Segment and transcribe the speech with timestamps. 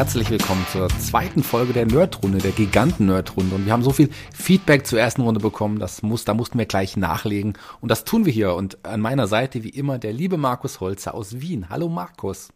[0.00, 3.54] herzlich willkommen zur zweiten Folge der Nerdrunde, der Giganten-Nerdrunde.
[3.54, 6.64] Und wir haben so viel Feedback zur ersten Runde bekommen, das muss, da mussten wir
[6.64, 7.52] gleich nachlegen.
[7.82, 8.54] Und das tun wir hier.
[8.54, 11.68] Und an meiner Seite wie immer der liebe Markus Holzer aus Wien.
[11.68, 12.48] Hallo Markus.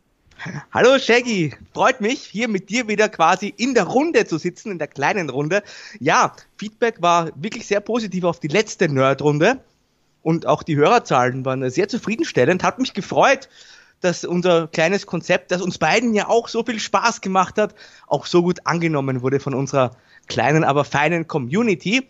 [0.73, 4.79] Hallo Shaggy, freut mich, hier mit dir wieder quasi in der Runde zu sitzen, in
[4.79, 5.63] der kleinen Runde.
[6.01, 9.61] Ja, Feedback war wirklich sehr positiv auf die letzte Nerdrunde
[10.23, 12.65] und auch die Hörerzahlen waren sehr zufriedenstellend.
[12.65, 13.51] Hat mich gefreut,
[14.05, 17.75] dass unser kleines Konzept, das uns beiden ja auch so viel Spaß gemacht hat,
[18.07, 19.93] auch so gut angenommen wurde von unserer
[20.29, 22.07] kleinen, aber feinen Community.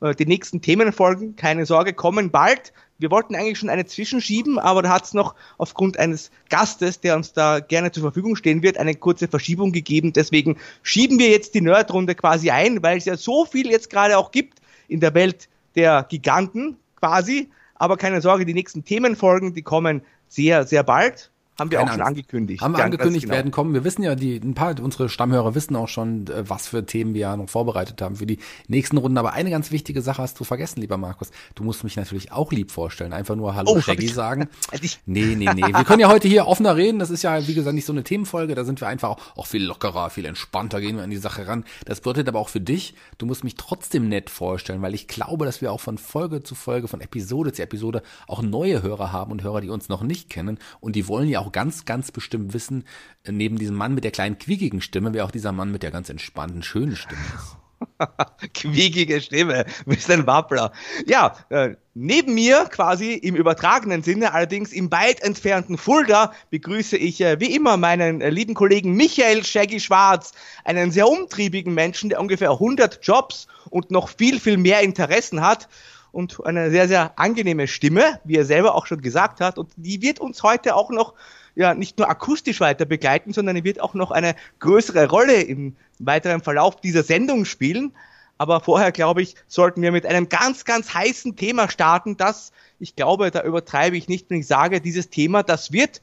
[0.00, 2.72] Äh, die nächsten Themenfolgen, keine Sorge, kommen bald.
[2.98, 7.16] Wir wollten eigentlich schon eine zwischenschieben, aber da hat es noch aufgrund eines Gastes, der
[7.16, 10.12] uns da gerne zur Verfügung stehen wird, eine kurze Verschiebung gegeben.
[10.12, 14.18] Deswegen schieben wir jetzt die Nerdrunde quasi ein, weil es ja so viel jetzt gerade
[14.18, 17.50] auch gibt in der Welt der Giganten quasi.
[17.74, 21.31] Aber keine Sorge, die nächsten Themenfolgen, die kommen sehr, sehr bald.
[21.62, 22.08] Haben wir Keine auch schon Angst.
[22.08, 22.60] angekündigt.
[22.60, 23.36] Haben wir angekündigt genau.
[23.36, 23.72] werden kommen.
[23.72, 27.14] Wir wissen ja, die, ein paar unsere Stammhörer wissen auch schon, äh, was für Themen
[27.14, 29.16] wir ja noch vorbereitet haben für die nächsten Runden.
[29.16, 31.30] Aber eine ganz wichtige Sache hast du vergessen, lieber Markus.
[31.54, 33.12] Du musst mich natürlich auch lieb vorstellen.
[33.12, 34.48] Einfach nur Hallo oh, Shaggy sagen.
[35.06, 35.62] nee, nee, nee.
[35.62, 36.98] Wir können ja heute hier offener reden.
[36.98, 38.56] Das ist ja, wie gesagt, nicht so eine Themenfolge.
[38.56, 41.46] Da sind wir einfach auch, auch viel lockerer, viel entspannter gehen wir an die Sache
[41.46, 41.64] ran.
[41.84, 45.44] Das bedeutet aber auch für dich, du musst mich trotzdem nett vorstellen, weil ich glaube,
[45.44, 49.30] dass wir auch von Folge zu Folge, von Episode zu Episode auch neue Hörer haben
[49.30, 50.58] und Hörer, die uns noch nicht kennen.
[50.80, 52.84] Und die wollen ja auch ganz, ganz bestimmt wissen,
[53.24, 55.90] äh, neben diesem Mann mit der kleinen quiekigen Stimme, wer auch dieser Mann mit der
[55.90, 57.56] ganz entspannten, schönen Stimme ist.
[58.54, 60.26] Quiekige Stimme, Mr.
[60.26, 60.72] Wappler.
[61.06, 67.20] Ja, äh, neben mir quasi im übertragenen Sinne, allerdings im weit entfernten Fulda, begrüße ich
[67.20, 70.32] äh, wie immer meinen äh, lieben Kollegen Michael Shaggy Schwarz,
[70.64, 75.68] einen sehr umtriebigen Menschen, der ungefähr 100 Jobs und noch viel, viel mehr Interessen hat
[76.12, 79.58] und eine sehr, sehr angenehme Stimme, wie er selber auch schon gesagt hat.
[79.58, 81.14] Und die wird uns heute auch noch
[81.54, 85.76] ja nicht nur akustisch weiter begleiten, sondern er wird auch noch eine größere Rolle im
[85.98, 87.92] weiteren Verlauf dieser Sendung spielen.
[88.38, 92.96] Aber vorher, glaube ich, sollten wir mit einem ganz, ganz heißen Thema starten, das, ich
[92.96, 96.00] glaube, da übertreibe ich nicht, wenn ich sage, dieses Thema, das wird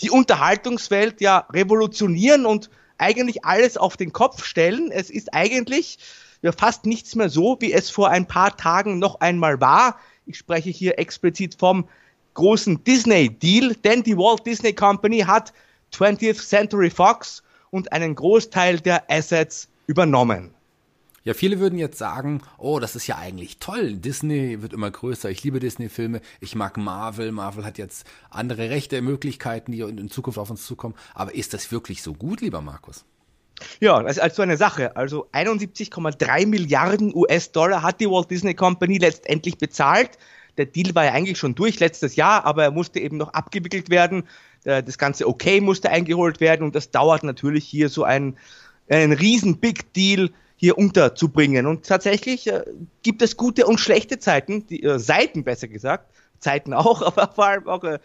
[0.00, 4.90] die Unterhaltungswelt ja revolutionieren und eigentlich alles auf den Kopf stellen.
[4.92, 5.98] Es ist eigentlich
[6.40, 9.98] ja fast nichts mehr so, wie es vor ein paar Tagen noch einmal war.
[10.26, 11.88] Ich spreche hier explizit vom
[12.34, 15.52] großen Disney-Deal, denn die Walt Disney Company hat
[15.92, 20.54] 20th Century Fox und einen Großteil der Assets übernommen.
[21.24, 23.94] Ja, viele würden jetzt sagen, oh, das ist ja eigentlich toll.
[23.94, 25.30] Disney wird immer größer.
[25.30, 26.20] Ich liebe Disney-Filme.
[26.40, 27.30] Ich mag Marvel.
[27.30, 30.96] Marvel hat jetzt andere Rechte, Möglichkeiten, die in Zukunft auf uns zukommen.
[31.14, 33.04] Aber ist das wirklich so gut, lieber Markus?
[33.78, 34.96] Ja, das ist also eine Sache.
[34.96, 40.18] Also 71,3 Milliarden US-Dollar hat die Walt Disney Company letztendlich bezahlt
[40.58, 43.90] der Deal war ja eigentlich schon durch letztes Jahr, aber er musste eben noch abgewickelt
[43.90, 44.24] werden.
[44.64, 48.36] Das ganze Okay musste eingeholt werden und das dauert natürlich hier so ein,
[48.88, 50.30] einen riesen Big Deal
[50.62, 51.66] hier unterzubringen.
[51.66, 52.62] Und tatsächlich äh,
[53.02, 56.08] gibt es gute und schlechte Zeiten, die, äh, Seiten besser gesagt,
[56.38, 57.98] Zeiten auch, aber vor allem auch äh,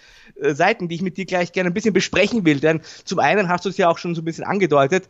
[0.56, 2.60] Seiten, die ich mit dir gleich gerne ein bisschen besprechen will.
[2.60, 5.08] Denn zum einen hast du es ja auch schon so ein bisschen angedeutet,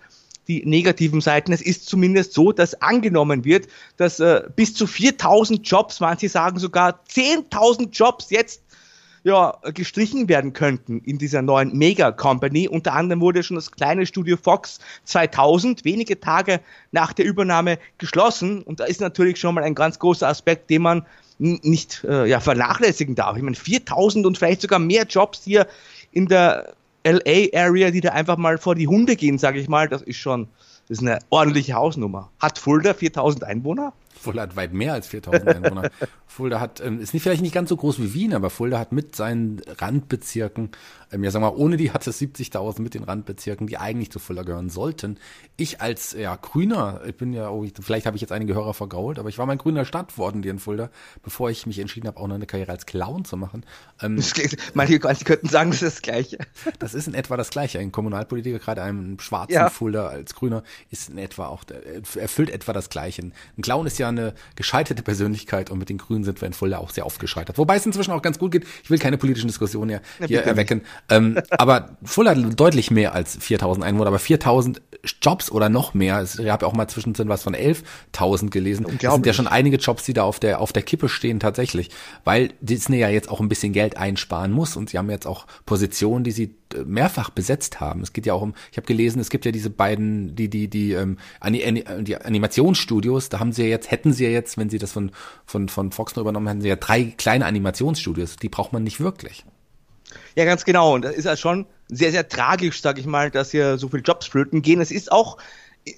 [0.47, 1.51] die negativen Seiten.
[1.51, 6.59] Es ist zumindest so, dass angenommen wird, dass äh, bis zu 4000 Jobs, manche sagen
[6.59, 8.61] sogar 10.000 Jobs jetzt
[9.23, 12.69] ja, gestrichen werden könnten in dieser neuen Mega-Company.
[12.69, 18.61] Unter anderem wurde schon das kleine Studio Fox 2000 wenige Tage nach der Übernahme geschlossen.
[18.61, 21.05] Und da ist natürlich schon mal ein ganz großer Aspekt, den man
[21.39, 23.35] nicht äh, ja, vernachlässigen darf.
[23.35, 25.67] Ich meine, 4000 und vielleicht sogar mehr Jobs hier
[26.11, 26.76] in der
[27.11, 30.47] LA-Area, die da einfach mal vor die Hunde gehen, sage ich mal, das ist schon,
[30.87, 32.29] das ist eine ordentliche Hausnummer.
[32.39, 33.93] Hat Fulda 4000 Einwohner?
[34.19, 35.89] Fulda hat weit mehr als 4000 Einwohner.
[36.27, 38.91] Fulda hat, ähm, ist nicht, vielleicht nicht ganz so groß wie Wien, aber Fulda hat
[38.91, 40.71] mit seinen Randbezirken,
[41.11, 44.11] ähm, ja sagen wir mal, ohne die hat es 70.000 mit den Randbezirken, die eigentlich
[44.11, 45.17] zu Fulda gehören sollten.
[45.55, 48.73] Ich als ja Grüner, ich bin ja, oh, ich, vielleicht habe ich jetzt einige Hörer
[48.73, 50.89] vergrault, aber ich war mein grüner Stadtworden hier in Fulda,
[51.23, 53.65] bevor ich mich entschieden habe, auch noch eine Karriere als Clown zu machen.
[54.01, 54.21] Ähm,
[54.73, 56.37] manche könnten sagen, das ist das Gleiche.
[56.79, 57.79] Das ist in etwa das Gleiche.
[57.79, 59.69] Ein Kommunalpolitiker, gerade einem schwarzen ja.
[59.69, 61.63] Fulda als Grüner, ist in etwa auch,
[62.15, 63.23] erfüllt etwa das Gleiche.
[63.23, 66.77] Ein Clown ist ja eine gescheiterte Persönlichkeit und mit den Grünen sind wir in Fulda
[66.77, 67.57] auch sehr oft gescheitert.
[67.57, 68.65] Wobei es inzwischen auch ganz gut geht.
[68.83, 70.81] Ich will keine politischen Diskussionen hier, hier erwecken.
[71.09, 74.81] Ähm, aber Fulda hat deutlich mehr als 4000 Einwohner, aber 4000
[75.21, 76.23] Jobs oder noch mehr.
[76.23, 78.85] Ich habe auch mal zwischendrin was von 11.000 gelesen.
[79.01, 81.89] Das sind ja schon einige Jobs, die da auf der, auf der Kippe stehen tatsächlich,
[82.23, 85.47] weil Disney ja jetzt auch ein bisschen Geld einsparen muss und sie haben jetzt auch
[85.65, 86.55] Positionen, die sie
[86.85, 88.01] mehrfach besetzt haben.
[88.01, 90.67] Es geht ja auch um, ich habe gelesen, es gibt ja diese beiden, die, die,
[90.69, 94.77] die, ähm, die Animationsstudios, da haben sie ja jetzt, hätten sie ja jetzt, wenn sie
[94.77, 95.11] das von,
[95.45, 99.45] von, von Fox übernommen hätten, sie ja drei kleine Animationsstudios, die braucht man nicht wirklich.
[100.35, 100.95] Ja, ganz genau.
[100.95, 104.03] Und das ist ja schon sehr, sehr tragisch, sage ich mal, dass hier so viele
[104.03, 104.81] Jobs flöten gehen.
[104.81, 105.37] Es ist auch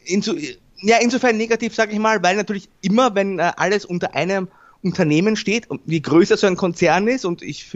[0.05, 0.35] in so,
[0.81, 4.47] ja, insofern negativ, sage ich mal, weil natürlich immer, wenn äh, alles unter einem
[4.81, 7.69] Unternehmen steht wie größer so ein Konzern ist und ich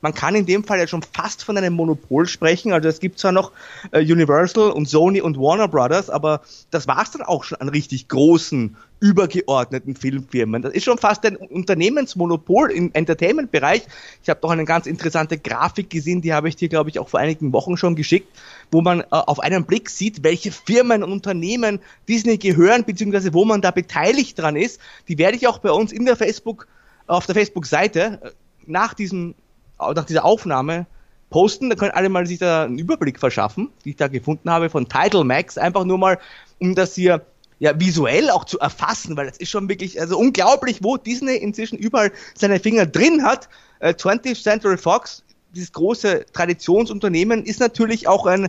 [0.00, 2.72] man kann in dem Fall ja schon fast von einem Monopol sprechen.
[2.72, 3.52] Also es gibt zwar noch
[3.90, 7.68] äh, Universal und Sony und Warner Brothers, aber das war es dann auch schon an
[7.68, 10.62] richtig großen übergeordneten Filmfirmen.
[10.62, 13.82] Das ist schon fast ein Unternehmensmonopol im Entertainment-Bereich.
[14.22, 17.08] Ich habe doch eine ganz interessante Grafik gesehen, die habe ich dir, glaube ich, auch
[17.08, 18.28] vor einigen Wochen schon geschickt,
[18.70, 23.44] wo man äh, auf einen Blick sieht, welche Firmen und Unternehmen Disney gehören, beziehungsweise wo
[23.44, 24.80] man da beteiligt dran ist.
[25.08, 26.66] Die werde ich auch bei uns in der Facebook,
[27.06, 28.30] auf der Facebook-Seite äh,
[28.66, 29.34] nach diesem,
[29.78, 30.86] äh, nach dieser Aufnahme
[31.28, 31.68] posten.
[31.68, 34.88] Da können alle mal sich da einen Überblick verschaffen, die ich da gefunden habe von
[34.88, 35.58] Title Max.
[35.58, 36.18] Einfach nur mal,
[36.60, 37.26] um das hier
[37.58, 41.78] ja, visuell auch zu erfassen, weil das ist schon wirklich, also unglaublich, wo Disney inzwischen
[41.78, 43.48] überall seine Finger drin hat.
[43.80, 45.22] Äh, 20th Century Fox,
[45.54, 48.48] dieses große Traditionsunternehmen, ist natürlich auch ein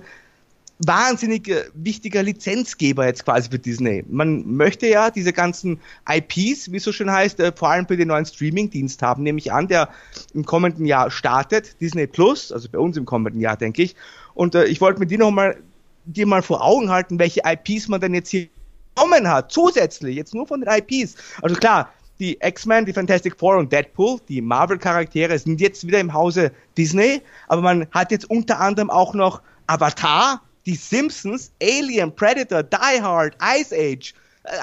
[0.80, 4.04] wahnsinnig äh, wichtiger Lizenzgeber jetzt quasi für Disney.
[4.08, 7.98] Man möchte ja diese ganzen IPs, wie es so schön heißt, äh, vor allem für
[7.98, 9.90] den neuen Streaming-Dienst haben, nehme ich an, der
[10.34, 13.96] im kommenden Jahr startet, Disney Plus, also bei uns im kommenden Jahr, denke ich.
[14.34, 15.58] Und äh, ich wollte mit dir noch mal,
[16.06, 18.48] dir mal vor Augen halten, welche IPs man denn jetzt hier
[18.98, 21.16] bekommen hat, zusätzlich, jetzt nur von den IPs.
[21.42, 26.14] Also klar, die X-Men, die Fantastic Four und Deadpool, die Marvel-Charaktere sind jetzt wieder im
[26.14, 32.64] Hause Disney, aber man hat jetzt unter anderem auch noch Avatar, die Simpsons, Alien, Predator,
[32.64, 34.14] Die Hard, Ice Age.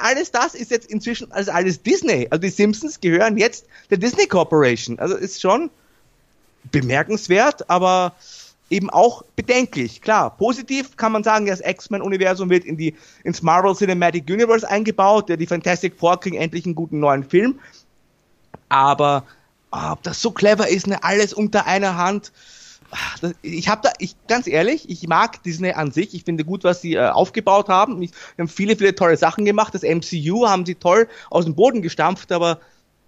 [0.03, 2.27] Alles das ist jetzt inzwischen also alles Disney.
[2.31, 4.99] Also die Simpsons gehören jetzt der Disney Corporation.
[4.99, 5.71] Also ist schon
[6.73, 8.15] bemerkenswert, aber
[8.75, 10.03] eben auch bedenklich.
[10.03, 15.29] Klar, positiv kann man sagen, das X-Men-Universum wird in die, ins Marvel Cinematic Universe eingebaut,
[15.29, 17.61] der die Fantastic Four kriegen endlich einen guten neuen Film.
[18.69, 19.25] Aber
[19.71, 22.33] oh, ob das so clever ist, ne, alles unter einer Hand.
[22.91, 26.13] Ah, ich habe da, ich ganz ehrlich, ich mag Disney an sich.
[26.13, 28.03] Ich finde gut, was sie äh, aufgebaut haben.
[28.03, 29.73] Ich, wir haben viele, viele tolle Sachen gemacht.
[29.75, 32.61] Das MCU haben sie toll aus dem Boden gestampft, aber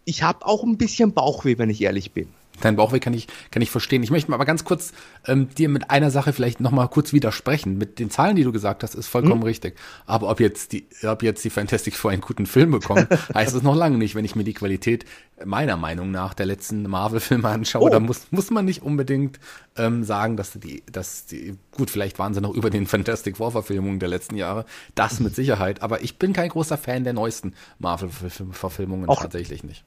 [0.05, 2.29] ich habe auch ein bisschen Bauchweh, wenn ich ehrlich bin.
[2.61, 4.03] Dein Bauchweh kann ich, kann ich verstehen.
[4.03, 4.93] Ich möchte mal aber ganz kurz
[5.27, 7.79] ähm, dir mit einer Sache vielleicht nochmal kurz widersprechen.
[7.79, 9.47] Mit den Zahlen, die du gesagt hast, ist vollkommen hm.
[9.49, 9.77] richtig.
[10.07, 13.63] Aber ob jetzt die, ob jetzt die Fantastic Four einen guten Film bekommen, heißt es
[13.63, 14.15] noch lange nicht.
[14.15, 15.05] Wenn ich mir die Qualität
[15.45, 17.89] meiner Meinung nach der letzten Marvel-Filme anschaue, oh.
[17.89, 19.39] dann muss, muss man nicht unbedingt
[19.77, 23.99] ähm, sagen, dass die, dass die, gut, vielleicht waren sie noch über den Fantastic Four-Verfilmungen
[23.99, 24.65] der letzten Jahre.
[24.95, 25.83] Das mit Sicherheit.
[25.83, 29.85] Aber ich bin kein großer Fan der neuesten Marvel-Verfilmungen tatsächlich nicht.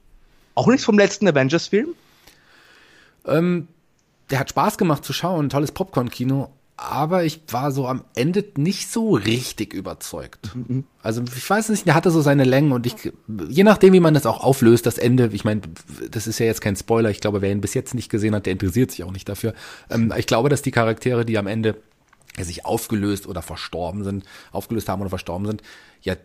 [0.55, 1.95] Auch nicht vom letzten Avengers-Film?
[3.29, 3.67] Ähm,
[4.29, 8.89] der hat Spaß gemacht zu schauen, tolles Popcorn-Kino, aber ich war so am Ende nicht
[8.89, 10.55] so richtig überzeugt.
[10.55, 10.85] Mhm.
[11.01, 13.11] Also ich weiß nicht, der hatte so seine Längen und ich,
[13.49, 15.61] je nachdem, wie man das auch auflöst, das Ende, ich meine,
[16.09, 18.45] das ist ja jetzt kein Spoiler, ich glaube, wer ihn bis jetzt nicht gesehen hat,
[18.45, 19.53] der interessiert sich auch nicht dafür.
[19.89, 21.75] Ähm, ich glaube, dass die Charaktere, die am Ende
[22.39, 25.61] sich aufgelöst oder verstorben sind, aufgelöst haben oder verstorben sind,
[26.01, 26.15] ja,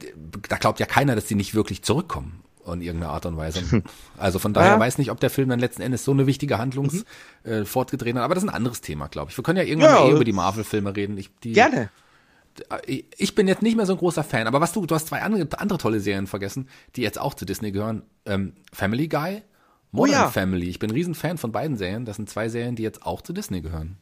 [0.48, 3.82] da glaubt ja keiner, dass sie nicht wirklich zurückkommen in irgendeiner Art und Weise.
[4.16, 4.80] Also von daher ja.
[4.80, 7.04] weiß nicht, ob der Film dann letzten Endes so eine wichtige Handlungs
[7.44, 7.50] mhm.
[7.50, 9.36] äh, fortgedreht hat, aber das ist ein anderes Thema, glaube ich.
[9.36, 11.18] Wir können ja irgendwann ja, mal eh über die Marvel-Filme reden.
[11.18, 11.90] Ich, die, gerne.
[13.16, 15.22] Ich bin jetzt nicht mehr so ein großer Fan, aber was du, du hast zwei
[15.22, 18.02] andere, andere tolle Serien vergessen, die jetzt auch zu Disney gehören.
[18.26, 19.42] Ähm, Family Guy,
[19.90, 20.28] Modern oh ja.
[20.28, 20.68] Family.
[20.68, 22.04] Ich bin ein Riesenfan von beiden Serien.
[22.04, 23.96] Das sind zwei Serien, die jetzt auch zu Disney gehören.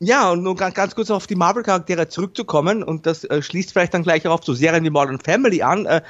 [0.00, 3.94] Ja, und nur ganz, ganz kurz auf die Marvel-Charaktere zurückzukommen, und das äh, schließt vielleicht
[3.94, 5.86] dann gleich auch auf so Serien wie Modern Family an.
[5.86, 6.02] Äh,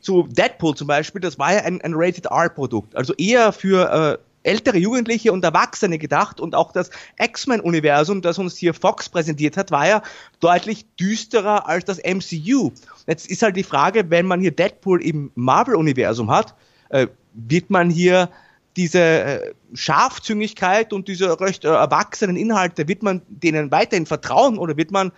[0.00, 4.18] zu Deadpool zum Beispiel, das war ja ein, ein Rated R-Produkt, also eher für äh,
[4.42, 9.70] ältere Jugendliche und Erwachsene gedacht und auch das X-Men-Universum, das uns hier Fox präsentiert hat,
[9.70, 10.02] war ja
[10.40, 12.72] deutlich düsterer als das MCU.
[13.06, 16.54] Jetzt ist halt die Frage, wenn man hier Deadpool im Marvel-Universum hat,
[16.88, 18.30] äh, wird man hier
[18.76, 24.76] diese äh, Scharfzüngigkeit und diese recht äh, erwachsenen Inhalte, wird man denen weiterhin vertrauen oder
[24.76, 25.12] wird man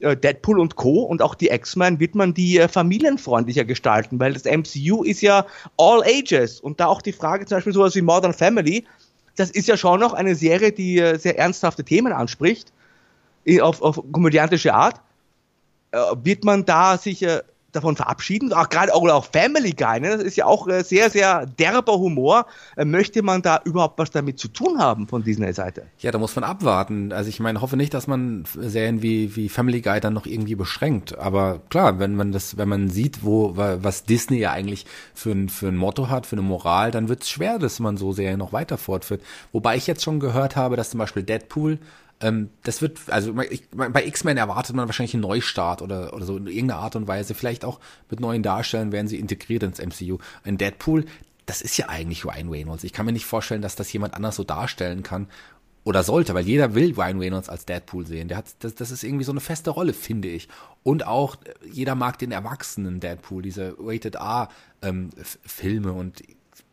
[0.00, 1.02] Deadpool und Co.
[1.02, 5.46] und auch die X-Men wird man die äh, familienfreundlicher gestalten, weil das MCU ist ja
[5.78, 8.84] all ages und da auch die Frage zum Beispiel sowas wie Modern Family,
[9.36, 12.72] das ist ja schon noch eine Serie, die äh, sehr ernsthafte Themen anspricht,
[13.60, 15.00] auf, auf komödiantische Art.
[16.24, 17.24] wird man da sich
[17.76, 18.52] davon verabschieden?
[18.52, 20.10] Auch gerade auch, auch Family Guy, ne?
[20.16, 22.46] das ist ja auch äh, sehr, sehr derber Humor.
[22.76, 25.86] Äh, möchte man da überhaupt was damit zu tun haben von Disney-Seite?
[25.98, 27.12] Ja, da muss man abwarten.
[27.12, 30.54] Also ich meine, hoffe nicht, dass man Serien wie, wie Family Guy dann noch irgendwie
[30.54, 31.18] beschränkt.
[31.18, 35.48] Aber klar, wenn man das, wenn man sieht, wo, was Disney ja eigentlich für ein,
[35.48, 38.38] für ein Motto hat, für eine Moral, dann wird es schwer, dass man so Serien
[38.38, 39.22] noch weiter fortführt.
[39.52, 41.78] Wobei ich jetzt schon gehört habe, dass zum Beispiel Deadpool
[42.20, 46.36] ähm, das wird, also ich, bei X-Men erwartet man wahrscheinlich einen Neustart oder, oder so
[46.36, 47.34] in irgendeiner Art und Weise.
[47.34, 47.78] Vielleicht auch
[48.10, 50.18] mit neuen Darstellern werden sie integriert ins MCU.
[50.42, 51.04] Ein Deadpool,
[51.44, 52.84] das ist ja eigentlich Ryan Reynolds.
[52.84, 55.28] Ich kann mir nicht vorstellen, dass das jemand anders so darstellen kann.
[55.84, 58.28] oder sollte, weil jeder will Ryan Reynolds als Deadpool sehen.
[58.28, 60.48] Der hat, das, das ist irgendwie so eine feste Rolle, finde ich.
[60.82, 61.36] Und auch
[61.70, 64.48] jeder mag den erwachsenen Deadpool, diese Rated R
[64.82, 65.10] ähm,
[65.44, 66.22] Filme und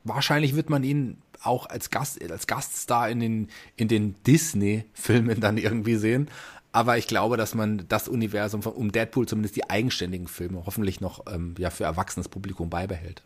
[0.04, 5.58] wahrscheinlich wird man ihn auch als Gast, als Gaststar in den, in den Disney-Filmen dann
[5.58, 6.30] irgendwie sehen.
[6.72, 11.26] Aber ich glaube, dass man das Universum um Deadpool, zumindest die eigenständigen Filme, hoffentlich noch
[11.32, 13.24] ähm, ja, für erwachsenes Publikum beibehält.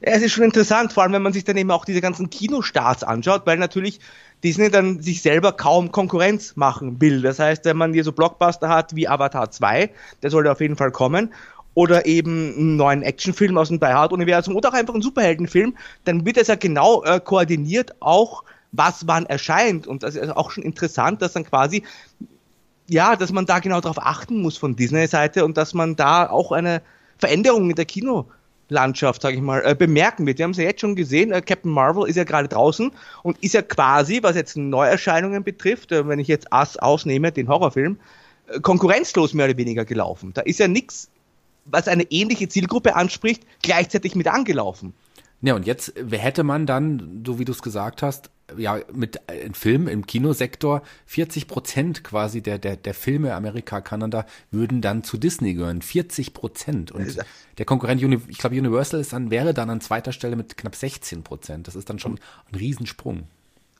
[0.00, 2.30] Ja, es ist schon interessant, vor allem wenn man sich dann eben auch diese ganzen
[2.30, 4.00] Kinostarts anschaut, weil natürlich
[4.42, 7.20] Disney dann sich selber kaum Konkurrenz machen will.
[7.20, 9.90] Das heißt, wenn man hier so Blockbuster hat wie Avatar 2,
[10.22, 11.34] der sollte auf jeden Fall kommen,
[11.74, 15.76] oder eben einen neuen Actionfilm aus dem Die Hard Universum oder auch einfach einen Superheldenfilm,
[16.04, 20.50] dann wird es ja genau äh, koordiniert auch was wann erscheint und das ist auch
[20.50, 21.82] schon interessant, dass dann quasi
[22.90, 26.28] ja, dass man da genau darauf achten muss von Disney Seite und dass man da
[26.28, 26.82] auch eine
[27.18, 30.38] Veränderung in der Kinolandschaft, sage ich mal, äh, bemerken wird.
[30.38, 32.90] Wir haben es ja jetzt schon gesehen, äh, Captain Marvel ist ja gerade draußen
[33.22, 37.46] und ist ja quasi, was jetzt Neuerscheinungen betrifft, äh, wenn ich jetzt Ass ausnehme, den
[37.46, 38.00] Horrorfilm,
[38.48, 40.32] äh, konkurrenzlos mehr oder weniger gelaufen.
[40.34, 41.08] Da ist ja nichts
[41.70, 44.94] was eine ähnliche Zielgruppe anspricht, gleichzeitig mit angelaufen.
[45.42, 49.54] Ja, und jetzt hätte man dann, so wie du es gesagt hast, ja, mit einem
[49.54, 55.16] Film im Kinosektor 40 Prozent quasi der, der, der Filme Amerika, Kanada würden dann zu
[55.16, 55.82] Disney gehören.
[55.82, 56.92] 40 Prozent.
[56.92, 57.16] Und
[57.58, 61.22] der Konkurrent, ich glaube, Universal ist dann, wäre dann an zweiter Stelle mit knapp 16
[61.22, 61.68] Prozent.
[61.68, 62.18] Das ist dann schon
[62.50, 63.24] ein Riesensprung.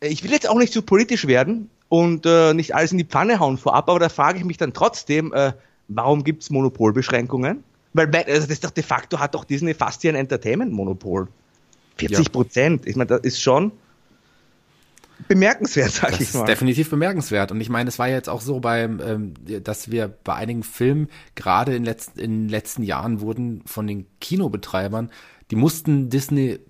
[0.01, 3.39] Ich will jetzt auch nicht zu politisch werden und äh, nicht alles in die Pfanne
[3.39, 5.53] hauen vorab, aber da frage ich mich dann trotzdem, äh,
[5.89, 7.65] warum gibt es Monopolbeschränkungen?
[7.93, 11.29] Weil also das ist doch de facto hat doch Disney fast hier ein Entertainment-Monopol.
[11.97, 12.85] 40 Prozent.
[12.85, 12.91] Ja.
[12.91, 13.73] Ich meine, das ist schon
[15.29, 16.41] bemerkenswert, sag das ich mal.
[16.41, 17.53] Ist definitiv bemerkenswert.
[17.53, 21.09] Und ich meine, es war jetzt auch so beim, ähm, dass wir bei einigen Filmen
[21.35, 25.11] gerade in, letzt, in den letzten Jahren wurden von den Kinobetreibern,
[25.51, 26.61] die mussten Disney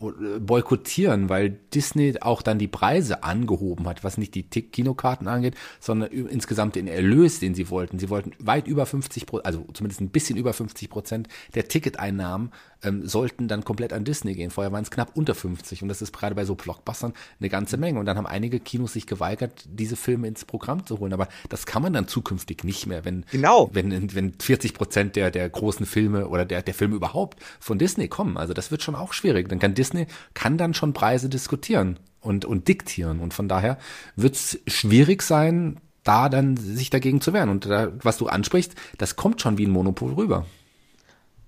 [0.00, 6.10] boykottieren, weil Disney auch dann die Preise angehoben hat, was nicht die Kinokarten angeht, sondern
[6.10, 7.98] insgesamt den Erlös, den sie wollten.
[7.98, 12.50] Sie wollten weit über 50 Prozent, also zumindest ein bisschen über 50 Prozent der Ticketeinnahmen
[12.82, 14.50] ähm, sollten dann komplett an Disney gehen.
[14.50, 17.76] Vorher waren es knapp unter 50 und das ist gerade bei so Blockbustern eine ganze
[17.76, 17.98] Menge.
[17.98, 21.12] Und dann haben einige Kinos sich geweigert, diese Filme ins Programm zu holen.
[21.12, 23.70] Aber das kann man dann zukünftig nicht mehr, wenn, genau.
[23.72, 28.08] wenn, wenn 40 Prozent der, der großen Filme oder der, der Filme überhaupt von Disney
[28.08, 28.36] kommen.
[28.36, 29.48] Also das wird schon auch schwierig.
[29.48, 33.20] Dann kann Disney, kann dann schon Preise diskutieren und, und diktieren.
[33.20, 33.78] Und von daher
[34.16, 37.50] wird es schwierig sein, da dann sich dagegen zu wehren.
[37.50, 40.46] Und da, was du ansprichst, das kommt schon wie ein Monopol rüber.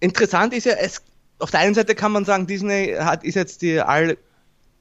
[0.00, 1.02] Interessant ist ja, es
[1.42, 4.16] auf der einen Seite kann man sagen, Disney hat, ist jetzt die all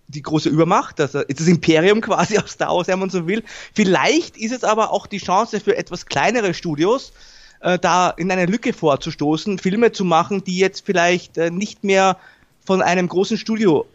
[0.08, 3.44] die große Übermacht, das, ist das Imperium quasi aus Star Wars, wenn man so will.
[3.74, 7.14] Vielleicht ist es aber auch die Chance für etwas kleinere Studios,
[7.62, 12.18] äh, da in eine Lücke vorzustoßen, Filme zu machen, die jetzt vielleicht äh, nicht mehr
[12.66, 13.86] von einem großen Studio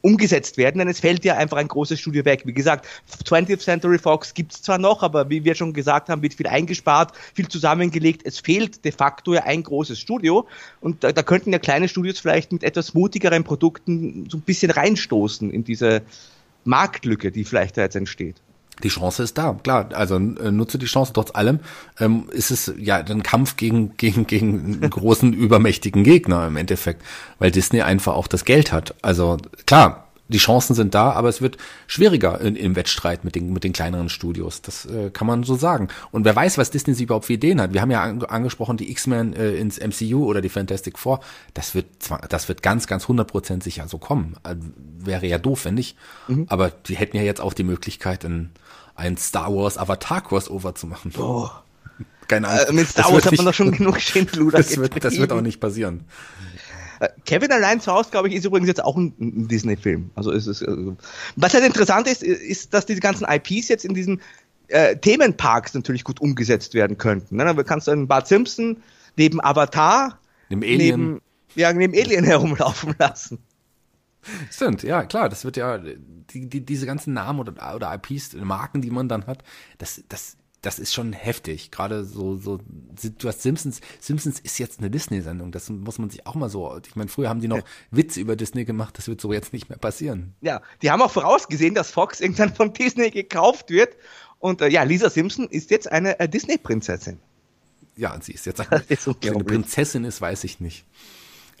[0.00, 2.42] umgesetzt werden, denn es fällt ja einfach ein großes Studio weg.
[2.44, 2.86] Wie gesagt,
[3.24, 6.46] 20th Century Fox gibt es zwar noch, aber wie wir schon gesagt haben, wird viel
[6.46, 8.22] eingespart, viel zusammengelegt.
[8.24, 10.46] Es fehlt de facto ja ein großes Studio
[10.80, 14.70] und da, da könnten ja kleine Studios vielleicht mit etwas mutigeren Produkten so ein bisschen
[14.70, 16.02] reinstoßen in diese
[16.64, 18.36] Marktlücke, die vielleicht da jetzt entsteht.
[18.82, 19.88] Die Chance ist da, klar.
[19.94, 21.12] Also äh, nutze die Chance.
[21.12, 21.60] Trotz allem
[22.00, 27.02] ähm, ist es ja ein Kampf gegen gegen gegen einen großen übermächtigen Gegner im Endeffekt,
[27.38, 28.94] weil Disney einfach auch das Geld hat.
[29.02, 33.52] Also klar, die Chancen sind da, aber es wird schwieriger in, im Wettstreit mit den,
[33.52, 34.62] mit den kleineren Studios.
[34.62, 35.88] Das äh, kann man so sagen.
[36.12, 37.74] Und wer weiß, was Disney sich überhaupt für Ideen hat.
[37.74, 41.20] Wir haben ja an, angesprochen, die X-Men äh, ins MCU oder die Fantastic Four.
[41.52, 44.36] Das wird zwar, das wird ganz, ganz 100% sicher so kommen.
[44.44, 44.56] Äh,
[44.98, 45.96] wäre ja doof, wenn nicht.
[46.28, 46.46] Mhm.
[46.48, 48.50] Aber die hätten ja jetzt auch die Möglichkeit, ein,
[48.94, 51.12] ein Star Wars Avatar Crossover zu machen.
[51.18, 51.50] Oh.
[52.28, 52.66] Keine Ahnung.
[52.68, 55.42] Äh, mit Star Wars hat man doch schon genug Schindluder das wird, das wird auch
[55.42, 56.04] nicht passieren.
[57.04, 60.10] Äh, Kevin allein zu Hause, glaube ich, ist übrigens jetzt auch ein, ein Disney-Film.
[60.14, 60.62] Also ist es.
[60.62, 60.96] Also,
[61.36, 64.20] was halt interessant ist, ist, dass diese ganzen IPs jetzt in diesen
[64.68, 67.36] äh, Themenparks natürlich gut umgesetzt werden könnten.
[67.36, 67.44] Ne?
[67.44, 68.82] Da kannst du einen Bart Simpson
[69.16, 70.18] neben Avatar,
[70.48, 71.22] neben Alien, neben,
[71.54, 73.38] ja, neben Alien herumlaufen lassen.
[74.50, 78.80] Stimmt, ja, klar, das wird ja, die, die, diese ganzen Namen oder, oder IPs, Marken,
[78.80, 79.44] die man dann hat,
[79.76, 81.70] das, das das ist schon heftig.
[81.70, 85.52] Gerade so, so, du hast Simpsons, Simpsons ist jetzt eine Disney-Sendung.
[85.52, 88.34] Das muss man sich auch mal so, ich meine, früher haben die noch Witze über
[88.34, 90.34] Disney gemacht, das wird so jetzt nicht mehr passieren.
[90.40, 93.94] Ja, die haben auch vorausgesehen, dass Fox irgendwann von Disney gekauft wird.
[94.38, 97.18] Und äh, ja, Lisa Simpson ist jetzt eine äh, Disney-Prinzessin.
[97.96, 100.86] Ja, sie ist jetzt eine, ist ob sie eine Prinzessin ist, weiß ich nicht.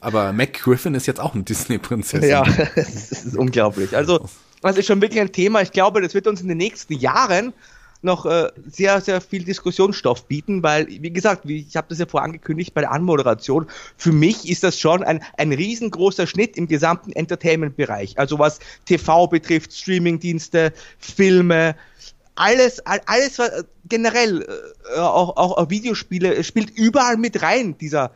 [0.00, 2.28] Aber Mac Griffin ist jetzt auch eine Disney-Prinzessin.
[2.28, 2.42] Ja,
[2.74, 3.94] das ist unglaublich.
[3.94, 4.26] Also,
[4.62, 5.60] das ist schon wirklich ein Thema.
[5.60, 7.52] Ich glaube, das wird uns in den nächsten Jahren
[8.04, 12.06] noch äh, sehr, sehr viel Diskussionsstoff bieten, weil, wie gesagt, wie, ich habe das ja
[12.06, 16.68] vorher angekündigt bei der Anmoderation, für mich ist das schon ein, ein riesengroßer Schnitt im
[16.68, 18.18] gesamten Entertainment-Bereich.
[18.18, 21.74] Also was TV betrifft, Streaming-Dienste, Filme,
[22.34, 24.42] alles, alles was generell,
[24.94, 28.10] äh, auch, auch Videospiele, spielt überall mit rein, dieser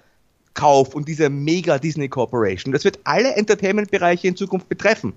[0.54, 2.72] Kauf und diese mega Disney Corporation.
[2.72, 5.14] Das wird alle Entertainment-Bereiche in Zukunft betreffen.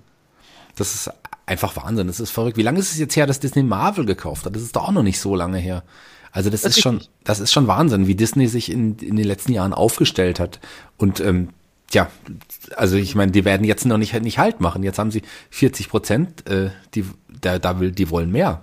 [0.76, 1.10] Das ist
[1.46, 2.06] einfach Wahnsinn.
[2.06, 2.56] Das ist verrückt.
[2.56, 4.54] Wie lange ist es jetzt her, dass Disney Marvel gekauft hat?
[4.54, 5.82] Das ist doch auch noch nicht so lange her.
[6.32, 9.26] Also das, das ist schon, das ist schon Wahnsinn, wie Disney sich in, in den
[9.26, 10.60] letzten Jahren aufgestellt hat.
[10.96, 11.50] Und ähm,
[11.90, 12.10] ja,
[12.76, 14.82] also ich meine, die werden jetzt noch nicht, nicht Halt machen.
[14.82, 18.62] Jetzt haben sie 40 Prozent, äh, die, da, da will, die wollen mehr.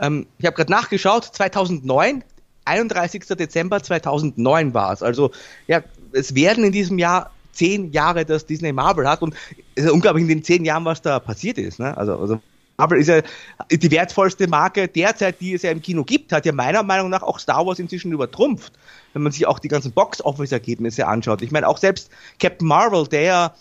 [0.00, 2.24] Ähm, ich habe gerade nachgeschaut, 2009,
[2.64, 3.24] 31.
[3.28, 5.02] Dezember 2009 war es.
[5.02, 5.30] Also
[5.68, 9.34] ja, es werden in diesem Jahr zehn Jahre, dass Disney Marvel hat und
[9.74, 11.78] es ist unglaublich in den zehn Jahren, was da passiert ist.
[11.78, 11.96] Ne?
[11.96, 12.40] Also, also
[12.78, 13.22] Marvel ist ja
[13.70, 17.22] die wertvollste Marke derzeit, die es ja im Kino gibt, hat ja meiner Meinung nach
[17.22, 18.72] auch Star Wars inzwischen übertrumpft,
[19.14, 21.42] wenn man sich auch die ganzen Box-Office-Ergebnisse anschaut.
[21.42, 23.54] Ich meine, auch selbst Captain Marvel, der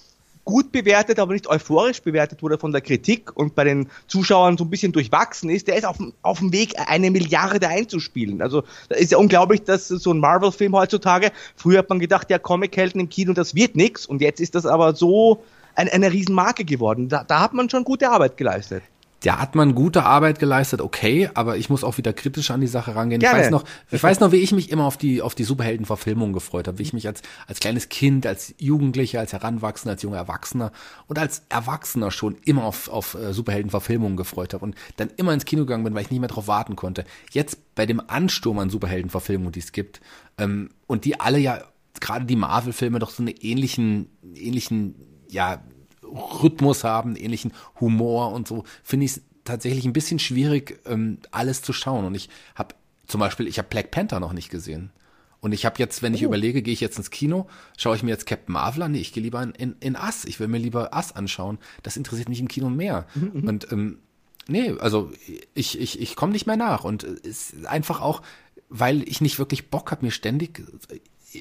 [0.46, 4.64] gut bewertet, aber nicht euphorisch bewertet wurde von der Kritik und bei den Zuschauern so
[4.64, 8.42] ein bisschen durchwachsen ist, der ist auf, auf dem Weg, eine Milliarde einzuspielen.
[8.42, 12.38] Also da ist ja unglaublich, dass so ein Marvel-Film heutzutage, früher hat man gedacht, ja,
[12.38, 16.64] Comic-Helden im Kino, das wird nichts und jetzt ist das aber so ein, eine Riesenmarke
[16.64, 17.10] geworden.
[17.10, 18.84] Da, da hat man schon gute Arbeit geleistet
[19.26, 22.68] da hat man gute Arbeit geleistet, okay, aber ich muss auch wieder kritisch an die
[22.68, 23.20] Sache rangehen.
[23.20, 23.40] Gerne.
[23.40, 26.32] Ich weiß noch, ich weiß noch, wie ich mich immer auf die auf die Superheldenverfilmung
[26.32, 30.18] gefreut habe, wie ich mich als als kleines Kind, als Jugendlicher, als Heranwachsender, als junger
[30.18, 30.72] Erwachsener
[31.08, 35.46] und als Erwachsener schon immer auf auf äh, Superheldenverfilmungen gefreut habe und dann immer ins
[35.46, 37.04] Kino gegangen bin, weil ich nicht mehr darauf warten konnte.
[37.32, 40.02] Jetzt bei dem Ansturm an Superheldenverfilmungen, die es gibt
[40.38, 41.64] ähm, und die alle ja
[42.00, 44.96] gerade die Marvel-Filme doch so eine ähnlichen ähnlichen
[45.30, 45.64] ja
[46.12, 51.62] Rhythmus haben, ähnlichen Humor und so, finde ich es tatsächlich ein bisschen schwierig, ähm, alles
[51.62, 52.06] zu schauen.
[52.06, 52.76] Und ich habe
[53.08, 54.92] zum Beispiel, ich habe Black Panther noch nicht gesehen.
[55.40, 56.26] Und ich habe jetzt, wenn ich oh.
[56.26, 58.94] überlege, gehe ich jetzt ins Kino, schaue ich mir jetzt Captain Marvel an?
[58.94, 60.26] Nee, ich gehe lieber in, in, in Ass.
[60.26, 61.60] Ich will mir lieber Ass anschauen.
[61.84, 63.06] Das interessiert mich im Kino mehr.
[63.14, 63.48] Mhm, mhm.
[63.48, 64.00] und ähm,
[64.48, 65.12] nee, also
[65.54, 66.84] ich, ich, ich komme nicht mehr nach.
[66.84, 68.24] Und es ist einfach auch,
[68.70, 70.64] weil ich nicht wirklich Bock habe, mir ständig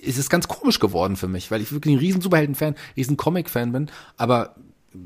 [0.03, 3.73] es ist ganz komisch geworden für mich, weil ich wirklich ein riesen Superhelden-Fan, riesen Comic-Fan
[3.73, 4.55] bin, aber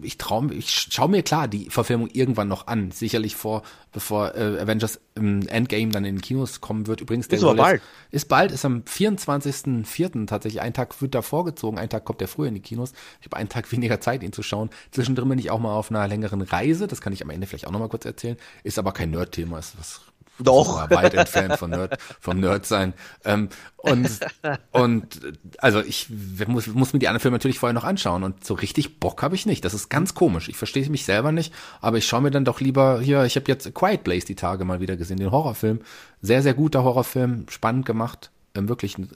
[0.03, 4.61] ich traue ich schaue mir klar die Verfilmung irgendwann noch an, sicherlich vor, bevor äh,
[4.61, 7.01] Avengers im Endgame dann in den Kinos kommen wird.
[7.01, 7.83] Übrigens, der ist bald.
[8.11, 10.27] Ist bald, ist am 24.04.
[10.27, 10.61] tatsächlich.
[10.61, 12.93] Ein Tag wird da vorgezogen, ein Tag kommt der früher in die Kinos.
[13.21, 14.71] Ich habe einen Tag weniger Zeit, ihn zu schauen.
[14.91, 17.67] Zwischendrin bin ich auch mal auf einer längeren Reise, das kann ich am Ende vielleicht
[17.67, 18.37] auch nochmal kurz erzählen.
[18.63, 20.03] Ist aber kein Nerd-Thema, ist was
[20.39, 20.91] doch.
[20.91, 22.95] weit entfernt von Nerd, vom Nerd sein.
[23.25, 24.21] Ähm, und,
[24.73, 25.21] und
[25.59, 26.09] also ich
[26.47, 29.35] muss, muss mir die anderen Filme natürlich vorher noch anschauen und so richtig Bock habe
[29.35, 29.65] ich nicht.
[29.65, 30.49] Das ist ganz komisch.
[30.49, 33.47] Ich verstehe mich selber nicht, aber ich schaue mir dann doch lieber hier, ich habe
[33.49, 35.81] jetzt Quiet Place die Tage mal wieder gesehen, den Horrorfilm.
[36.23, 39.09] Sehr, sehr guter Horrorfilm, spannend gemacht, ähm, wirklich eine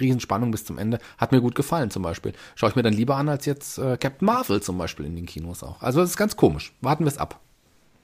[0.00, 0.98] Riesenspannung bis zum Ende.
[1.18, 2.32] Hat mir gut gefallen zum Beispiel.
[2.54, 5.26] Schaue ich mir dann lieber an als jetzt äh, Captain Marvel zum Beispiel in den
[5.26, 5.82] Kinos auch.
[5.82, 6.72] Also das ist ganz komisch.
[6.80, 7.40] Warten wir es ab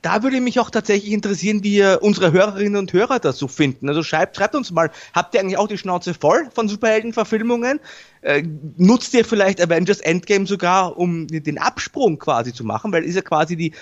[0.04, 3.88] da würde mich auch tatsächlich interessieren, wie unsere Hörerinnen und Hörer das so finden.
[3.88, 7.80] Also schreibt, schreibt uns mal, habt ihr eigentlich auch die Schnauze voll von Superheldenverfilmungen?
[8.20, 8.42] Äh,
[8.76, 12.92] nutzt ihr vielleicht Avengers Endgame sogar, um den Absprung quasi zu machen?
[12.92, 13.72] Weil ist ja quasi die,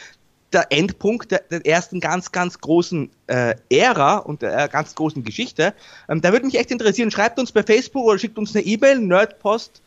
[0.53, 5.75] der Endpunkt der, der ersten ganz, ganz großen äh, Ära und der ganz großen Geschichte.
[6.09, 7.11] Ähm, da würde mich echt interessieren.
[7.11, 9.83] Schreibt uns bei Facebook oder schickt uns eine E-Mail, nerdpost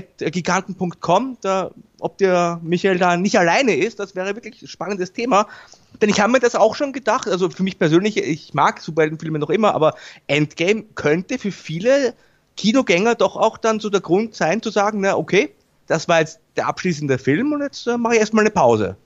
[0.00, 1.38] giganten.com,
[2.00, 5.46] ob der Michael da nicht alleine ist, das wäre wirklich ein spannendes Thema.
[6.00, 9.38] Denn ich habe mir das auch schon gedacht, also für mich persönlich, ich mag Superheldenfilme
[9.38, 9.94] noch immer, aber
[10.26, 12.14] Endgame könnte für viele
[12.56, 15.54] Kinogänger doch auch dann so der Grund sein, zu sagen, na okay,
[15.86, 18.96] das war jetzt der abschließende Film und jetzt äh, mache ich erstmal eine Pause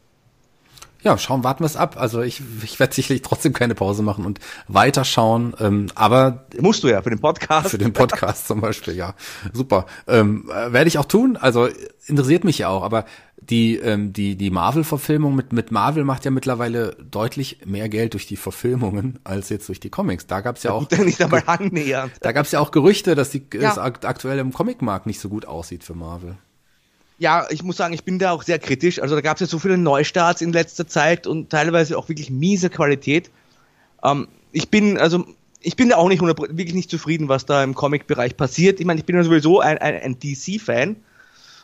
[1.06, 1.94] ja, schauen, warten wir es ab.
[1.98, 5.54] Also ich, ich werde sicherlich trotzdem keine Pause machen und weiterschauen.
[5.60, 7.70] Ähm, aber musst du ja für den Podcast.
[7.70, 9.14] Für den Podcast zum Beispiel, ja,
[9.52, 9.86] super.
[10.08, 11.36] Ähm, äh, werde ich auch tun.
[11.36, 11.68] Also
[12.06, 12.82] interessiert mich ja auch.
[12.82, 13.04] Aber
[13.40, 18.26] die ähm, die die Marvel-Verfilmung mit mit Marvel macht ja mittlerweile deutlich mehr Geld durch
[18.26, 20.26] die Verfilmungen als jetzt durch die Comics.
[20.26, 22.14] Da gab's ja auch nicht einmal annähernd.
[22.20, 23.70] Da gab's ja auch Gerüchte, dass die ja.
[23.70, 26.36] es aktuell im Comicmarkt nicht so gut aussieht für Marvel
[27.18, 29.00] ja, ich muss sagen, ich bin da auch sehr kritisch.
[29.00, 32.30] Also da gab es ja so viele Neustarts in letzter Zeit und teilweise auch wirklich
[32.30, 33.30] miese Qualität.
[34.04, 35.24] Ähm, ich bin, also
[35.60, 38.80] ich bin da auch nicht wirklich nicht zufrieden, was da im Comic-Bereich passiert.
[38.80, 40.96] Ich meine, ich bin ja sowieso ein, ein, ein DC-Fan.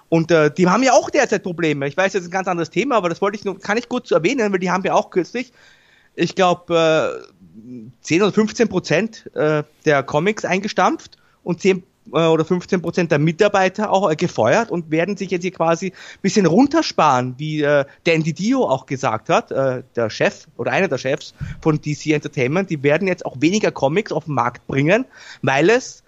[0.09, 1.87] Und äh, die haben ja auch derzeit Probleme.
[1.87, 3.88] Ich weiß, das ist ein ganz anderes Thema, aber das wollte ich nur, kann ich
[3.88, 5.53] zu erwähnen, weil die haben ja auch kürzlich,
[6.15, 12.45] ich glaube, äh, 10 oder 15 Prozent äh, der Comics eingestampft und 10 äh, oder
[12.45, 16.47] 15 Prozent der Mitarbeiter auch äh, gefeuert und werden sich jetzt hier quasi ein bisschen
[16.47, 21.35] runtersparen, wie äh, Dan Didio auch gesagt hat, äh, der Chef oder einer der Chefs
[21.61, 25.05] von DC Entertainment, die werden jetzt auch weniger Comics auf den Markt bringen,
[25.43, 26.03] weil es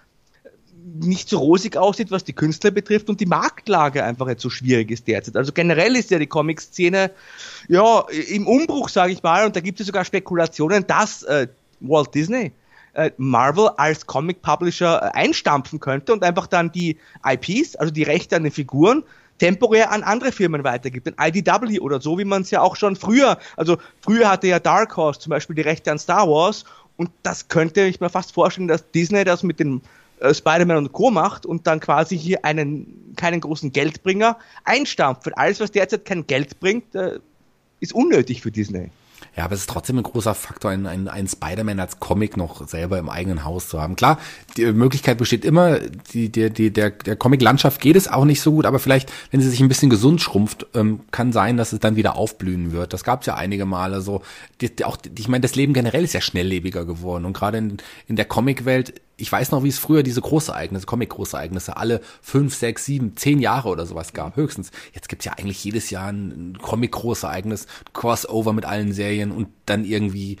[0.99, 4.91] nicht so rosig aussieht, was die Künstler betrifft und die Marktlage einfach jetzt so schwierig
[4.91, 5.35] ist derzeit.
[5.35, 7.11] Also generell ist ja die Comic-Szene
[7.67, 11.47] ja im Umbruch, sage ich mal, und da gibt es sogar Spekulationen, dass äh,
[11.79, 12.51] Walt Disney
[12.95, 18.03] äh, Marvel als Comic Publisher äh, einstampfen könnte und einfach dann die IPs, also die
[18.03, 19.03] Rechte an den Figuren,
[19.37, 22.95] temporär an andere Firmen weitergibt, an IDW oder so, wie man es ja auch schon
[22.95, 26.63] früher, also früher hatte ja Dark Horse zum Beispiel die Rechte an Star Wars
[26.97, 29.81] und das könnte ich mir fast vorstellen, dass Disney das mit den
[30.21, 31.11] äh, Spider-Man und Co.
[31.11, 35.37] macht und dann quasi hier einen keinen großen Geldbringer einstampft.
[35.37, 36.95] Alles, was derzeit kein Geld bringt,
[37.81, 38.89] ist unnötig für Disney.
[39.35, 42.67] Ja, aber es ist trotzdem ein großer Faktor, einen, einen, einen Spider-Man als Comic noch
[42.67, 43.95] selber im eigenen Haus zu haben.
[43.95, 44.19] Klar,
[44.55, 45.79] die Möglichkeit besteht immer,
[46.13, 49.41] die, die, die, der, der Comic-Landschaft geht es auch nicht so gut, aber vielleicht, wenn
[49.41, 52.93] sie sich ein bisschen gesund schrumpft, ähm, kann sein, dass es dann wieder aufblühen wird.
[52.93, 54.21] Das gab es ja einige Male so.
[54.61, 57.77] Die, die, auch, ich meine, das Leben generell ist ja schnelllebiger geworden und gerade in,
[58.07, 62.85] in der Comic-Welt ich weiß noch, wie es früher diese Großereignisse, Comic-Großereignisse, alle fünf, sechs,
[62.85, 64.71] sieben, zehn Jahre oder sowas gab, höchstens.
[64.93, 70.37] Jetzt gibt's ja eigentlich jedes Jahr ein Comic-Großereignis, Crossover mit allen Serien und dann irgendwie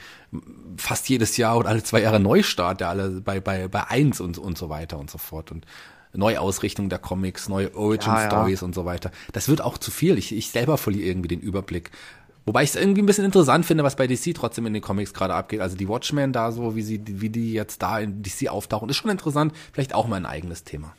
[0.77, 4.37] fast jedes Jahr oder alle zwei Jahre Neustart, der alle bei, bei, bei eins und,
[4.37, 5.51] und so weiter und so fort.
[5.51, 5.65] Und
[6.13, 8.65] Neuausrichtung der Comics, neue Origin-Stories ja, ja.
[8.65, 9.11] und so weiter.
[9.33, 10.17] Das wird auch zu viel.
[10.17, 11.91] Ich, ich selber verliere irgendwie den Überblick.
[12.45, 15.13] Wobei ich es irgendwie ein bisschen interessant finde, was bei DC trotzdem in den Comics
[15.13, 15.61] gerade abgeht.
[15.61, 18.97] Also die Watchmen da so, wie sie, wie die jetzt da in DC auftauchen, ist
[18.97, 19.53] schon interessant.
[19.73, 20.93] Vielleicht auch mal ein eigenes Thema.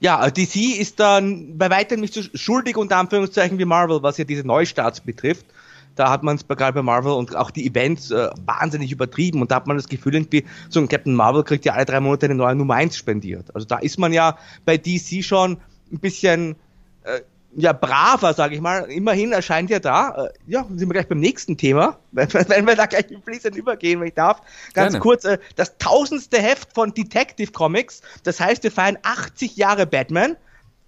[0.00, 4.18] Ja, äh, DC ist dann bei weitem nicht so schuldig unter Anführungszeichen wie Marvel, was
[4.18, 5.46] ja diese Neustarts betrifft.
[5.94, 9.50] Da hat man es gerade bei Marvel und auch die Events äh, wahnsinnig übertrieben und
[9.50, 12.26] da hat man das Gefühl, irgendwie, so ein Captain Marvel kriegt ja alle drei Monate
[12.26, 13.54] eine neue Nummer 1 spendiert.
[13.54, 15.58] Also da ist man ja bei DC schon
[15.92, 16.56] ein bisschen
[17.04, 17.20] äh,
[17.56, 18.90] ja, braver, sage ich mal.
[18.90, 22.76] Immerhin erscheint ja da, äh, ja, sind wir gleich beim nächsten Thema, wenn, wenn wir
[22.76, 24.40] da gleich fließend übergehen, wenn ich darf.
[24.72, 24.98] Ganz Gerne.
[25.00, 28.02] kurz, äh, das tausendste Heft von Detective Comics.
[28.22, 30.36] Das heißt, wir feiern 80 Jahre Batman.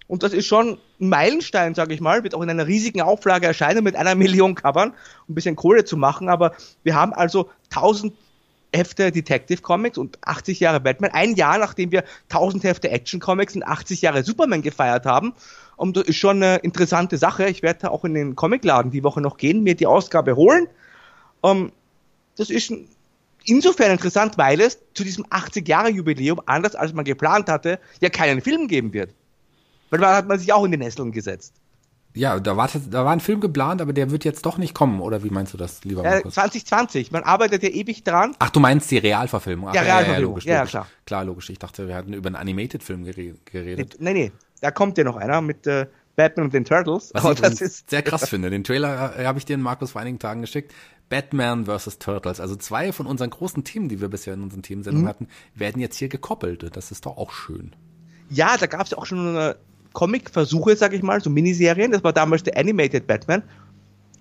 [0.07, 3.47] Und das ist schon ein Meilenstein, sage ich mal, wird auch in einer riesigen Auflage
[3.47, 6.29] erscheinen mit einer Million Covern, um ein bisschen Kohle zu machen.
[6.29, 8.13] Aber wir haben also 1000
[8.75, 11.11] Hefte Detective Comics und 80 Jahre Batman.
[11.11, 15.33] Ein Jahr nachdem wir 1000 Hefte Action Comics und 80 Jahre Superman gefeiert haben.
[15.75, 17.47] Und das ist schon eine interessante Sache.
[17.47, 20.67] Ich werde auch in den Comicladen die Woche noch gehen, mir die Ausgabe holen.
[21.41, 21.71] Um, ähm,
[22.37, 22.73] das ist
[23.45, 28.67] insofern interessant, weil es zu diesem 80-Jahre-Jubiläum, anders als man geplant hatte, ja keinen Film
[28.67, 29.13] geben wird.
[29.89, 31.53] Weil da hat man sich auch in die Nesseln gesetzt.
[32.15, 35.01] Ja, da war, da war ein Film geplant, aber der wird jetzt doch nicht kommen,
[35.01, 36.33] oder wie meinst du das, lieber Markus?
[36.33, 38.35] Äh, 2020, man arbeitet ja ewig dran.
[38.37, 39.69] Ach, du meinst die Realverfilmung?
[39.69, 40.71] Ach, ja, Realverfilmung, ja, logisch, ja, logisch.
[40.71, 40.87] klar.
[41.05, 41.49] Klar, logisch.
[41.49, 43.95] Ich dachte, wir hatten über einen Animated-Film geredet.
[43.99, 44.31] Nee, nee,
[44.63, 47.11] da kommt ja noch einer mit äh, Batman und den Turtles.
[47.13, 48.49] Was ich das ist sehr krass finde.
[48.49, 50.73] Den Trailer äh, habe ich dir Markus vor einigen Tagen geschickt.
[51.09, 51.99] Batman vs.
[51.99, 52.39] Turtles.
[52.39, 55.09] Also zwei von unseren großen Themen, die wir bisher in unseren Themensendungen mhm.
[55.09, 56.75] hatten, werden jetzt hier gekoppelt.
[56.75, 57.75] Das ist doch auch schön.
[58.29, 59.57] Ja, da gab es ja auch schon eine
[59.91, 61.91] Comic-Versuche, sag ich mal, so Miniserien.
[61.91, 63.43] Das war damals der Animated Batman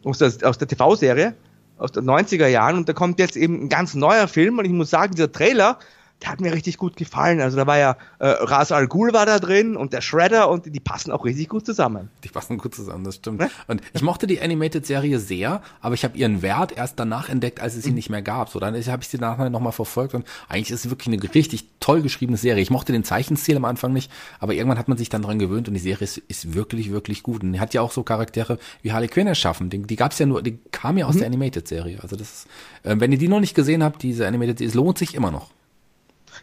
[0.02, 1.36] aus der, aus der TV-Serie
[1.78, 4.70] aus den 90er Jahren und da kommt jetzt eben ein ganz neuer Film und ich
[4.70, 5.80] muss sagen, dieser Trailer,
[6.22, 7.40] der hat mir richtig gut gefallen.
[7.40, 10.72] Also da war ja äh, Ras Al Ghul war da drin und der Shredder und
[10.72, 12.10] die passen auch richtig gut zusammen.
[12.22, 13.40] Die passen gut zusammen, das stimmt.
[13.40, 13.50] Ne?
[13.66, 17.74] Und ich mochte die Animated-Serie sehr, aber ich habe ihren Wert erst danach entdeckt, als
[17.74, 17.96] es sie mhm.
[17.96, 18.50] nicht mehr gab.
[18.50, 21.68] So, dann habe ich sie nachher nochmal verfolgt und eigentlich ist es wirklich eine richtig
[21.80, 22.62] toll geschriebene Serie.
[22.62, 25.66] Ich mochte den Zeichenstil am Anfang nicht, aber irgendwann hat man sich dann dran gewöhnt
[25.68, 27.42] und die Serie ist, ist wirklich, wirklich gut.
[27.42, 29.70] Und die hat ja auch so Charaktere wie Harley Quinn erschaffen.
[29.70, 31.18] Die, die gab es ja nur, die kam ja aus mhm.
[31.18, 31.98] der Animated-Serie.
[32.00, 32.46] Also das ist,
[32.84, 35.50] äh, wenn ihr die noch nicht gesehen habt, diese Animated-Serie, es lohnt sich immer noch.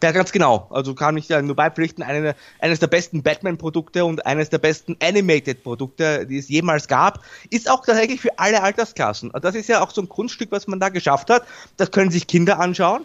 [0.02, 0.68] Ja, ganz genau.
[0.70, 4.98] Also kann ich ja nur beipflichten, eine, eines der besten Batman-Produkte und eines der besten
[5.02, 9.32] Animated-Produkte, die es jemals gab, ist auch tatsächlich für alle Altersklassen.
[9.42, 11.44] Das ist ja auch so ein Kunststück, was man da geschafft hat.
[11.78, 13.04] Das können sich Kinder anschauen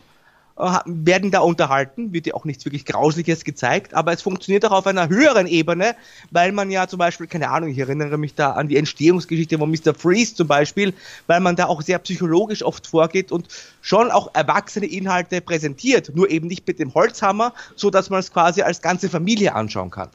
[0.56, 4.86] werden da unterhalten, wird ja auch nichts wirklich Grausliches gezeigt, aber es funktioniert auch auf
[4.86, 5.96] einer höheren Ebene,
[6.30, 9.68] weil man ja zum Beispiel, keine Ahnung, ich erinnere mich da an die Entstehungsgeschichte von
[9.68, 9.94] Mr.
[9.94, 10.94] Freeze zum Beispiel,
[11.26, 13.48] weil man da auch sehr psychologisch oft vorgeht und
[13.82, 18.32] schon auch erwachsene Inhalte präsentiert, nur eben nicht mit dem Holzhammer, so dass man es
[18.32, 20.10] quasi als ganze Familie anschauen kann.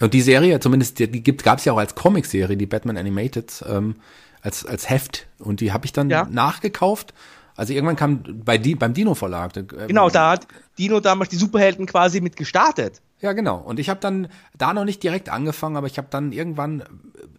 [0.00, 2.96] Ja, und die Serie, zumindest die, die gab es ja auch als Comicserie, die Batman
[2.96, 3.94] Animated, ähm,
[4.42, 5.26] als, als Heft.
[5.38, 6.26] Und die habe ich dann ja.
[6.30, 7.14] nachgekauft
[7.56, 9.56] also irgendwann kam bei die, beim Dino Verlag.
[9.56, 10.46] Äh, genau, da hat
[10.78, 13.00] Dino damals die Superhelden quasi mit gestartet.
[13.20, 13.56] Ja, genau.
[13.58, 16.84] Und ich habe dann da noch nicht direkt angefangen, aber ich habe dann irgendwann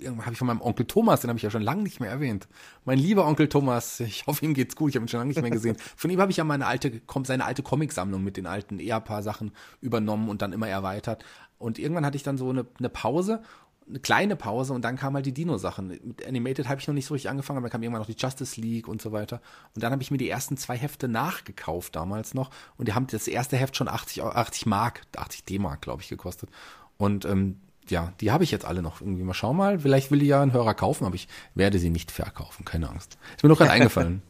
[0.06, 2.48] habe ich von meinem Onkel Thomas, den habe ich ja schon lange nicht mehr erwähnt.
[2.86, 5.42] Mein lieber Onkel Thomas, ich hoffe, ihm geht's gut, ich habe ihn schon lange nicht
[5.42, 5.78] mehr gesehen.
[5.96, 9.52] Von ihm habe ich ja meine alte, seine alte Comicsammlung mit den alten Ehepaar-Sachen
[9.82, 11.24] übernommen und dann immer erweitert.
[11.58, 13.42] Und irgendwann hatte ich dann so eine, eine Pause
[13.90, 15.88] eine kleine Pause und dann kam halt die Dino-Sachen.
[15.88, 18.18] Mit Animated habe ich noch nicht so richtig angefangen, aber dann kam irgendwann noch die
[18.18, 19.42] Justice League und so weiter.
[19.76, 23.08] Und dann habe ich mir die ersten zwei Hefte nachgekauft damals noch und die haben
[23.08, 26.50] das erste Heft schon 80, 80 Mark, 80 D-Mark, glaube ich, gekostet.
[26.98, 29.24] Und ähm, ja, die habe ich jetzt alle noch irgendwie.
[29.24, 32.12] Mal schau mal, vielleicht will die ja ein Hörer kaufen, aber ich werde sie nicht
[32.12, 33.18] verkaufen, keine Angst.
[33.36, 34.22] Ist mir noch gerade eingefallen.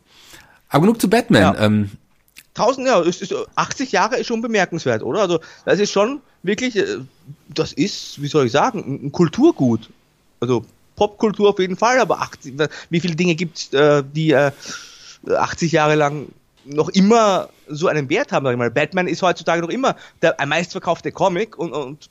[0.70, 1.42] Aber genug zu Batman.
[1.42, 1.60] Ja.
[1.60, 1.92] Ähm,
[2.58, 5.22] 1000, ja, ist, ist, 80 Jahre ist schon bemerkenswert, oder?
[5.22, 6.98] Also, das ist schon wirklich, äh,
[7.50, 9.90] das ist, wie soll ich sagen, ein Kulturgut.
[10.40, 10.66] Also,
[10.96, 12.56] Popkultur auf jeden Fall, aber 80,
[12.90, 16.28] wie viele Dinge gibt es, äh, die 80 äh, Jahre lang
[16.66, 18.72] noch immer so einen Wert haben, ich mal.
[18.72, 22.10] Batman ist heutzutage noch immer der meistverkaufte Comic und, und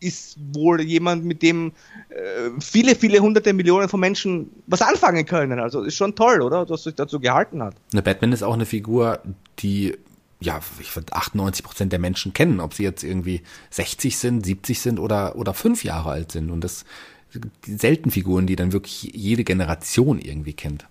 [0.00, 1.72] ist wohl jemand, mit dem
[2.08, 5.60] äh, viele, viele hunderte Millionen von Menschen was anfangen können.
[5.60, 6.66] Also ist schon toll, oder?
[6.66, 7.74] Dass sich dazu gehalten hat.
[7.92, 9.20] Ne, Batman ist auch eine Figur,
[9.58, 9.96] die
[10.42, 14.80] ja, ich finde 98 Prozent der Menschen kennen, ob sie jetzt irgendwie 60 sind, 70
[14.80, 16.50] sind oder, oder fünf Jahre alt sind.
[16.50, 16.86] Und das
[17.28, 20.86] sind selten Figuren, die dann wirklich jede Generation irgendwie kennt.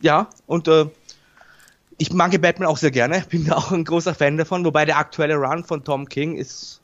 [0.00, 0.86] Ja, und äh,
[1.96, 4.98] ich mag Batman auch sehr gerne, bin da auch ein großer Fan davon, wobei der
[4.98, 6.80] aktuelle Run von Tom King ist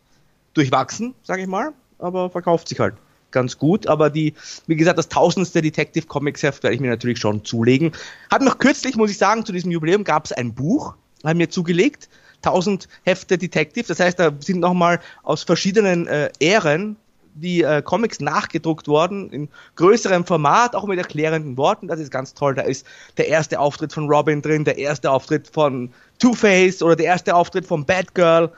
[0.54, 2.94] durchwachsen, sage ich mal, aber verkauft sich halt
[3.30, 3.86] ganz gut.
[3.86, 4.34] Aber die,
[4.66, 7.92] wie gesagt, das tausendste Detective Comics Heft werde ich mir natürlich schon zulegen.
[8.30, 11.50] Hat noch kürzlich, muss ich sagen, zu diesem Jubiläum gab es ein Buch, haben mir
[11.50, 12.08] zugelegt.
[12.44, 16.96] 1000 Hefte Detective, das heißt, da sind nochmal aus verschiedenen äh, Ähren
[17.34, 21.88] die äh, Comics nachgedruckt worden, in größerem Format, auch mit erklärenden Worten.
[21.88, 22.54] Das ist ganz toll.
[22.54, 22.86] Da ist
[23.16, 27.66] der erste Auftritt von Robin drin, der erste Auftritt von Two-Face oder der erste Auftritt
[27.66, 28.52] von Batgirl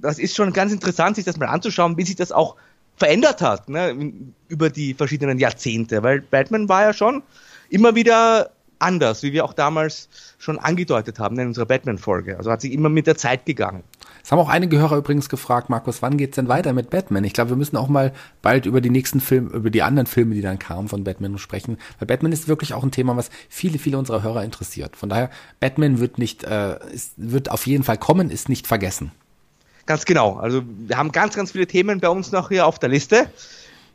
[0.00, 2.56] das ist schon ganz interessant, sich das mal anzuschauen, wie sich das auch
[2.96, 4.12] verändert hat ne,
[4.48, 7.22] über die verschiedenen Jahrzehnte, weil Batman war ja schon
[7.70, 10.08] immer wieder anders, wie wir auch damals
[10.38, 12.36] schon angedeutet haben in unserer Batman-Folge.
[12.36, 13.84] Also hat sich immer mit der Zeit gegangen.
[14.22, 17.24] Es haben auch einige Hörer übrigens gefragt, Markus, wann geht's denn weiter mit Batman?
[17.24, 20.34] Ich glaube, wir müssen auch mal bald über die nächsten Filme, über die anderen Filme,
[20.34, 23.78] die dann kamen von Batman sprechen, weil Batman ist wirklich auch ein Thema, was viele,
[23.78, 24.96] viele unserer Hörer interessiert.
[24.96, 29.12] Von daher, Batman wird nicht, äh, ist, wird auf jeden Fall kommen, ist nicht vergessen.
[29.90, 30.36] Ganz genau.
[30.36, 33.28] Also wir haben ganz, ganz viele Themen bei uns noch hier auf der Liste.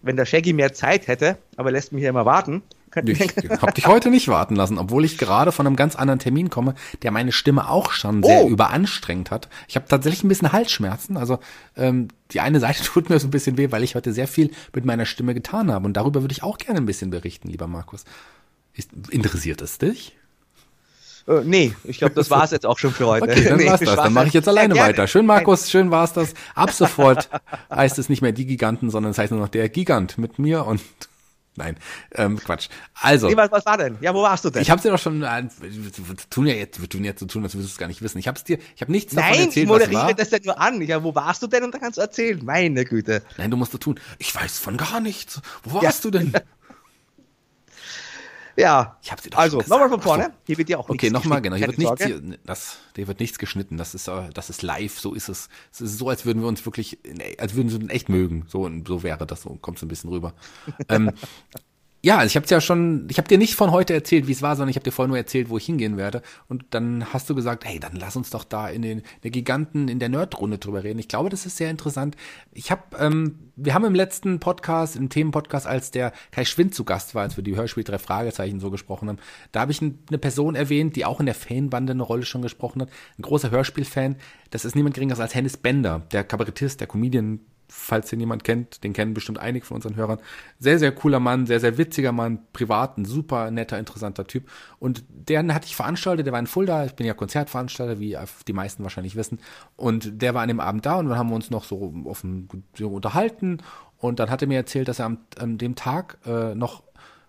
[0.02, 2.64] Wenn der Shaggy mehr Zeit hätte, aber lässt mich ja immer warten.
[3.06, 3.22] Ich
[3.62, 6.76] habe dich heute nicht warten lassen, obwohl ich gerade von einem ganz anderen Termin komme,
[7.02, 8.50] der meine Stimme auch schon sehr oh.
[8.50, 9.48] überanstrengt hat.
[9.70, 11.16] Ich habe tatsächlich ein bisschen Halsschmerzen.
[11.16, 11.40] Also
[11.78, 14.52] ähm, die eine Seite tut mir so ein bisschen weh, weil ich heute sehr viel
[14.74, 15.86] mit meiner Stimme getan habe.
[15.86, 18.04] Und darüber würde ich auch gerne ein bisschen berichten, lieber Markus.
[18.74, 20.18] Ist, interessiert es dich?
[21.28, 23.32] Äh, nee, ich glaube, das war's jetzt auch schon für heute.
[23.32, 23.96] Okay, dann nee, war's das.
[23.96, 25.08] Dann mache ich jetzt alleine ja, weiter.
[25.08, 26.34] Schön, Markus, schön war's das.
[26.54, 27.30] Ab sofort
[27.74, 30.66] heißt es nicht mehr die Giganten, sondern es heißt nur noch der Gigant mit mir
[30.66, 30.82] und
[31.58, 31.78] Nein,
[32.14, 32.68] ähm, Quatsch.
[32.96, 33.30] Also.
[33.30, 33.98] Nee, was, was war denn?
[34.02, 34.62] Ja, wo warst du denn?
[34.62, 37.44] Ich hab's dir doch schon, äh, wir tun ja jetzt, wir tun jetzt so tun,
[37.44, 38.18] als würdest du es gar nicht wissen.
[38.18, 40.82] Ich hab's dir, ich habe nichts davon Nein, erzählt, ich moderiere das ja nur an.
[40.82, 41.64] Ja, wo warst du denn?
[41.64, 42.44] Und dann kannst du erzählen.
[42.44, 43.24] Meine Güte.
[43.38, 43.98] Nein, du musst du tun.
[44.20, 45.42] Ich weiß von gar nichts.
[45.64, 46.12] Wo warst ja.
[46.12, 46.34] du denn?
[48.58, 48.98] Ja.
[49.02, 50.34] Ich hab sie doch Also, nochmal von vorne.
[50.46, 51.56] Hier wird ja auch Okay, nochmal, genau.
[51.56, 53.78] Hier wird nichts, hier, das, hier wird nichts geschnitten.
[53.78, 55.00] Das ist, äh, das ist live.
[55.00, 55.50] So ist es.
[55.72, 56.98] Es ist so, als würden wir uns wirklich,
[57.38, 58.46] als würden wir uns echt mögen.
[58.48, 59.42] So, so wäre das.
[59.42, 60.34] So kommt so ein bisschen rüber.
[60.90, 61.12] ähm,
[62.06, 64.44] ja, also ich habe ja schon, ich habe dir nicht von heute erzählt, wie es
[64.44, 66.22] war, sondern ich habe dir vorher nur erzählt, wo ich hingehen werde.
[66.48, 69.88] Und dann hast du gesagt, hey, dann lass uns doch da in den der Giganten
[69.88, 71.00] in der Nerdrunde drüber reden.
[71.00, 72.16] Ich glaube, das ist sehr interessant.
[72.52, 76.84] Ich habe, ähm, wir haben im letzten Podcast, im Themenpodcast, als der Kai Schwind zu
[76.84, 79.18] Gast war, als wir die Hörspiel drei Fragezeichen so gesprochen haben,
[79.52, 82.84] da habe ich eine Person erwähnt, die auch in der Fanbande eine Rolle schon gesprochen
[82.84, 82.90] hat.
[83.18, 84.18] Ein großer Hörspielfan.
[84.52, 88.84] Das ist niemand geringeres als Hennis Bender, der Kabarettist, der Comedian, falls den jemand kennt,
[88.84, 90.20] den kennen bestimmt einige von unseren Hörern.
[90.60, 94.50] Sehr, sehr cooler Mann, sehr, sehr witziger Mann, privat, ein super netter, interessanter Typ.
[94.80, 98.54] Und den hatte ich veranstaltet, der war in Fulda, ich bin ja Konzertveranstalter, wie die
[98.54, 99.40] meisten wahrscheinlich wissen.
[99.76, 102.48] Und der war an dem Abend da und dann haben wir uns noch so offen
[102.76, 103.60] so unterhalten.
[103.98, 106.84] Und dann hat er mir erzählt, dass er am, an dem Tag äh, noch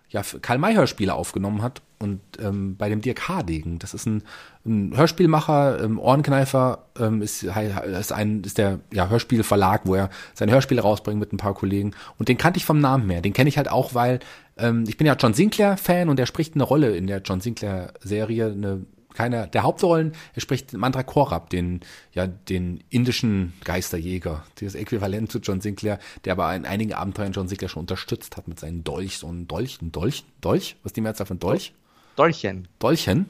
[0.09, 4.23] ja, Karl-May-Hörspiele aufgenommen hat und ähm, bei dem Dirk Hardegen, das ist ein,
[4.65, 10.53] ein Hörspielmacher, ähm, Ohrenkneifer, ähm, ist, ist ein ist der ja, Hörspielverlag, wo er seine
[10.53, 13.21] Hörspiele rausbringt mit ein paar Kollegen und den kannte ich vom Namen her.
[13.21, 14.19] Den kenne ich halt auch, weil
[14.57, 17.41] ähm, ich bin ja John Sinclair Fan und er spricht eine Rolle in der John
[17.41, 18.85] Sinclair Serie, eine
[19.17, 20.13] keiner der Hauptrollen.
[20.35, 21.81] Er spricht Mantra Korab, den,
[22.13, 27.47] ja, den indischen Geisterjäger, das Äquivalent zu John Sinclair, der aber in einigen Abenteuern John
[27.47, 30.75] Sinclair schon unterstützt hat mit seinen Dolch, so ein Dolch, ein Dolch, Dolch?
[30.83, 31.73] Was ist die Mehrzahl von Dolch?
[32.15, 32.67] Dolchen.
[32.77, 33.27] Dolchen?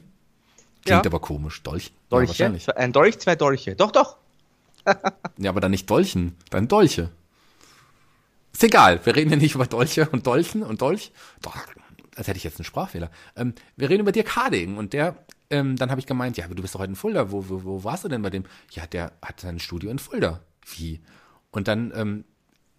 [0.84, 1.10] Klingt ja.
[1.10, 1.62] aber komisch.
[1.62, 1.90] Dolch.
[2.10, 2.24] Dolche.
[2.24, 2.76] Ja, wahrscheinlich.
[2.76, 3.74] Ein Dolch, zwei Dolche.
[3.74, 4.18] Doch, doch.
[5.38, 7.10] ja, aber dann nicht Dolchen, dann Dolche.
[8.52, 11.12] Ist egal, wir reden ja nicht über Dolche und Dolchen und Dolch.
[11.40, 11.56] Doch,
[12.14, 13.10] als hätte ich jetzt einen Sprachfehler.
[13.36, 15.16] Ähm, wir reden über Dirk Harding und der,
[15.50, 17.64] ähm, dann habe ich gemeint, ja, aber du bist doch heute in Fulda, wo, wo,
[17.64, 18.44] wo warst du denn bei dem?
[18.72, 20.40] Ja, der hat sein Studio in Fulda.
[20.76, 21.00] Wie?
[21.50, 22.24] Und dann ähm,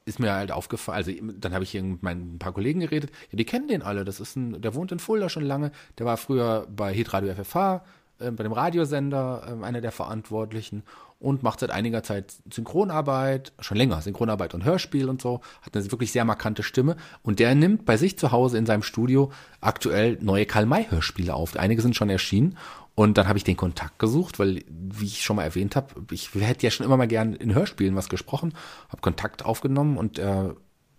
[0.05, 3.11] ist mir halt aufgefallen, also dann habe ich hier mit meinen ein paar Kollegen geredet,
[3.31, 6.05] ja, die kennen den alle, das ist ein, der wohnt in Fulda schon lange, der
[6.05, 7.83] war früher bei Hitradio FFH,
[8.19, 10.83] äh, bei dem Radiosender äh, einer der Verantwortlichen
[11.19, 15.91] und macht seit einiger Zeit Synchronarbeit, schon länger, Synchronarbeit und Hörspiel und so, hat eine
[15.91, 20.17] wirklich sehr markante Stimme und der nimmt bei sich zu Hause in seinem Studio aktuell
[20.21, 21.57] neue Karl-May-Hörspiele auf.
[21.57, 22.57] Einige sind schon erschienen
[22.95, 26.33] und dann habe ich den Kontakt gesucht, weil, wie ich schon mal erwähnt habe, ich
[26.35, 28.53] hätte ja schon immer mal gern in Hörspielen was gesprochen,
[28.87, 30.55] habe Kontakt aufgenommen und er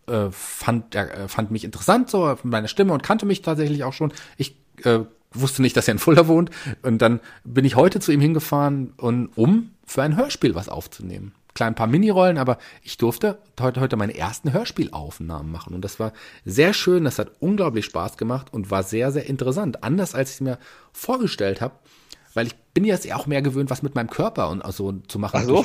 [0.07, 4.13] äh, fand, er fand mich interessant, so meine Stimme und kannte mich tatsächlich auch schon.
[4.37, 5.01] Ich äh,
[5.33, 6.51] wusste nicht, dass er in Fulda wohnt.
[6.83, 11.35] Und dann bin ich heute zu ihm hingefahren, und, um für ein Hörspiel was aufzunehmen.
[11.55, 15.75] Klar, ein paar Minirollen, aber ich durfte heute, heute meine ersten Hörspielaufnahmen machen.
[15.75, 16.13] Und das war
[16.45, 19.83] sehr schön, das hat unglaublich Spaß gemacht und war sehr, sehr interessant.
[19.83, 20.59] Anders als ich es mir
[20.93, 21.75] vorgestellt habe,
[22.35, 25.45] weil ich bin jetzt auch mehr gewöhnt, was mit meinem Körper und also zu machen.
[25.45, 25.65] So.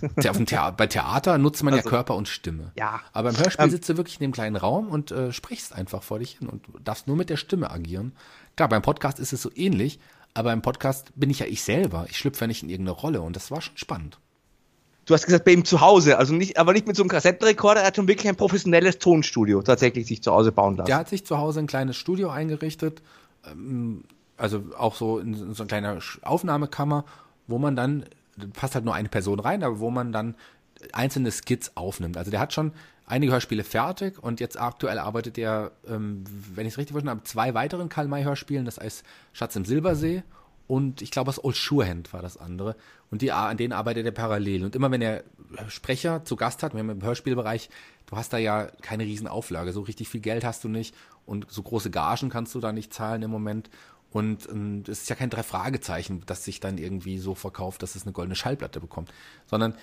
[0.00, 2.70] Mit, Thea bei Theater nutzt man also, ja Körper und Stimme.
[2.78, 3.00] Ja.
[3.12, 6.04] Aber beim Hörspiel ähm, sitzt du wirklich in dem kleinen Raum und äh, sprichst einfach
[6.04, 8.12] vor dich hin und darfst nur mit der Stimme agieren.
[8.56, 9.98] Klar, beim Podcast ist es so ähnlich,
[10.32, 12.06] aber im Podcast bin ich ja ich selber.
[12.08, 14.18] Ich schlüpfe ja nicht in irgendeine Rolle und das war schon spannend.
[15.04, 17.82] Du hast gesagt, bei ihm zu Hause, also nicht, aber nicht mit so einem Kassettenrekorder,
[17.82, 20.86] er hat schon wirklich ein professionelles Tonstudio tatsächlich sich zu Hause bauen lassen.
[20.86, 23.02] Der hat sich zu Hause ein kleines Studio eingerichtet,
[23.46, 24.04] ähm,
[24.38, 27.04] also auch so in so eine kleine Aufnahmekammer,
[27.46, 28.06] wo man dann,
[28.54, 30.34] passt halt nur eine Person rein, aber wo man dann
[30.92, 32.16] einzelne Skits aufnimmt.
[32.16, 32.72] Also der hat schon
[33.06, 37.28] einige Hörspiele fertig und jetzt aktuell arbeitet er, ähm, wenn ich es richtig verstanden habe,
[37.28, 40.22] zwei weiteren Karl-May-Hörspielen, das heißt Schatz im Silbersee
[40.66, 42.76] und ich glaube, das Old Surehand war das andere.
[43.10, 44.64] Und die, an denen arbeitet er parallel.
[44.64, 45.22] Und immer wenn er
[45.68, 47.70] Sprecher zu Gast hat, wir haben im Hörspielbereich,
[48.06, 51.62] du hast da ja keine Riesenauflage, so richtig viel Geld hast du nicht und so
[51.62, 53.70] große Gagen kannst du da nicht zahlen im Moment.
[54.10, 54.46] Und
[54.88, 58.34] es ist ja kein Drei-Fragezeichen, das sich dann irgendwie so verkauft, dass es eine goldene
[58.34, 59.12] Schallplatte bekommt,
[59.46, 59.74] sondern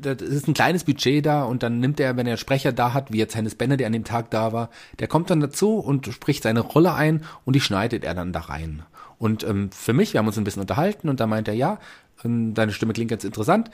[0.00, 3.12] das ist ein kleines Budget da und dann nimmt er, wenn er Sprecher da hat,
[3.12, 6.06] wie jetzt Hennes Benne, der an dem Tag da war, der kommt dann dazu und
[6.06, 8.82] spricht seine Rolle ein und die schneidet er dann da rein.
[9.18, 11.78] Und ähm, für mich, wir haben uns ein bisschen unterhalten und da meint er, ja,
[12.24, 13.70] ähm, deine Stimme klingt ganz interessant.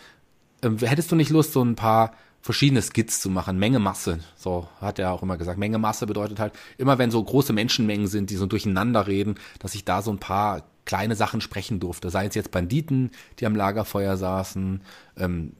[0.62, 4.68] Ähm, hättest du nicht Lust, so ein paar verschiedene Skits zu machen, Menge Masse, so
[4.80, 5.58] hat er auch immer gesagt.
[5.58, 9.74] Menge Masse bedeutet halt, immer wenn so große Menschenmengen sind, die so durcheinander reden, dass
[9.74, 12.08] ich da so ein paar kleine Sachen sprechen durfte.
[12.08, 14.80] Sei es jetzt Banditen, die am Lagerfeuer saßen,
[15.18, 15.52] ähm,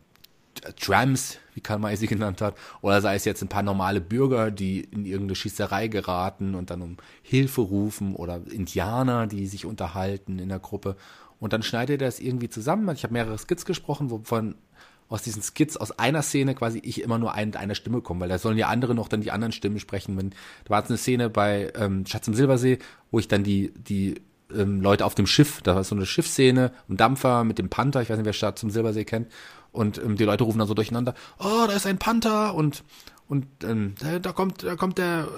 [0.81, 4.51] Trams, wie Karl May sie genannt hat, oder sei es jetzt ein paar normale Bürger,
[4.51, 10.39] die in irgendeine Schießerei geraten und dann um Hilfe rufen, oder Indianer, die sich unterhalten
[10.39, 10.97] in der Gruppe.
[11.39, 12.89] Und dann schneidet er das irgendwie zusammen.
[12.95, 14.55] Ich habe mehrere Skits gesprochen, wovon
[15.09, 18.29] aus diesen Skits aus einer Szene quasi ich immer nur ein, einer Stimme komme, weil
[18.29, 20.17] da sollen ja andere noch dann die anderen Stimmen sprechen.
[20.17, 20.31] Wenn,
[20.65, 22.79] da war jetzt eine Szene bei ähm, Schatz im Silbersee,
[23.11, 24.17] wo ich dann die, die
[24.53, 28.03] ähm, Leute auf dem Schiff, da war so eine Schiffsszene, ein Dampfer mit dem Panther,
[28.03, 29.29] ich weiß nicht, wer Schatz zum Silbersee kennt,
[29.77, 32.83] und ähm, die Leute rufen dann so durcheinander, oh, da ist ein Panther und
[33.29, 35.29] und ähm, da, da kommt da kommt der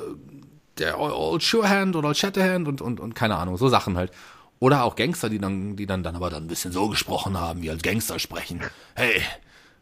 [0.78, 4.12] der Old Surehand oder Old Shatterhand und und und keine Ahnung, so Sachen halt.
[4.60, 7.62] Oder auch Gangster, die dann die dann dann aber dann ein bisschen so gesprochen haben,
[7.62, 8.60] wie als Gangster sprechen.
[8.94, 9.22] Hey,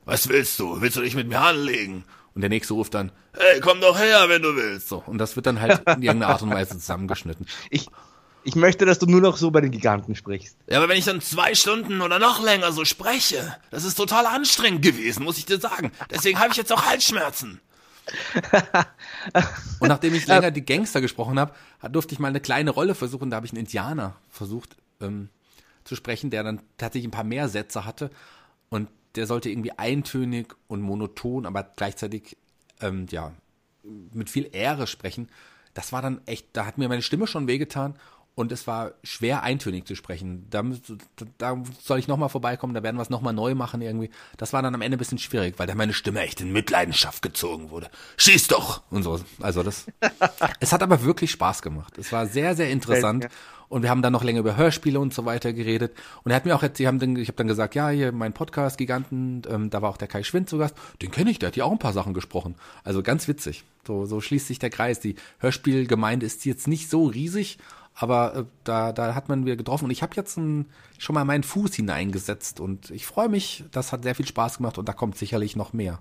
[0.05, 0.81] was willst du?
[0.81, 2.05] Willst du dich mit mir anlegen?
[2.35, 4.91] Und der nächste ruft dann, hey, komm doch her, wenn du willst.
[4.91, 7.47] So, und das wird dann halt in irgendeiner Art und Weise zusammengeschnitten.
[7.71, 7.89] Ich,
[8.47, 10.57] ich möchte, dass du nur noch so bei den Giganten sprichst.
[10.69, 14.25] Ja, aber wenn ich dann zwei Stunden oder noch länger so spreche, das ist total
[14.25, 15.91] anstrengend gewesen, muss ich dir sagen.
[16.11, 17.61] Deswegen habe ich jetzt auch Halsschmerzen.
[19.81, 21.55] und nachdem ich länger die Gangster gesprochen habe,
[21.91, 23.31] durfte ich mal eine kleine Rolle versuchen.
[23.31, 25.29] Da habe ich einen Indianer versucht ähm,
[25.83, 28.11] zu sprechen, der dann tatsächlich ein paar mehr Sätze hatte.
[28.69, 32.37] Und der sollte irgendwie eintönig und monoton, aber gleichzeitig
[32.81, 33.33] ähm, ja
[33.83, 35.29] mit viel Ehre sprechen.
[35.75, 37.97] Das war dann echt, da hat mir meine Stimme schon wehgetan
[38.37, 40.47] und es war schwer eintönig zu sprechen.
[40.51, 40.63] Da,
[41.39, 44.11] da soll ich nochmal vorbeikommen, da werden wir es nochmal neu machen irgendwie.
[44.37, 47.23] Das war dann am Ende ein bisschen schwierig, weil da meine Stimme echt in Mitleidenschaft
[47.23, 47.89] gezogen wurde.
[48.19, 48.83] Schieß doch!
[48.91, 49.19] Und so.
[49.41, 49.87] Also das.
[50.61, 51.97] es hat aber wirklich Spaß gemacht.
[51.97, 53.27] Es war sehr, sehr interessant.
[53.69, 55.97] Und wir haben dann noch länger über Hörspiele und so weiter geredet.
[56.23, 58.13] Und er hat mir auch jetzt, die haben dann, ich habe dann gesagt, ja, hier
[58.13, 60.77] mein Podcast Giganten, ähm, da war auch der Kai Schwind zu Gast.
[61.03, 62.55] Den kenne ich, der hat ja auch ein paar Sachen gesprochen.
[62.85, 63.65] Also ganz witzig.
[63.87, 65.01] So, so schließt sich der Kreis.
[65.01, 67.59] Die Hörspielgemeinde ist jetzt nicht so riesig,
[67.97, 69.87] aber äh, da, da hat man wieder getroffen.
[69.87, 70.67] Und ich habe jetzt ein,
[70.99, 72.61] schon mal meinen Fuß hineingesetzt.
[72.61, 74.79] Und ich freue mich, das hat sehr viel Spaß gemacht.
[74.79, 76.01] Und da kommt sicherlich noch mehr.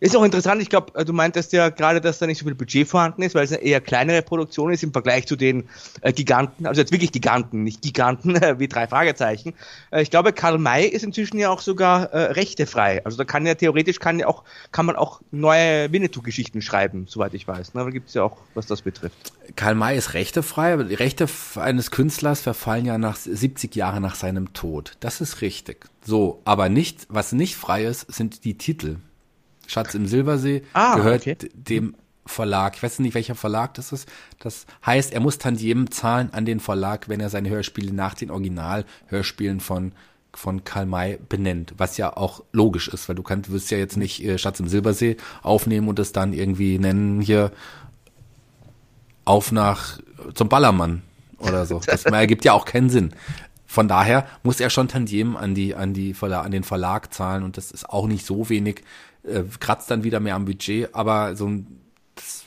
[0.00, 2.54] Ist auch interessant, ich glaube, äh, du meintest ja gerade, dass da nicht so viel
[2.54, 5.68] Budget vorhanden ist, weil es eine eher kleinere Produktion ist im Vergleich zu den
[6.00, 9.52] äh, Giganten, also jetzt wirklich Giganten, nicht Giganten äh, wie drei Fragezeichen.
[9.90, 13.04] Äh, ich glaube, Karl May ist inzwischen ja auch sogar äh, rechtefrei.
[13.04, 17.34] Also da kann ja theoretisch kann ja auch, kann man auch neue Winnetou-Geschichten schreiben, soweit
[17.34, 17.74] ich weiß.
[17.74, 17.84] Ne?
[17.84, 19.32] Da gibt es ja auch, was das betrifft.
[19.54, 24.14] Karl May ist rechtefrei, aber die Rechte eines Künstlers verfallen ja nach 70 Jahren nach
[24.14, 24.96] seinem Tod.
[25.00, 25.90] Das ist richtig.
[26.02, 28.96] So, aber nicht, was nicht frei ist, sind die Titel.
[29.70, 31.36] Schatz im Silbersee ah, gehört okay.
[31.54, 31.94] dem
[32.26, 32.76] Verlag.
[32.76, 34.08] Ich weiß nicht, welcher Verlag das ist.
[34.40, 38.30] Das heißt, er muss Tantiemen zahlen an den Verlag, wenn er seine Hörspiele nach den
[38.30, 39.92] Originalhörspielen von
[40.32, 43.96] von Karl May benennt, was ja auch logisch ist, weil du kannst, wirst ja jetzt
[43.96, 47.50] nicht äh, Schatz im Silbersee aufnehmen und es dann irgendwie nennen hier
[49.24, 49.98] auf nach
[50.34, 51.02] zum Ballermann
[51.38, 51.80] oder so.
[51.84, 53.12] Das ergibt ja auch keinen Sinn.
[53.66, 57.56] Von daher muss er schon Tantiemen an die an die an den Verlag zahlen und
[57.56, 58.84] das ist auch nicht so wenig
[59.24, 61.80] äh, kratzt dann wieder mehr am Budget, aber so ein
[62.16, 62.44] das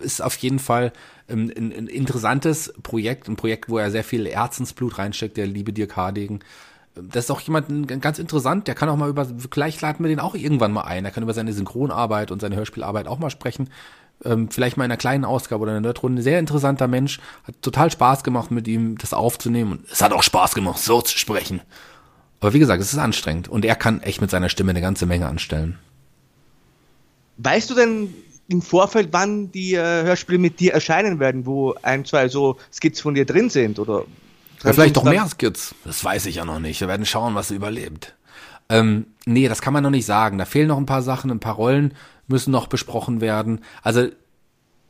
[0.00, 0.92] ist auf jeden Fall
[1.28, 5.72] ein, ein, ein interessantes Projekt, ein Projekt, wo er sehr viel Herzensblut reinsteckt, der liebe
[5.72, 6.40] Dirk Hardegen.
[6.94, 10.20] Das ist auch jemand ganz interessant, der kann auch mal über, vielleicht laden wir den
[10.20, 13.68] auch irgendwann mal ein, er kann über seine Synchronarbeit und seine Hörspielarbeit auch mal sprechen.
[14.24, 16.22] Ähm, vielleicht mal in einer kleinen Ausgabe oder in einer Nerdrunde.
[16.22, 20.22] Sehr interessanter Mensch, hat total Spaß gemacht, mit ihm das aufzunehmen und es hat auch
[20.22, 21.60] Spaß gemacht, so zu sprechen.
[22.38, 25.06] Aber wie gesagt, es ist anstrengend und er kann echt mit seiner Stimme eine ganze
[25.06, 25.78] Menge anstellen.
[27.38, 28.14] Weißt du denn
[28.48, 33.00] im Vorfeld, wann die äh, Hörspiele mit dir erscheinen werden, wo ein, zwei so Skits
[33.00, 33.78] von dir drin sind?
[33.78, 34.04] Oder
[34.62, 35.74] ja, vielleicht doch mehr Skits.
[35.84, 36.80] Das weiß ich ja noch nicht.
[36.80, 38.14] Wir werden schauen, was überlebt.
[38.68, 40.38] Ähm, nee, das kann man noch nicht sagen.
[40.38, 41.94] Da fehlen noch ein paar Sachen, ein paar Rollen
[42.26, 43.60] müssen noch besprochen werden.
[43.82, 44.08] Also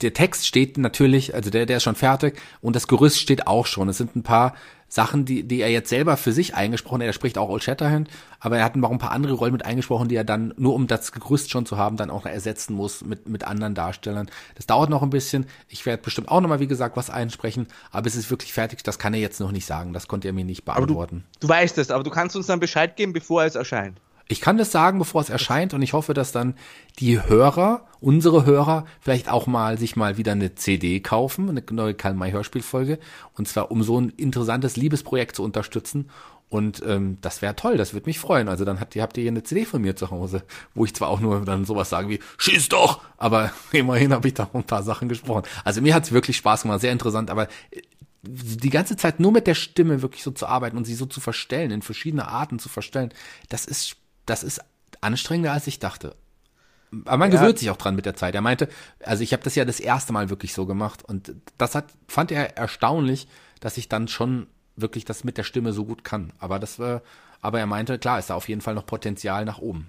[0.00, 3.66] der Text steht natürlich, also der, der ist schon fertig und das Gerüst steht auch
[3.66, 3.88] schon.
[3.88, 4.54] Es sind ein paar
[4.88, 7.06] Sachen, die, die er jetzt selber für sich eingesprochen hat.
[7.06, 10.08] Er spricht auch Old Shatterhand, aber er hat noch ein paar andere Rollen mit eingesprochen,
[10.08, 13.28] die er dann, nur um das Gerüst schon zu haben, dann auch ersetzen muss mit,
[13.28, 14.30] mit anderen Darstellern.
[14.54, 15.46] Das dauert noch ein bisschen.
[15.68, 18.84] Ich werde bestimmt auch nochmal, wie gesagt, was einsprechen, aber es ist wirklich fertig.
[18.84, 19.92] Das kann er jetzt noch nicht sagen.
[19.92, 21.24] Das konnte er mir nicht beantworten.
[21.40, 24.00] Du, du weißt es, aber du kannst uns dann Bescheid geben, bevor es erscheint.
[24.26, 26.54] Ich kann das sagen, bevor es erscheint und ich hoffe, dass dann
[26.98, 31.94] die Hörer, unsere Hörer, vielleicht auch mal sich mal wieder eine CD kaufen, eine neue
[31.94, 32.98] Karl-May-Hörspielfolge
[33.34, 36.08] und zwar um so ein interessantes Liebesprojekt zu unterstützen
[36.48, 38.48] und ähm, das wäre toll, das würde mich freuen.
[38.48, 40.44] Also dann habt ihr, habt ihr hier eine CD von mir zu Hause,
[40.74, 44.34] wo ich zwar auch nur dann sowas sage wie, schieß doch, aber immerhin habe ich
[44.34, 45.42] da ein paar Sachen gesprochen.
[45.64, 47.82] Also mir hat's wirklich Spaß gemacht, sehr interessant, aber äh,
[48.22, 51.20] die ganze Zeit nur mit der Stimme wirklich so zu arbeiten und sie so zu
[51.20, 53.12] verstellen, in verschiedene Arten zu verstellen,
[53.48, 53.96] das ist
[54.26, 54.60] das ist
[55.00, 56.16] anstrengender, als ich dachte.
[57.04, 57.40] Aber man ja.
[57.40, 58.34] gewöhnt sich auch dran mit der Zeit.
[58.34, 58.68] Er meinte,
[59.02, 62.30] also ich habe das ja das erste Mal wirklich so gemacht und das hat fand
[62.30, 63.26] er erstaunlich,
[63.60, 64.46] dass ich dann schon
[64.76, 66.32] wirklich das mit der Stimme so gut kann.
[66.38, 67.02] Aber das war,
[67.40, 69.88] aber er meinte, klar, ist da auf jeden Fall noch Potenzial nach oben.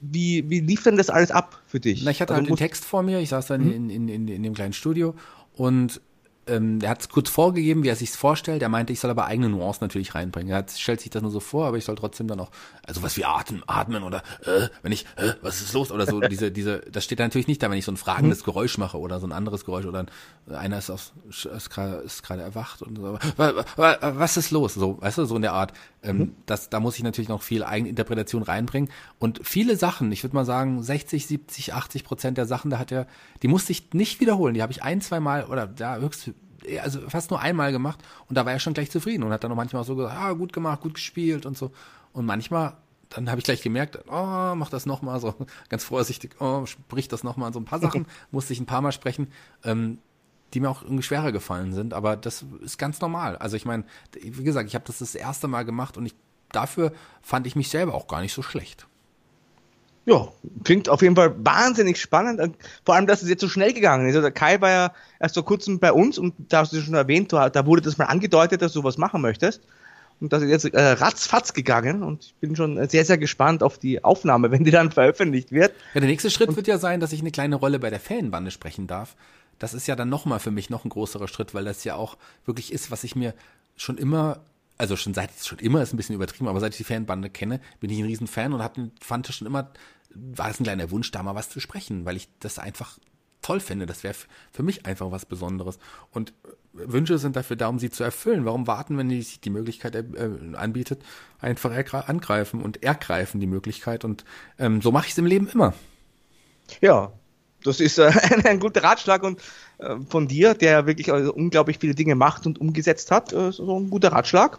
[0.00, 2.02] Wie, wie lief denn das alles ab für dich?
[2.04, 3.72] Na, ich hatte also halt den Text vor mir, ich saß dann mhm.
[3.72, 5.14] in, in, in, in dem kleinen Studio
[5.54, 6.00] und
[6.46, 8.62] ähm, er hat es kurz vorgegeben, wie er sich vorstellt.
[8.62, 10.50] Er meinte, ich soll aber eigene Nuancen natürlich reinbringen.
[10.50, 12.50] Er hat, stellt sich das nur so vor, aber ich soll trotzdem dann auch,
[12.86, 16.20] also was wie atmen, atmen oder äh, wenn ich, äh, was ist los oder so.
[16.28, 18.44] diese, diese, das steht da natürlich nicht da, wenn ich so ein fragendes mhm.
[18.44, 20.06] Geräusch mache oder so ein anderes Geräusch oder
[20.48, 23.18] einer ist, aus, ist gerade erwacht und so.
[23.36, 24.74] Was ist los?
[24.74, 25.72] So, weißt du, so in der Art.
[26.04, 26.36] Ähm, mhm.
[26.46, 28.90] das, da muss ich natürlich noch viel Eigeninterpretation reinbringen.
[29.18, 32.92] Und viele Sachen, ich würde mal sagen, 60, 70, 80 Prozent der Sachen, da hat
[32.92, 33.06] er,
[33.42, 34.54] die musste ich nicht wiederholen.
[34.54, 36.30] Die habe ich ein, zwei Mal oder da höchst
[36.82, 39.50] also fast nur einmal gemacht und da war er schon gleich zufrieden und hat dann
[39.50, 41.72] noch manchmal so gesagt, ah, gut gemacht, gut gespielt und so.
[42.12, 42.76] Und manchmal,
[43.10, 45.34] dann habe ich gleich gemerkt, oh, mach das nochmal so
[45.68, 47.52] ganz vorsichtig, oh, sprich das nochmal.
[47.52, 49.28] So ein paar Sachen musste ich ein paar Mal sprechen,
[49.62, 49.98] ähm,
[50.54, 53.36] die mir auch irgendwie schwerer gefallen sind, aber das ist ganz normal.
[53.36, 53.84] Also ich meine,
[54.20, 56.14] wie gesagt, ich habe das das erste Mal gemacht und ich,
[56.52, 56.92] dafür
[57.22, 58.86] fand ich mich selber auch gar nicht so schlecht.
[60.06, 60.28] Ja,
[60.64, 62.56] klingt auf jeden Fall wahnsinnig spannend.
[62.84, 64.14] Vor allem, dass es jetzt so schnell gegangen ist.
[64.14, 66.94] Also der Kai war ja erst vor kurzem bei uns und da hast du schon
[66.94, 69.62] erwähnt, da wurde das mal angedeutet, dass du was machen möchtest.
[70.20, 73.78] Und das ist jetzt äh, ratzfatz gegangen und ich bin schon sehr, sehr gespannt auf
[73.78, 75.72] die Aufnahme, wenn die dann veröffentlicht wird.
[75.94, 78.00] Ja, der nächste Schritt und wird ja sein, dass ich eine kleine Rolle bei der
[78.00, 79.16] Fanbande sprechen darf.
[79.58, 82.16] Das ist ja dann nochmal für mich noch ein größerer Schritt, weil das ja auch
[82.44, 83.34] wirklich ist, was ich mir
[83.76, 84.40] schon immer
[84.76, 87.60] also schon seit schon immer ist ein bisschen übertrieben, aber seit ich die Fanbande kenne,
[87.78, 89.70] bin ich ein Riesenfan und hab, fand schon immer
[90.14, 92.98] war es ein kleiner Wunsch, da mal was zu sprechen, weil ich das einfach
[93.42, 93.86] toll finde.
[93.86, 94.14] Das wäre
[94.52, 95.78] für mich einfach was Besonderes.
[96.10, 96.32] Und
[96.72, 98.44] Wünsche sind dafür da, um sie zu erfüllen.
[98.44, 100.04] Warum warten, wenn die sich die Möglichkeit äh,
[100.54, 101.02] anbietet,
[101.40, 101.72] einfach
[102.08, 104.04] angreifen und ergreifen die Möglichkeit.
[104.04, 104.24] Und
[104.58, 105.74] ähm, so mache ich es im Leben immer.
[106.80, 107.12] Ja,
[107.64, 109.40] das ist äh, ein, ein, guter Ratschlag und
[109.78, 113.78] äh, von dir, der wirklich also unglaublich viele Dinge macht und umgesetzt hat, äh, so
[113.78, 114.58] ein guter Ratschlag.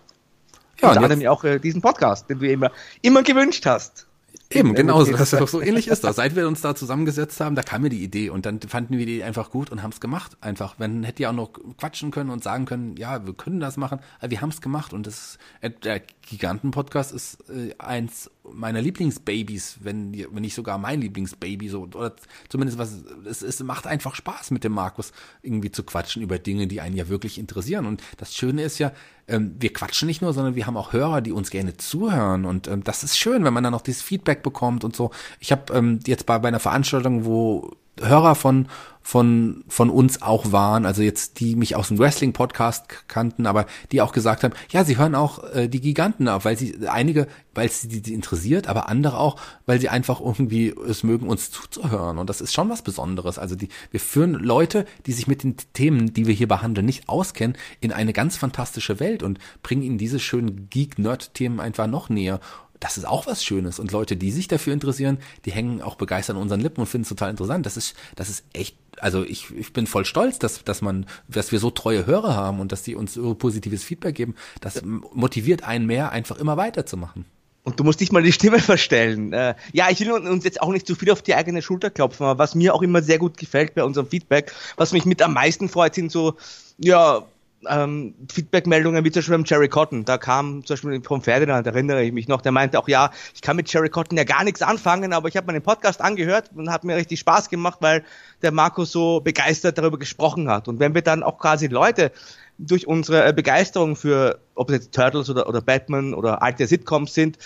[0.81, 4.04] Ja, und, und anderem auch äh, diesen Podcast, den du immer, immer gewünscht hast.
[4.49, 6.15] Eben, genau, so, so ähnlich ist das.
[6.17, 9.05] Seit wir uns da zusammengesetzt haben, da kam mir die Idee und dann fanden wir
[9.05, 10.38] die einfach gut und haben es gemacht.
[10.41, 13.77] Einfach, wenn hätte ja auch noch quatschen können und sagen können, ja, wir können das
[13.77, 18.81] machen, aber wir haben es gemacht und das äh, der Giganten-Podcast ist äh, eins meiner
[18.81, 22.15] Lieblingsbabys, wenn, wenn nicht sogar mein Lieblingsbaby so oder
[22.49, 25.11] zumindest was es, es macht einfach Spaß mit dem Markus
[25.41, 28.91] irgendwie zu quatschen über Dinge, die einen ja wirklich interessieren und das Schöne ist ja,
[29.28, 32.45] ähm, wir quatschen nicht nur, sondern wir haben auch Hörer, die uns gerne zuhören.
[32.45, 35.11] Und ähm, das ist schön, wenn man dann auch dieses Feedback bekommt und so.
[35.39, 38.67] Ich habe ähm, jetzt bei, bei einer Veranstaltung, wo Hörer von
[39.05, 43.67] von von uns auch waren, also jetzt die mich aus dem Wrestling Podcast kannten, aber
[43.91, 47.27] die auch gesagt haben, ja, sie hören auch äh, die Giganten ab, weil sie einige,
[47.53, 52.17] weil sie die, interessiert, aber andere auch, weil sie einfach irgendwie es mögen uns zuzuhören
[52.17, 53.37] und das ist schon was Besonderes.
[53.37, 57.07] Also die wir führen Leute, die sich mit den Themen, die wir hier behandeln, nicht
[57.07, 61.85] auskennen, in eine ganz fantastische Welt und bringen ihnen diese schönen Geek Nerd Themen einfach
[61.85, 62.39] noch näher
[62.80, 63.80] das ist auch was Schönes.
[63.80, 67.03] Und Leute, die sich dafür interessieren, die hängen auch begeistert an unseren Lippen und finden
[67.03, 67.65] es total interessant.
[67.65, 71.51] Das ist, das ist echt, also ich, ich bin voll stolz, dass, dass man, dass
[71.51, 74.36] wir so treue Hörer haben und dass die uns so positives Feedback geben.
[74.61, 77.26] Das motiviert einen mehr, einfach immer weiterzumachen.
[77.63, 79.34] Und du musst dich mal die Stimme verstellen.
[79.34, 82.26] Äh, ja, ich will uns jetzt auch nicht zu viel auf die eigene Schulter klopfen,
[82.26, 85.34] aber was mir auch immer sehr gut gefällt bei unserem Feedback, was mich mit am
[85.34, 86.36] meisten freut, sind so,
[86.78, 87.26] ja,
[87.70, 90.05] ähm, Feedback-Meldungen wie zum Beispiel beim Jerry Cotton.
[90.05, 93.41] Da kam zum Beispiel vom Ferdinand, erinnere ich mich noch, der meinte auch, ja, ich
[93.41, 96.72] kann mit Jerry Cotton ja gar nichts anfangen, aber ich habe meinen Podcast angehört und
[96.72, 98.03] hat mir richtig Spaß gemacht, weil
[98.41, 100.68] der Marco so begeistert darüber gesprochen hat.
[100.68, 102.11] Und wenn wir dann auch quasi Leute
[102.57, 107.13] durch unsere äh, Begeisterung für, ob es jetzt Turtles oder, oder Batman oder alte Sitcoms
[107.13, 107.38] sind,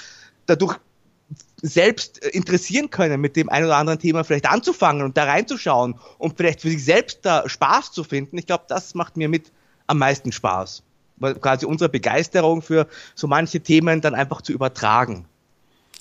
[0.45, 0.77] dadurch
[1.61, 5.95] selbst äh, interessieren können, mit dem ein oder anderen Thema vielleicht anzufangen und da reinzuschauen
[6.17, 8.37] und vielleicht für sich selbst da Spaß zu finden.
[8.37, 9.51] Ich glaube, das macht mir mit
[9.89, 10.83] am meisten Spaß.
[11.17, 15.25] Weil quasi unsere Begeisterung für so manche Themen dann einfach zu übertragen.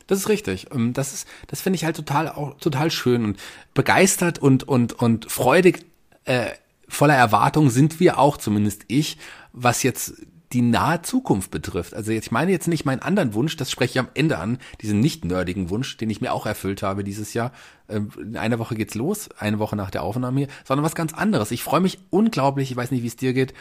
[0.07, 0.68] Das ist richtig.
[0.72, 3.39] Ähm, das ist, das finde ich halt total auch total schön und
[3.74, 5.84] begeistert und und und freudig
[6.24, 6.51] äh,
[6.89, 9.18] voller Erwartung sind wir auch, zumindest ich,
[9.53, 10.14] was jetzt
[10.53, 11.95] die nahe Zukunft betrifft.
[11.95, 14.59] Also jetzt, ich meine jetzt nicht meinen anderen Wunsch, das spreche ich am Ende an,
[14.80, 17.53] diesen nicht nerdigen Wunsch, den ich mir auch erfüllt habe dieses Jahr.
[17.89, 21.12] Ähm, in einer Woche geht's los, eine Woche nach der Aufnahme hier, sondern was ganz
[21.12, 21.51] anderes.
[21.51, 23.53] Ich freue mich unglaublich, ich weiß nicht, wie es dir geht,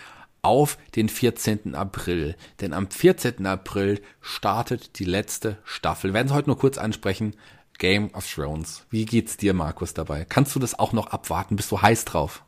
[0.42, 1.76] auf den 14.
[1.76, 2.36] April.
[2.62, 3.46] Denn am 14.
[3.46, 6.12] April startet die letzte Staffel.
[6.12, 7.36] Wir werden es heute nur kurz ansprechen.
[7.78, 8.86] Game of Thrones.
[8.90, 10.26] Wie geht's dir, Markus, dabei?
[10.26, 11.56] Kannst du das auch noch abwarten?
[11.56, 12.44] Bist du heiß drauf?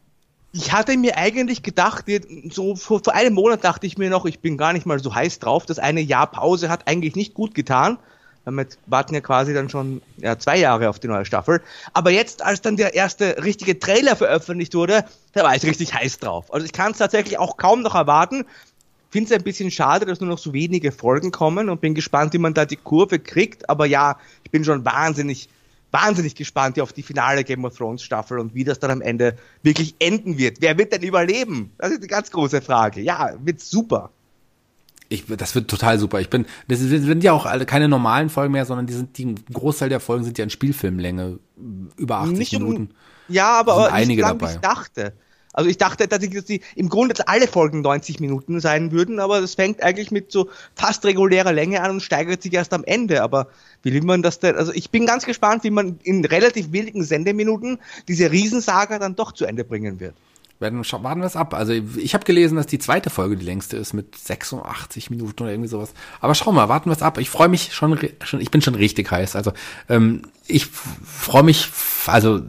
[0.51, 2.05] ich hatte mir eigentlich gedacht,
[2.49, 5.13] so vor, vor einem Monat dachte ich mir noch, ich bin gar nicht mal so
[5.13, 5.65] heiß drauf.
[5.65, 7.99] Das eine Jahr Pause hat eigentlich nicht gut getan.
[8.49, 11.61] Damit warten ja quasi dann schon ja, zwei Jahre auf die neue Staffel.
[11.93, 16.17] Aber jetzt, als dann der erste richtige Trailer veröffentlicht wurde, da war ich richtig heiß
[16.17, 16.51] drauf.
[16.51, 18.45] Also ich kann es tatsächlich auch kaum noch erwarten.
[19.11, 22.33] Finde es ein bisschen schade, dass nur noch so wenige Folgen kommen und bin gespannt,
[22.33, 23.69] wie man da die Kurve kriegt.
[23.69, 25.47] Aber ja, ich bin schon wahnsinnig
[25.91, 29.37] wahnsinnig gespannt auf die finale Game of Thrones Staffel und wie das dann am Ende
[29.63, 30.57] wirklich enden wird.
[30.61, 31.71] Wer wird denn überleben?
[31.77, 33.01] Das ist eine ganz große Frage.
[33.01, 34.11] Ja, wird super.
[35.12, 36.20] Ich, das wird total super.
[36.22, 39.36] Ich bin, das sind ja auch alle keine normalen Folgen mehr, sondern die sind, die
[39.51, 41.39] Großteil der Folgen sind ja in Spielfilmlänge,
[41.97, 42.82] über 80 Nicht Minuten.
[42.82, 42.89] Um,
[43.28, 44.53] ja, aber, aber einige lang, dabei.
[44.53, 45.14] ich dachte.
[45.51, 49.20] Also ich dachte, dass, ich, dass die im Grunde alle Folgen 90 Minuten sein würden,
[49.20, 52.84] aber das fängt eigentlich mit so fast regulärer Länge an und steigert sich erst am
[52.84, 53.24] Ende.
[53.24, 53.47] Aber
[53.82, 54.55] wie will man das denn?
[54.55, 59.32] Also ich bin ganz gespannt, wie man in relativ wenigen Sendeminuten diese Riesensaga dann doch
[59.32, 60.14] zu Ende bringen wird.
[60.60, 61.53] Werden, warten wir es ab.
[61.53, 65.51] Also ich habe gelesen, dass die zweite Folge die längste ist mit 86 Minuten oder
[65.51, 65.93] irgendwie sowas.
[66.20, 67.18] Aber schau mal, warten wir es ab.
[67.18, 69.38] Ich freue mich schon, schon, ich bin schon richtig heiß.
[69.38, 69.53] Also
[69.88, 71.70] ähm, ich freue mich
[72.07, 72.41] also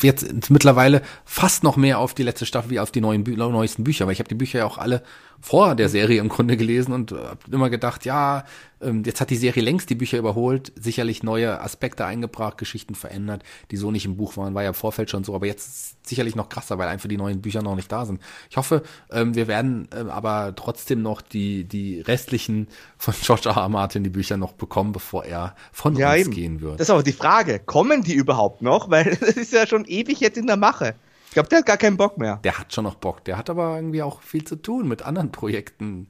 [0.00, 4.06] jetzt mittlerweile fast noch mehr auf die letzte Staffel wie auf die neuen neuesten Bücher,
[4.06, 5.02] weil ich habe die Bücher ja auch alle
[5.40, 8.44] vor der Serie im Grunde gelesen und habe immer gedacht, ja,
[8.80, 13.42] ähm, jetzt hat die Serie längst die Bücher überholt, sicherlich neue Aspekte eingebracht, Geschichten verändert,
[13.70, 16.34] die so nicht im Buch waren, war ja im Vorfeld schon so, aber jetzt sicherlich
[16.34, 18.20] noch krasser, weil einfach die neuen Bücher noch nicht da sind.
[18.50, 23.56] Ich hoffe, ähm, wir werden ähm, aber trotzdem noch die, die restlichen von George R.
[23.56, 23.68] R.
[23.68, 26.30] Martin die Bücher noch bekommen, bevor er von ja, uns eben.
[26.32, 26.80] gehen wird.
[26.80, 28.90] Das ist aber die Frage, kommen die überhaupt noch?
[28.90, 30.94] Weil das ist ja schon ewig jetzt in der Mache.
[31.28, 32.36] Ich glaube, der hat gar keinen Bock mehr.
[32.42, 33.24] Der hat schon noch Bock.
[33.24, 36.08] Der hat aber irgendwie auch viel zu tun mit anderen Projekten,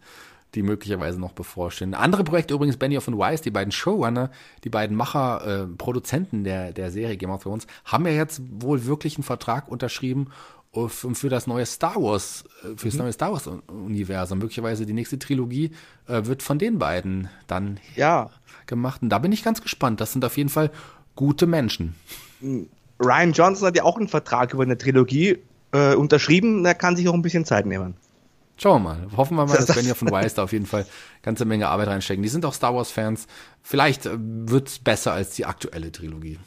[0.55, 1.95] die möglicherweise noch bevorstehen.
[1.95, 4.31] Andere Projekte übrigens, Benioff und Weiss, die beiden Showrunner,
[4.64, 8.87] die beiden Macher, äh, Produzenten der, der Serie Game of Thrones, haben ja jetzt wohl
[8.87, 10.29] wirklich einen Vertrag unterschrieben
[10.87, 13.01] für das neue Star Wars, äh, für das mhm.
[13.01, 14.39] neue Star Wars Universum.
[14.39, 15.73] Möglicherweise die nächste Trilogie
[16.07, 18.31] äh, wird von den beiden dann ja.
[18.66, 19.03] gemacht.
[19.03, 20.01] Und da bin ich ganz gespannt.
[20.01, 20.71] Das sind auf jeden Fall
[21.16, 21.95] gute Menschen.
[23.01, 25.38] Ryan Johnson hat ja auch einen Vertrag über eine Trilogie
[25.72, 26.64] äh, unterschrieben.
[26.64, 27.94] Er kann sich auch ein bisschen Zeit nehmen.
[28.57, 29.07] Schauen wir mal.
[29.16, 30.84] Hoffen wir mal, dass Benioff von Weiss da auf jeden Fall
[31.22, 32.22] ganze Menge Arbeit reinstecken.
[32.22, 33.26] Die sind auch Star Wars-Fans.
[33.62, 36.38] Vielleicht äh, wird's besser als die aktuelle Trilogie.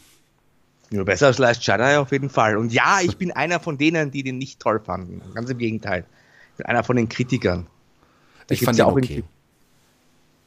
[0.93, 2.57] Nur besser als Last Jedi auf jeden Fall.
[2.57, 5.21] Und ja, ich bin einer von denen, die den nicht toll fanden.
[5.33, 6.05] Ganz im Gegenteil.
[6.51, 7.67] Ich bin einer von den Kritikern.
[8.47, 9.23] Da ich fand ja auch okay.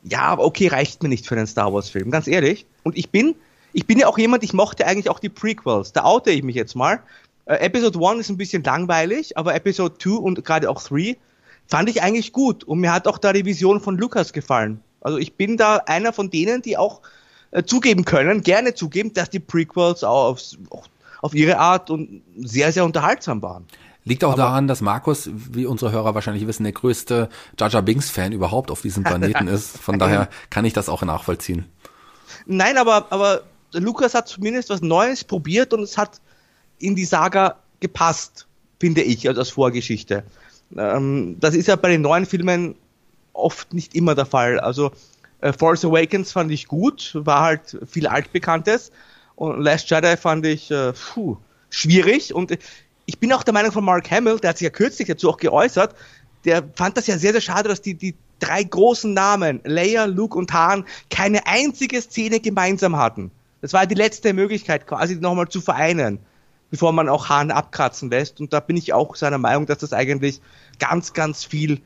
[0.02, 2.66] Ja, aber okay reicht mir nicht für einen Star Wars Film, ganz ehrlich.
[2.82, 3.36] Und ich bin,
[3.74, 5.92] ich bin ja auch jemand, ich mochte eigentlich auch die Prequels.
[5.92, 7.00] Da oute ich mich jetzt mal.
[7.44, 11.16] Äh, Episode 1 ist ein bisschen langweilig, aber Episode 2 und gerade auch 3
[11.66, 12.64] fand ich eigentlich gut.
[12.64, 14.80] Und mir hat auch da die Vision von Lukas gefallen.
[15.00, 17.02] Also ich bin da einer von denen, die auch
[17.50, 20.40] äh, zugeben können, gerne zugeben, dass die Prequels auch auf,
[21.20, 23.66] auf ihre Art und sehr, sehr unterhaltsam waren.
[24.04, 27.82] Liegt auch Aber daran, dass Markus, wie unsere Hörer wahrscheinlich wissen, der größte Jar Jar
[27.82, 29.78] Binks Fan überhaupt auf diesem Planeten ist.
[29.78, 31.64] Von daher kann ich das auch nachvollziehen.
[32.46, 33.42] Nein, aber, aber
[33.74, 36.20] Lukas hat zumindest was Neues probiert und es hat
[36.78, 38.46] in die Saga gepasst,
[38.80, 40.24] finde ich, also als Vorgeschichte.
[40.76, 42.74] Ähm, das ist ja bei den neuen Filmen
[43.32, 44.60] oft nicht immer der Fall.
[44.60, 44.92] Also
[45.40, 48.90] äh, Force Awakens fand ich gut, war halt viel Altbekanntes.
[49.36, 51.36] Und Last Jedi fand ich äh, puh,
[51.70, 52.34] schwierig.
[52.34, 52.56] Und
[53.06, 55.36] ich bin auch der Meinung von Mark Hamill, der hat sich ja kürzlich dazu auch
[55.36, 55.94] geäußert,
[56.44, 60.36] der fand das ja sehr, sehr schade, dass die, die drei großen Namen, Leia, Luke
[60.36, 63.30] und Han, keine einzige Szene gemeinsam hatten.
[63.64, 66.18] Das war die letzte Möglichkeit, quasi nochmal zu vereinen
[66.74, 68.40] bevor man auch Hahn abkratzen lässt.
[68.40, 70.40] Und da bin ich auch seiner Meinung, dass das eigentlich
[70.80, 71.80] ganz, ganz viel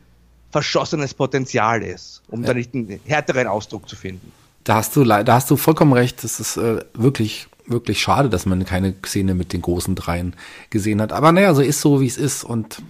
[0.50, 2.46] verschossenes Potenzial ist, um ja.
[2.46, 4.32] da nicht einen härteren Ausdruck zu finden.
[4.64, 6.24] Da hast du, da hast du vollkommen recht.
[6.24, 10.34] Das ist äh, wirklich, wirklich schade, dass man keine Szene mit den großen Dreien
[10.70, 11.12] gesehen hat.
[11.12, 12.80] Aber naja, so ist so, wie es ist und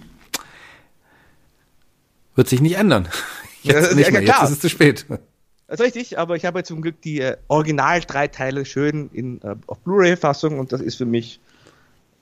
[2.35, 3.09] wird sich nicht ändern.
[3.61, 4.23] Jetzt ja, nicht mehr.
[4.23, 5.05] Jetzt ist es zu spät.
[5.69, 9.39] Das ist richtig, aber ich habe zum Glück die äh, Original drei Teile schön in,
[9.43, 11.39] äh, auf Blu-ray-Fassung und das ist für mich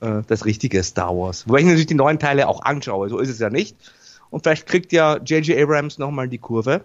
[0.00, 1.48] äh, das richtige Star Wars.
[1.48, 3.74] Wobei ich natürlich die neuen Teile auch anschaue, so ist es ja nicht.
[4.28, 5.58] Und vielleicht kriegt ja J.J.
[5.58, 6.82] Abrams nochmal die Kurve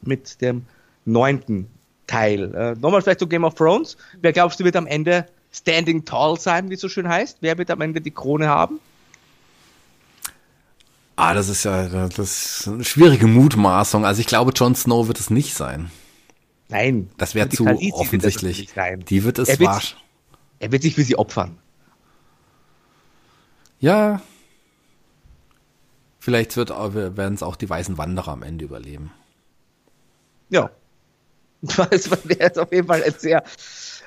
[0.00, 0.64] mit dem
[1.04, 1.66] neunten
[2.06, 2.54] Teil.
[2.54, 3.98] Äh, nochmal vielleicht zu Game of Thrones.
[4.22, 7.38] Wer glaubst du wird am Ende Standing Tall sein, wie es so schön heißt?
[7.42, 8.80] Wer wird am Ende die Krone haben?
[11.16, 14.04] Ah, das ist ja das ist eine schwierige Mutmaßung.
[14.04, 15.90] Also ich glaube, Jon Snow wird es nicht sein.
[16.68, 17.10] Nein.
[17.18, 18.74] Das wäre zu offensichtlich.
[18.74, 19.96] Wird die wird es er wird,
[20.58, 21.58] er wird sich für sie opfern.
[23.78, 24.22] Ja.
[26.18, 29.12] Vielleicht wird, werden es auch die weißen Wanderer am Ende überleben.
[30.48, 30.70] Ja.
[31.90, 33.42] Das wäre jetzt auf jeden Fall ein sehr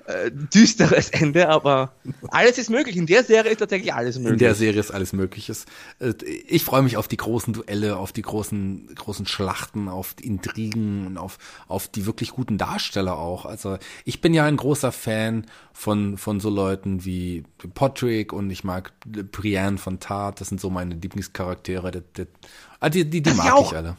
[0.07, 1.91] äh, düsteres Ende, aber
[2.29, 2.95] alles ist möglich.
[2.95, 4.33] In der Serie ist tatsächlich alles möglich.
[4.33, 5.51] In der Serie ist alles möglich.
[5.99, 6.13] Äh,
[6.47, 11.07] ich freue mich auf die großen Duelle, auf die großen, großen Schlachten, auf die Intrigen
[11.07, 11.37] und auf,
[11.67, 13.45] auf die wirklich guten Darsteller auch.
[13.45, 17.43] Also ich bin ja ein großer Fan von, von so Leuten wie
[17.73, 20.39] Patrick und ich mag Brienne von Tart.
[20.39, 21.91] Das sind so meine Lieblingscharaktere.
[21.91, 22.27] Die, die,
[22.79, 23.97] ah, die, die, die mag ich, alle.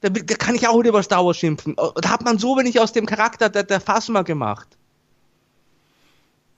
[0.00, 1.74] Da, da, kann ich auch über Star Wars schimpfen.
[1.76, 4.76] Da hat man so wenig aus dem Charakter der, der Phasma gemacht.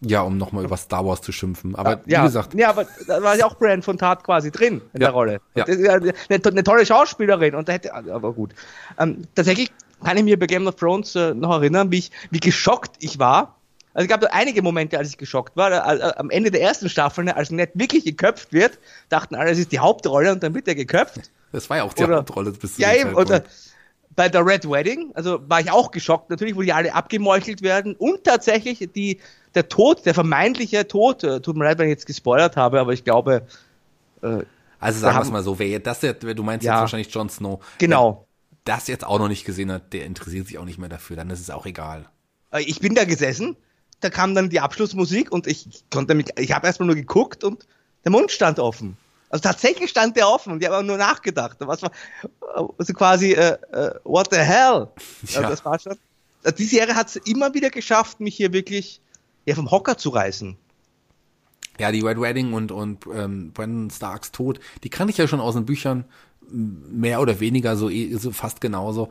[0.04, 1.76] Ja, um nochmal über Star Wars zu schimpfen.
[1.76, 2.54] Aber ja, wie gesagt.
[2.54, 5.40] Ja, aber da war ja auch Brand von Tat quasi drin in ja, der Rolle.
[5.54, 5.64] Ja.
[5.64, 8.52] Eine, eine, tolle Schauspielerin und da hätte, aber gut.
[8.98, 9.70] Ähm, tatsächlich
[10.02, 13.18] kann ich mir bei Game of Thrones äh, noch erinnern, wie ich, wie geschockt ich
[13.18, 13.56] war.
[13.94, 15.70] Also es gab einige Momente, als ich geschockt war.
[15.70, 18.78] Äh, am Ende der ersten Staffel, ne, als Ned wirklich geköpft wird,
[19.08, 21.30] dachten alle, das ist die Hauptrolle und dann wird er geköpft.
[21.52, 23.14] Das war ja auch die Oder, Hauptrolle bis zu Ja, eben.
[23.14, 23.44] Oder
[24.14, 27.94] bei der Red Wedding, also war ich auch geschockt, natürlich, wo die alle abgemeuchelt werden
[27.96, 29.20] und tatsächlich die
[29.54, 32.92] der Tod, der vermeintliche Tod, äh, tut mir leid, wenn ich jetzt gespoilert habe, aber
[32.92, 33.46] ich glaube.
[34.22, 34.44] Äh,
[34.80, 37.14] also sagen wir es mal so, wer jetzt, das jetzt, du meinst ja, jetzt wahrscheinlich
[37.14, 37.62] Jon Snow.
[37.78, 38.26] Genau.
[38.50, 41.16] Wer das jetzt auch noch nicht gesehen hat, der interessiert sich auch nicht mehr dafür,
[41.16, 42.08] dann ist es auch egal.
[42.50, 43.56] Äh, ich bin da gesessen,
[44.00, 47.66] da kam dann die Abschlussmusik und ich konnte mich, ich habe erstmal nur geguckt und
[48.04, 48.96] der Mund stand offen.
[49.32, 51.56] Also tatsächlich stand der offen und ich habe nur nachgedacht.
[51.60, 51.90] Was war,
[52.78, 54.88] also quasi, äh, äh, what the hell?
[55.22, 55.48] Also ja.
[55.48, 55.96] das war schon.
[56.44, 59.00] Also die Serie hat es immer wieder geschafft, mich hier wirklich
[59.46, 60.58] ja, vom Hocker zu reißen.
[61.78, 65.40] Ja, die Red Wedding und, und ähm, Brandon Starks Tod, die kann ich ja schon
[65.40, 66.04] aus den Büchern
[66.50, 69.08] mehr oder weniger so, eh, so fast genauso.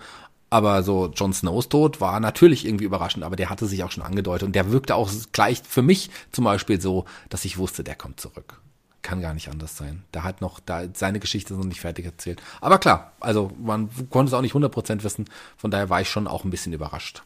[0.52, 4.04] Aber so Jon Snows Tod war natürlich irgendwie überraschend, aber der hatte sich auch schon
[4.04, 7.96] angedeutet und der wirkte auch gleich für mich zum Beispiel so, dass ich wusste, der
[7.96, 8.62] kommt zurück.
[9.02, 10.04] Kann gar nicht anders sein.
[10.14, 12.42] Der hat noch, da seine Geschichte ist noch nicht fertig erzählt.
[12.62, 15.26] Aber klar, also man konnte es auch nicht 100% wissen,
[15.58, 17.24] von daher war ich schon auch ein bisschen überrascht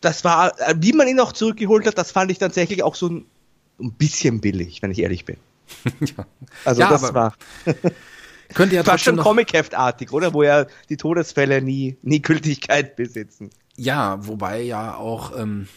[0.00, 3.08] das war, äh, wie man ihn auch zurückgeholt hat, das fand ich tatsächlich auch so
[3.08, 3.26] ein,
[3.80, 5.36] ein bisschen billig, wenn ich ehrlich bin.
[6.00, 6.26] ja.
[6.64, 7.34] Also ja, das war.
[8.54, 10.32] könnte ja Fast schon Comic-Heftartig, oder?
[10.34, 13.50] Wo ja die Todesfälle nie, nie Gültigkeit besitzen.
[13.76, 15.68] Ja, wobei ja auch ähm,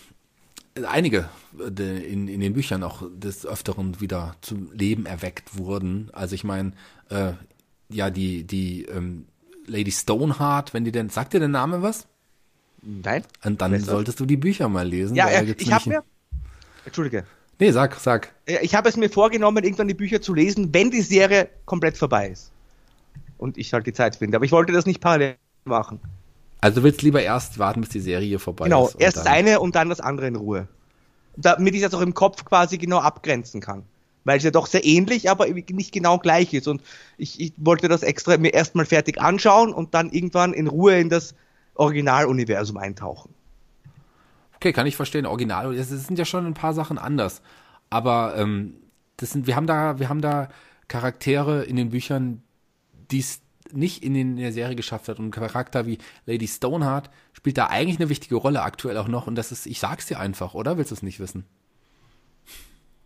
[0.85, 6.09] einige äh, in, in den Büchern auch des Öfteren wieder zum Leben erweckt wurden.
[6.13, 6.73] Also ich meine,
[7.09, 7.33] äh,
[7.89, 9.25] ja die, die ähm,
[9.65, 12.07] Lady Stoneheart, wenn die denn, sagt dir der Name was?
[12.81, 13.23] Nein.
[13.43, 15.15] Und dann solltest du die Bücher mal lesen.
[15.15, 16.03] Ja, ja ich habe mir.
[16.85, 17.25] Entschuldige.
[17.59, 18.33] Nee, sag, sag.
[18.45, 22.29] Ich habe es mir vorgenommen, irgendwann die Bücher zu lesen, wenn die Serie komplett vorbei
[22.29, 22.51] ist.
[23.37, 24.37] Und ich halt die Zeit finde.
[24.37, 25.99] Aber ich wollte das nicht parallel machen.
[26.61, 28.93] Also du willst lieber erst warten, bis die Serie vorbei genau, ist.
[28.93, 30.67] Genau, erst das eine und dann das andere in Ruhe.
[31.37, 33.83] Damit ich das auch im Kopf quasi genau abgrenzen kann.
[34.25, 36.67] Weil es ja doch sehr ähnlich, aber nicht genau gleich ist.
[36.67, 36.81] Und
[37.17, 41.09] ich, ich wollte das extra mir erstmal fertig anschauen und dann irgendwann in Ruhe in
[41.09, 41.33] das
[41.75, 43.33] Originaluniversum eintauchen.
[44.55, 45.25] Okay, kann ich verstehen.
[45.25, 47.41] Original, es sind ja schon ein paar Sachen anders.
[47.89, 48.75] Aber ähm,
[49.15, 50.49] das sind, wir haben da, wir haben da
[50.89, 52.43] Charaktere in den Büchern,
[53.11, 53.39] die es
[53.71, 55.19] nicht in, den, in der Serie geschafft hat.
[55.19, 59.27] Und ein Charakter wie Lady Stoneheart spielt da eigentlich eine wichtige Rolle aktuell auch noch.
[59.27, 60.77] Und das ist, ich sag's dir einfach, oder?
[60.77, 61.45] Willst du es nicht wissen?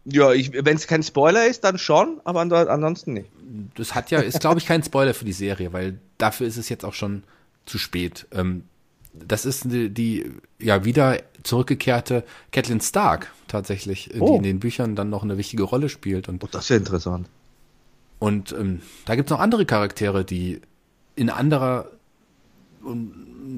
[0.06, 3.30] Ja, wenn es kein Spoiler ist, dann schon, aber ansonsten nicht.
[3.76, 6.68] Das hat ja, ist glaube ich kein Spoiler für die Serie, weil dafür ist es
[6.68, 7.24] jetzt auch schon
[7.66, 8.28] zu spät.
[8.32, 8.66] Ähm,
[9.14, 14.32] das ist die, die, ja wieder zurückgekehrte Catelyn Stark tatsächlich, oh.
[14.32, 16.28] die in den Büchern dann noch eine wichtige Rolle spielt.
[16.28, 17.30] Und, oh, das ist ja interessant.
[18.24, 20.62] Und ähm, da gibt es noch andere Charaktere, die
[21.18, 21.90] in anderer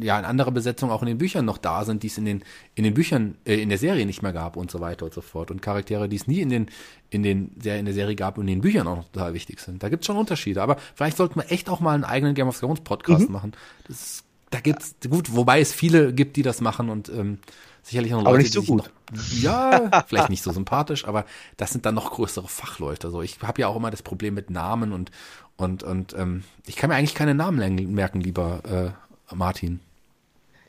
[0.02, 2.44] ja in anderer Besetzung auch in den Büchern noch da sind, die es in den
[2.74, 5.22] in den Büchern äh, in der Serie nicht mehr gab und so weiter und so
[5.22, 6.72] fort und Charaktere, die es nie in den
[7.12, 9.60] in den der in der Serie gab und in den Büchern auch noch total wichtig
[9.60, 9.84] sind.
[9.84, 12.48] Da gibt es schon Unterschiede, aber vielleicht sollten wir echt auch mal einen eigenen Game
[12.48, 13.34] of Thrones Podcast mhm.
[13.34, 13.52] machen.
[13.88, 17.38] Das, da gibt's gut, wobei es viele gibt, die das machen und ähm,
[17.86, 18.92] sicherlich auch Leute, aber nicht so gut.
[19.12, 21.26] Noch, ja, vielleicht nicht so sympathisch, aber
[21.58, 23.08] das sind dann noch größere Fachleute.
[23.08, 25.12] Also ich habe ja auch immer das Problem mit Namen und
[25.58, 28.94] und und ähm, ich kann mir eigentlich keine Namen merken, lieber
[29.32, 29.80] äh, Martin.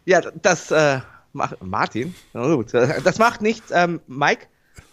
[0.04, 1.00] Ja, das äh,
[1.32, 2.14] macht Martin.
[2.32, 2.72] Gut.
[2.72, 3.70] Das macht nichts.
[3.72, 4.46] Ähm, Mike,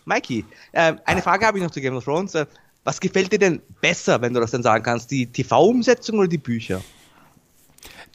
[0.05, 2.33] Mikey, äh, eine Frage habe ich noch zu Game of Thrones.
[2.33, 2.47] Äh,
[2.83, 5.11] was gefällt dir denn besser, wenn du das denn sagen kannst?
[5.11, 6.81] Die TV-Umsetzung oder die Bücher?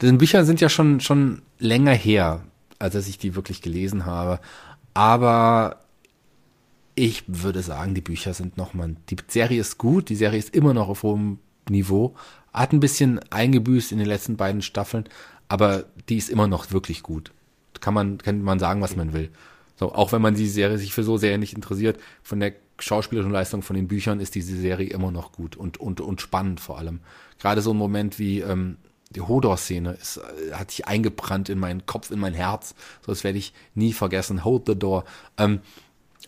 [0.01, 2.41] Die Bücher sind ja schon schon länger her,
[2.79, 4.39] als dass ich die wirklich gelesen habe.
[4.93, 5.81] Aber
[6.95, 8.95] ich würde sagen, die Bücher sind nochmal.
[9.09, 12.15] Die Serie ist gut, die Serie ist immer noch auf hohem Niveau.
[12.53, 15.05] Hat ein bisschen eingebüßt in den letzten beiden Staffeln,
[15.47, 17.31] aber die ist immer noch wirklich gut.
[17.79, 19.29] Kann man, kann man sagen, was man will.
[19.75, 23.31] So, auch wenn man die Serie sich für so sehr nicht interessiert, von der schauspielerischen
[23.31, 26.77] Leistung von den Büchern ist diese Serie immer noch gut und, und, und spannend vor
[26.77, 26.99] allem.
[27.39, 28.77] Gerade so ein Moment wie ähm,
[29.09, 32.75] die Hodor-Szene ist, äh, hat sich eingebrannt in meinen Kopf, in mein Herz.
[33.05, 34.43] So, das werde ich nie vergessen.
[34.43, 35.05] Hold the door.
[35.37, 35.61] Ähm,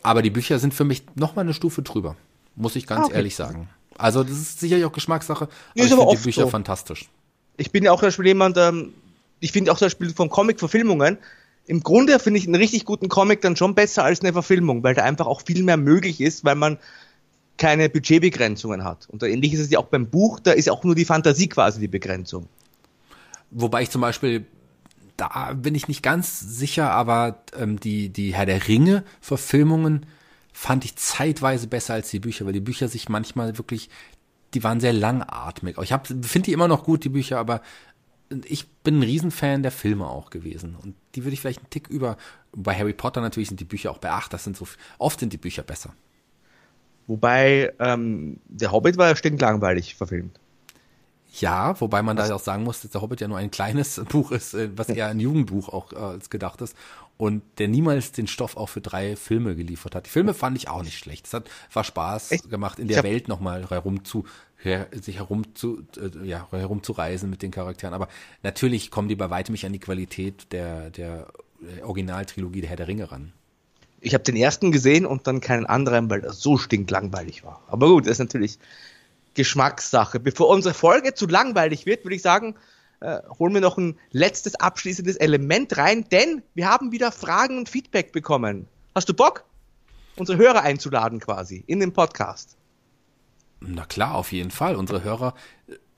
[0.01, 2.15] aber die Bücher sind für mich noch mal eine Stufe drüber,
[2.55, 3.15] muss ich ganz ah, okay.
[3.15, 3.69] ehrlich sagen.
[3.97, 5.45] Also das ist sicherlich auch Geschmackssache.
[5.45, 6.49] Aber ich finde die Bücher so.
[6.49, 7.07] fantastisch.
[7.57, 8.93] Ich bin ja auch zum Beispiel jemand, ähm,
[9.39, 11.17] ich finde auch zum Beispiel von Comic-Verfilmungen,
[11.67, 14.95] im Grunde finde ich einen richtig guten Comic dann schon besser als eine Verfilmung, weil
[14.95, 16.79] da einfach auch viel mehr möglich ist, weil man
[17.57, 19.07] keine Budgetbegrenzungen hat.
[19.09, 21.79] Und ähnlich ist es ja auch beim Buch, da ist auch nur die Fantasie quasi
[21.79, 22.47] die Begrenzung.
[23.51, 24.45] Wobei ich zum Beispiel,
[25.17, 30.05] da bin ich nicht ganz sicher, aber ähm, die, die Herr der Ringe-Verfilmungen
[30.53, 33.89] fand ich zeitweise besser als die Bücher, weil die Bücher sich manchmal wirklich,
[34.53, 35.77] die waren sehr langatmig.
[35.81, 37.61] Ich finde die immer noch gut, die Bücher, aber
[38.45, 40.75] ich bin ein Riesenfan der Filme auch gewesen.
[40.81, 42.17] Und die würde ich vielleicht einen Tick über.
[42.53, 45.33] Bei Harry Potter natürlich sind die Bücher auch bei acht, das sind so, oft sind
[45.33, 45.93] die Bücher besser.
[47.07, 50.39] Wobei, ähm, der Hobbit war ja stinklangweilig verfilmt.
[51.39, 52.27] Ja, wobei man was?
[52.27, 54.89] da auch sagen muss, dass der Hobbit ja nur ein kleines Buch ist, äh, was
[54.89, 56.75] eher ein Jugendbuch auch äh, als gedacht ist.
[57.17, 60.07] Und der niemals den Stoff auch für drei Filme geliefert hat.
[60.07, 61.27] Die Filme fand ich auch nicht schlecht.
[61.27, 62.49] Es hat war Spaß Echt?
[62.49, 64.25] gemacht, in der Welt nochmal herum zu
[64.57, 67.93] her, sich herum zu, äh, ja, herumzureisen mit den Charakteren.
[67.93, 68.07] Aber
[68.43, 71.27] natürlich kommen die bei weitem nicht an die Qualität der, der
[71.83, 73.33] Originaltrilogie der Herr der Ringe ran.
[74.01, 77.61] Ich habe den ersten gesehen und dann keinen anderen, weil das so stinklangweilig war.
[77.67, 78.57] Aber gut, das ist natürlich
[79.33, 80.19] Geschmackssache.
[80.19, 82.55] Bevor unsere Folge zu langweilig wird, würde ich sagen,
[82.99, 87.69] äh, holen wir noch ein letztes abschließendes Element rein, denn wir haben wieder Fragen und
[87.69, 88.67] Feedback bekommen.
[88.93, 89.43] Hast du Bock,
[90.17, 92.57] unsere Hörer einzuladen quasi in den Podcast?
[93.59, 94.75] Na klar, auf jeden Fall.
[94.75, 95.33] Unsere Hörer,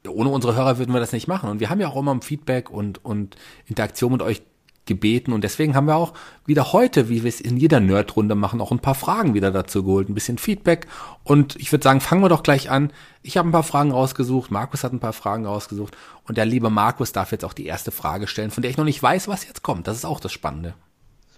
[0.07, 1.49] ohne unsere Hörer würden wir das nicht machen.
[1.49, 4.43] Und wir haben ja auch immer Feedback und, und Interaktion mit euch
[4.85, 5.33] gebeten.
[5.33, 6.13] Und deswegen haben wir auch
[6.45, 9.83] wieder heute, wie wir es in jeder Nerd-Runde machen, auch ein paar Fragen wieder dazu
[9.83, 10.09] geholt.
[10.09, 10.87] Ein bisschen Feedback.
[11.23, 12.91] Und ich würde sagen, fangen wir doch gleich an.
[13.21, 14.51] Ich habe ein paar Fragen rausgesucht.
[14.51, 15.95] Markus hat ein paar Fragen rausgesucht.
[16.27, 18.85] Und der liebe Markus darf jetzt auch die erste Frage stellen, von der ich noch
[18.85, 19.87] nicht weiß, was jetzt kommt.
[19.87, 20.73] Das ist auch das Spannende.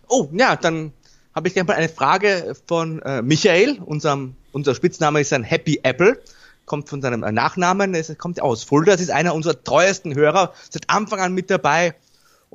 [0.08, 0.93] Oh, ja, dann
[1.34, 5.82] habe ich gleich mal eine Frage von äh, Michael, unserem unser Spitzname ist ein Happy
[5.84, 6.18] Apple,
[6.66, 10.89] kommt von seinem Nachnamen, es kommt aus Fulda, es ist einer unserer treuesten Hörer, seit
[10.89, 11.93] Anfang an mit dabei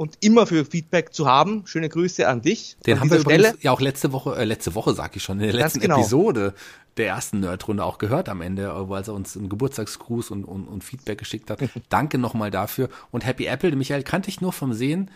[0.00, 1.66] und immer für Feedback zu haben.
[1.66, 2.78] Schöne Grüße an dich.
[2.86, 5.38] Den an haben wir übrigens ja auch letzte Woche, äh, letzte Woche sag ich schon,
[5.40, 5.98] in der letzten genau.
[5.98, 6.54] Episode
[6.96, 10.82] der ersten Nerdrunde auch gehört am Ende, weil er uns einen Geburtstagsgruß und, und, und
[10.82, 11.60] Feedback geschickt hat.
[11.90, 12.88] Danke nochmal dafür.
[13.10, 15.10] Und Happy Apple, Michael kannte ich nur vom Sehen.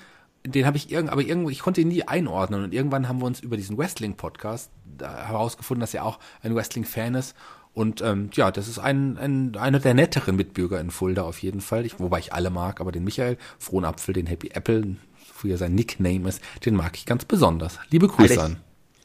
[0.47, 2.63] Den habe ich irgend, aber irgendwo, ich konnte ihn nie einordnen.
[2.63, 4.71] Und irgendwann haben wir uns über diesen Wrestling-Podcast
[5.01, 7.35] herausgefunden, dass er auch ein Wrestling-Fan ist.
[7.75, 11.61] Und ähm, ja, das ist ein, ein, einer der netteren Mitbürger in Fulda auf jeden
[11.61, 11.85] Fall.
[11.85, 14.97] Ich, wobei ich alle mag, aber den Michael, Frohen Apfel, den Happy Apple,
[15.43, 17.79] wie er sein Nickname ist, den mag ich ganz besonders.
[17.91, 18.57] Liebe Grüße alle, an.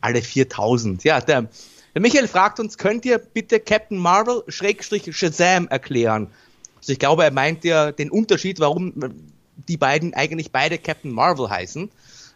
[0.02, 1.04] Alle 4000.
[1.04, 1.50] Ja, der,
[1.96, 6.28] der Michael fragt uns, könnt ihr bitte Captain Marvel Schrägstrich Shazam erklären?
[6.78, 8.94] Also ich glaube, er meint ja den Unterschied, warum
[9.68, 11.90] die beiden eigentlich beide Captain Marvel heißen.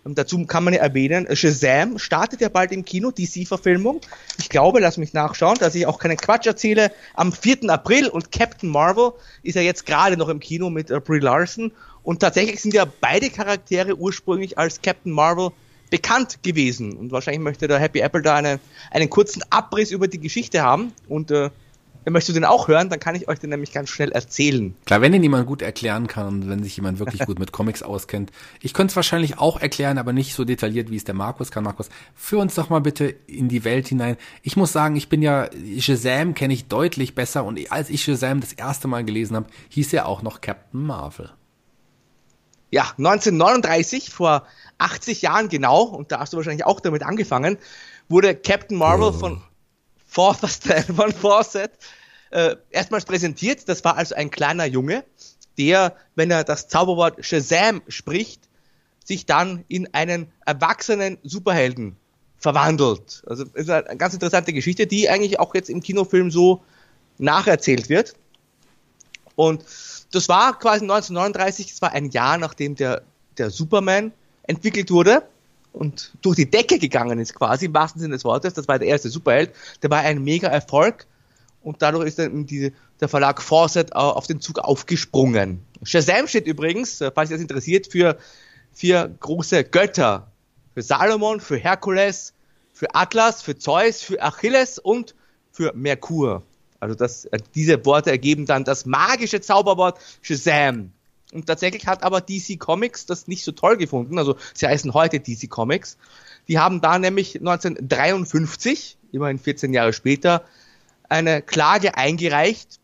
[0.03, 4.01] Und dazu kann man ja erwähnen, Shazam startet ja bald im Kino, DC-Verfilmung.
[4.37, 7.69] Ich glaube, lass mich nachschauen, dass ich auch keinen Quatsch erzähle, am 4.
[7.69, 11.71] April und Captain Marvel ist ja jetzt gerade noch im Kino mit äh, Brie Larson.
[12.03, 15.51] Und tatsächlich sind ja beide Charaktere ursprünglich als Captain Marvel
[15.89, 16.97] bekannt gewesen.
[16.97, 18.59] Und wahrscheinlich möchte der Happy Apple da eine,
[18.91, 20.91] einen kurzen Abriss über die Geschichte haben.
[21.07, 21.49] Und äh,
[22.11, 24.75] möchtest du den auch hören, dann kann ich euch den nämlich ganz schnell erzählen.
[24.85, 27.81] Klar, wenn den jemand gut erklären kann und wenn sich jemand wirklich gut mit Comics
[27.81, 28.31] auskennt.
[28.61, 31.63] Ich könnte es wahrscheinlich auch erklären, aber nicht so detailliert, wie es der Markus kann.
[31.63, 34.17] Markus, führ uns doch mal bitte in die Welt hinein.
[34.41, 35.49] Ich muss sagen, ich bin ja,
[35.79, 39.93] Shazam kenne ich deutlich besser und als ich Shazam das erste Mal gelesen habe, hieß
[39.93, 41.31] er auch noch Captain Marvel.
[42.71, 44.47] Ja, 1939, vor
[44.79, 47.59] 80 Jahren genau, und da hast du wahrscheinlich auch damit angefangen,
[48.09, 49.11] wurde Captain Marvel oh.
[49.11, 49.41] von
[50.13, 51.71] von Fawcett
[52.31, 53.67] äh, erstmals präsentiert.
[53.67, 55.03] Das war also ein kleiner Junge,
[55.57, 58.47] der, wenn er das Zauberwort Shazam spricht,
[59.03, 61.97] sich dann in einen erwachsenen Superhelden
[62.37, 63.23] verwandelt.
[63.27, 66.61] Also ist eine ganz interessante Geschichte, die eigentlich auch jetzt im Kinofilm so
[67.17, 68.13] nacherzählt wird.
[69.35, 69.63] Und
[70.11, 73.01] das war quasi 1939, das war ein Jahr nachdem der,
[73.37, 74.11] der Superman
[74.43, 75.23] entwickelt wurde
[75.73, 78.53] und durch die Decke gegangen ist, quasi im wahrsten Sinne des Wortes.
[78.53, 79.51] Das war der erste Superheld.
[79.81, 81.07] Der war ein mega Erfolg
[81.61, 82.71] und dadurch ist dann diese,
[83.01, 85.65] der Verlag Fawcett auf den Zug aufgesprungen.
[85.83, 88.17] Shazam steht übrigens, äh, falls ihr das interessiert, für
[88.71, 90.31] vier große Götter.
[90.73, 92.33] Für Salomon, für Herkules,
[92.73, 95.13] für Atlas, für Zeus, für Achilles und
[95.51, 96.43] für Merkur.
[96.79, 100.91] Also das, äh, diese Worte ergeben dann das magische Zauberwort Shazam.
[101.33, 104.17] Und tatsächlich hat aber DC Comics das nicht so toll gefunden.
[104.17, 105.97] Also sie heißen heute DC Comics.
[106.47, 110.43] Die haben da nämlich 1953, immerhin 14 Jahre später,
[111.09, 112.79] eine Klage eingereicht,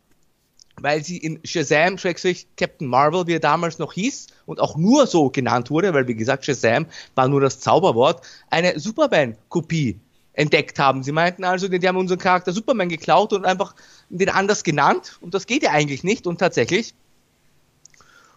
[0.77, 5.29] weil sie in Shazam, Captain Marvel, wie er damals noch hieß, und auch nur so
[5.29, 6.85] genannt wurde, weil wie gesagt, Shazam
[7.15, 9.99] war nur das Zauberwort, eine Superman-Kopie
[10.33, 11.03] entdeckt haben.
[11.03, 13.75] Sie meinten also, die haben unseren Charakter Superman geklaut und einfach
[14.09, 15.17] den anders genannt.
[15.19, 16.27] Und das geht ja eigentlich nicht.
[16.27, 16.93] Und tatsächlich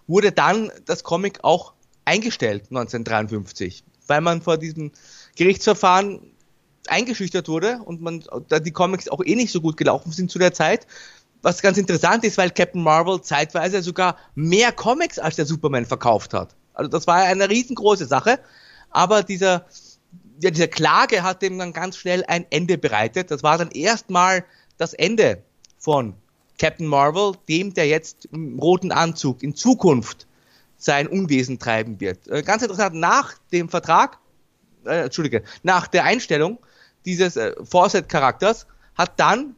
[0.06, 1.74] wurde dann das Comic auch
[2.04, 4.92] eingestellt 1953, weil man vor diesem
[5.36, 6.20] Gerichtsverfahren
[6.88, 10.38] eingeschüchtert wurde und man da die Comics auch eh nicht so gut gelaufen sind zu
[10.38, 10.86] der Zeit.
[11.42, 16.34] Was ganz interessant ist, weil Captain Marvel zeitweise sogar mehr Comics als der Superman verkauft
[16.34, 16.54] hat.
[16.74, 18.38] Also das war eine riesengroße Sache,
[18.90, 19.66] aber dieser
[20.42, 23.30] ja, diese Klage hat dem dann ganz schnell ein Ende bereitet.
[23.30, 24.44] Das war dann erstmal
[24.76, 25.44] das Ende
[25.78, 26.14] von
[26.62, 30.28] Captain Marvel, dem der jetzt im roten Anzug in Zukunft
[30.76, 32.28] sein Unwesen treiben wird.
[32.28, 34.18] Äh, ganz interessant, nach dem Vertrag,
[34.86, 36.60] äh, Entschuldige, nach der Einstellung
[37.04, 39.56] dieses äh, Fawcett-Charakters hat dann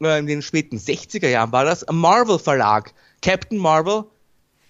[0.00, 4.04] äh, in den späten 60er Jahren war das, Marvel Verlag, Captain Marvel,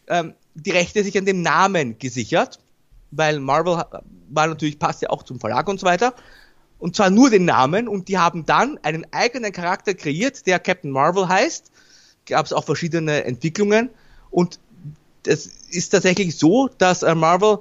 [0.09, 2.59] ähm, die Rechte sich an dem Namen gesichert,
[3.13, 3.85] weil Marvel
[4.29, 6.17] war natürlich, passt ja auch zum Verlag und so weiter
[6.81, 10.91] und zwar nur den Namen und die haben dann einen eigenen Charakter kreiert, der Captain
[10.91, 11.71] Marvel heißt.
[12.27, 13.91] Gab es auch verschiedene Entwicklungen
[14.31, 14.59] und
[15.27, 17.59] es ist tatsächlich so, dass äh, Marvel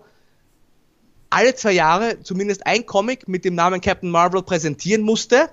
[1.29, 5.49] alle zwei Jahre zumindest ein Comic mit dem Namen Captain Marvel präsentieren musste,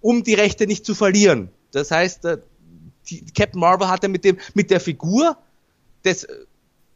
[0.00, 1.50] um die Rechte nicht zu verlieren.
[1.72, 2.38] Das heißt, äh,
[3.10, 5.36] die, Captain Marvel hatte mit dem mit der Figur
[6.04, 6.34] des äh,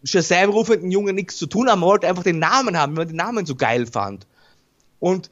[0.04, 3.16] Shazam rufenden Jungen nichts zu tun, aber wollte einfach den Namen haben, weil man den
[3.16, 4.28] Namen so geil fand.
[5.00, 5.30] Und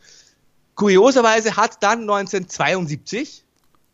[0.74, 3.44] Kurioserweise hat dann 1972,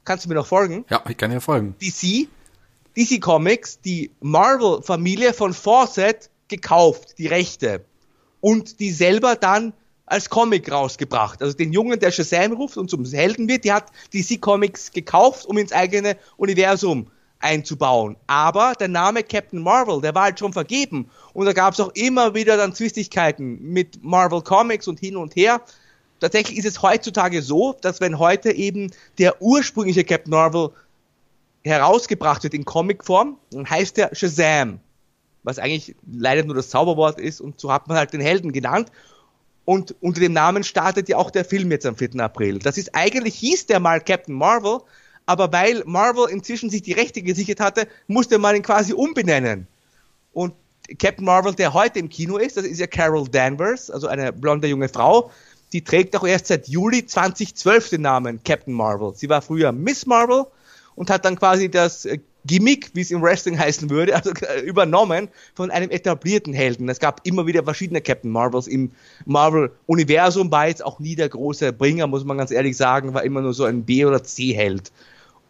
[0.05, 0.85] kannst du mir noch folgen?
[0.89, 1.75] Ja, ich kann dir folgen.
[1.81, 2.29] DC,
[2.97, 7.85] DC Comics, die Marvel-Familie von Fawcett gekauft, die Rechte.
[8.41, 9.75] Und die selber dann
[10.07, 11.43] als Comic rausgebracht.
[11.43, 15.47] Also den Jungen, der Shazam ruft und zum Helden wird, die hat DC Comics gekauft,
[15.47, 17.07] um ins eigene Universum
[17.39, 18.17] einzubauen.
[18.27, 21.11] Aber der Name Captain Marvel, der war halt schon vergeben.
[21.33, 25.37] Und da gab es auch immer wieder dann Zwistigkeiten mit Marvel Comics und hin und
[25.37, 25.61] her
[26.21, 30.71] tatsächlich ist es heutzutage so, dass wenn heute eben der ursprüngliche Captain Marvel
[31.65, 34.81] herausgebracht wird in Comicform, dann heißt er Shazam.
[35.43, 38.91] was eigentlich leider nur das Zauberwort ist und so hat man halt den Helden genannt.
[39.65, 42.19] Und unter dem Namen startet ja auch der Film jetzt am 4.
[42.21, 42.59] April.
[42.59, 44.81] Das ist eigentlich hieß der mal Captain Marvel,
[45.27, 49.67] aber weil Marvel inzwischen sich die Rechte gesichert hatte, musste man ihn quasi umbenennen.
[50.33, 50.55] Und
[50.99, 54.67] Captain Marvel, der heute im Kino ist, das ist ja Carol Danvers, also eine blonde
[54.67, 55.31] junge Frau,
[55.73, 59.13] die trägt auch erst seit Juli 2012 den Namen Captain Marvel.
[59.15, 60.47] Sie war früher Miss Marvel
[60.95, 64.61] und hat dann quasi das äh, Gimmick, wie es im Wrestling heißen würde, also äh,
[64.61, 66.89] übernommen von einem etablierten Helden.
[66.89, 68.91] Es gab immer wieder verschiedene Captain Marvels im
[69.27, 73.41] Marvel-Universum, war jetzt auch nie der große Bringer, muss man ganz ehrlich sagen, war immer
[73.41, 74.91] nur so ein B- oder C-Held.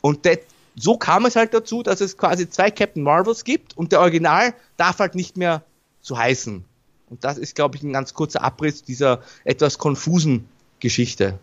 [0.01, 0.39] Und das,
[0.77, 4.55] so kam es halt dazu, dass es quasi zwei Captain Marvels gibt und der Original
[4.77, 5.63] darf halt nicht mehr
[6.01, 6.65] so heißen.
[7.11, 10.49] Und das ist, glaube ich, ein ganz kurzer Abriss dieser etwas konfusen
[10.79, 11.39] Geschichte.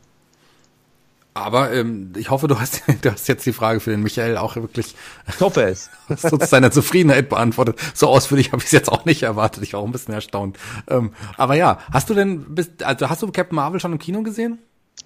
[1.34, 4.56] Aber ähm, ich hoffe, du hast, du hast jetzt die Frage für den Michael auch
[4.56, 4.96] wirklich.
[5.28, 5.92] Ich hoffe es.
[6.18, 7.78] zu seiner Zufriedenheit beantwortet.
[7.94, 9.62] So ausführlich habe ich es jetzt auch nicht erwartet.
[9.62, 10.58] Ich war auch ein bisschen erstaunt.
[10.88, 14.24] Ähm, aber ja, hast du denn, bist, also hast du Captain Marvel schon im Kino
[14.24, 14.58] gesehen?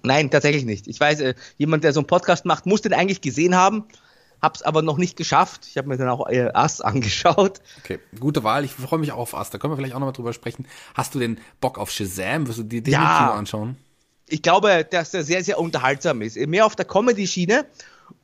[0.04, 0.88] Nein, tatsächlich nicht.
[0.88, 3.84] Ich weiß, äh, jemand, der so einen Podcast macht, muss den eigentlich gesehen haben,
[4.42, 5.66] hab's aber noch nicht geschafft.
[5.70, 7.60] Ich habe mir dann auch äh, Ass angeschaut.
[7.78, 8.64] Okay, gute Wahl.
[8.64, 9.50] Ich freue mich auch auf Ass.
[9.50, 10.66] Da können wir vielleicht auch nochmal drüber sprechen.
[10.94, 12.48] Hast du den Bock auf Shazam?
[12.48, 13.18] Wirst du dir den ja.
[13.18, 13.76] Kino anschauen?
[14.28, 16.36] Ich glaube, dass er sehr, sehr unterhaltsam ist.
[16.36, 17.66] Mehr auf der Comedy-Schiene.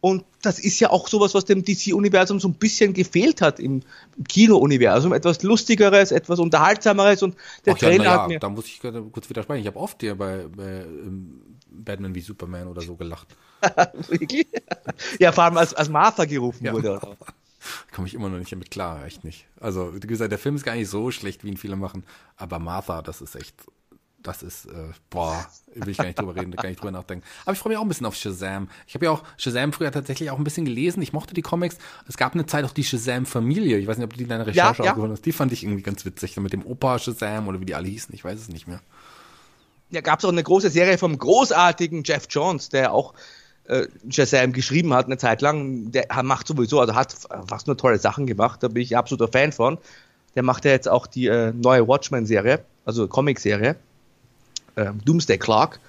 [0.00, 3.82] Und das ist ja auch sowas, was dem DC-Universum so ein bisschen gefehlt hat im
[4.28, 5.12] Kino-Universum.
[5.12, 8.38] Etwas Lustigeres, etwas Unterhaltsameres und der Ach Trailer ja, ja, hat mir.
[8.38, 9.60] Da muss ich kurz widersprechen.
[9.60, 13.36] Ich habe oft hier bei, bei um, Batman wie Superman oder so gelacht.
[14.08, 14.46] Wirklich?
[15.18, 16.72] ja, vor allem als, als Martha gerufen ja.
[16.72, 17.00] wurde.
[17.92, 19.46] Komme ich immer noch nicht damit klar, echt nicht.
[19.60, 22.04] Also, wie gesagt, der Film ist gar nicht so schlecht, wie ihn viele machen,
[22.36, 23.54] aber Martha, das ist echt,
[24.22, 27.24] das ist, äh, boah, will ich gar nicht drüber reden, gar nicht drüber nachdenken.
[27.44, 28.68] Aber ich freue mich auch ein bisschen auf Shazam.
[28.86, 31.02] Ich habe ja auch Shazam früher tatsächlich auch ein bisschen gelesen.
[31.02, 31.78] Ich mochte die Comics.
[32.06, 33.78] Es gab eine Zeit auch die Shazam-Familie.
[33.78, 35.08] Ich weiß nicht, ob du die in deiner Recherche ja, ja.
[35.08, 35.24] hast.
[35.24, 36.36] Die fand ich irgendwie ganz witzig.
[36.36, 38.14] Mit dem Opa Shazam oder wie die alle hießen.
[38.14, 38.80] Ich weiß es nicht mehr.
[39.90, 43.14] Ja, gab es auch eine große Serie vom großartigen Jeff Jones, der auch
[43.64, 45.90] äh, Shazam geschrieben hat eine Zeit lang.
[45.92, 47.14] Der macht sowieso, also hat
[47.46, 48.62] fast nur tolle Sachen gemacht.
[48.62, 49.78] Da bin ich absoluter Fan von.
[50.34, 53.76] Der macht ja jetzt auch die äh, neue Watchmen-Serie, also Comic-Serie,
[54.76, 55.80] äh, Doomsday Clark.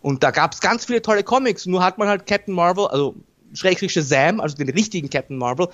[0.00, 1.66] Und da gab es ganz viele tolle Comics.
[1.66, 3.14] Nur hat man halt Captain Marvel, also
[3.52, 5.68] Schrägstrich Shazam, also den richtigen Captain Marvel,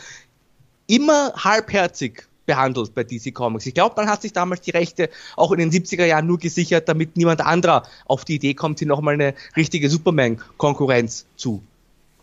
[0.87, 3.67] immer halbherzig behandelt bei DC Comics.
[3.67, 6.89] Ich glaube, man hat sich damals die Rechte auch in den 70er Jahren nur gesichert,
[6.89, 11.63] damit niemand anderer auf die Idee kommt, hier nochmal eine richtige Superman-Konkurrenz zu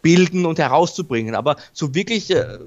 [0.01, 1.35] bilden und herauszubringen.
[1.35, 2.59] Aber so wirklich äh,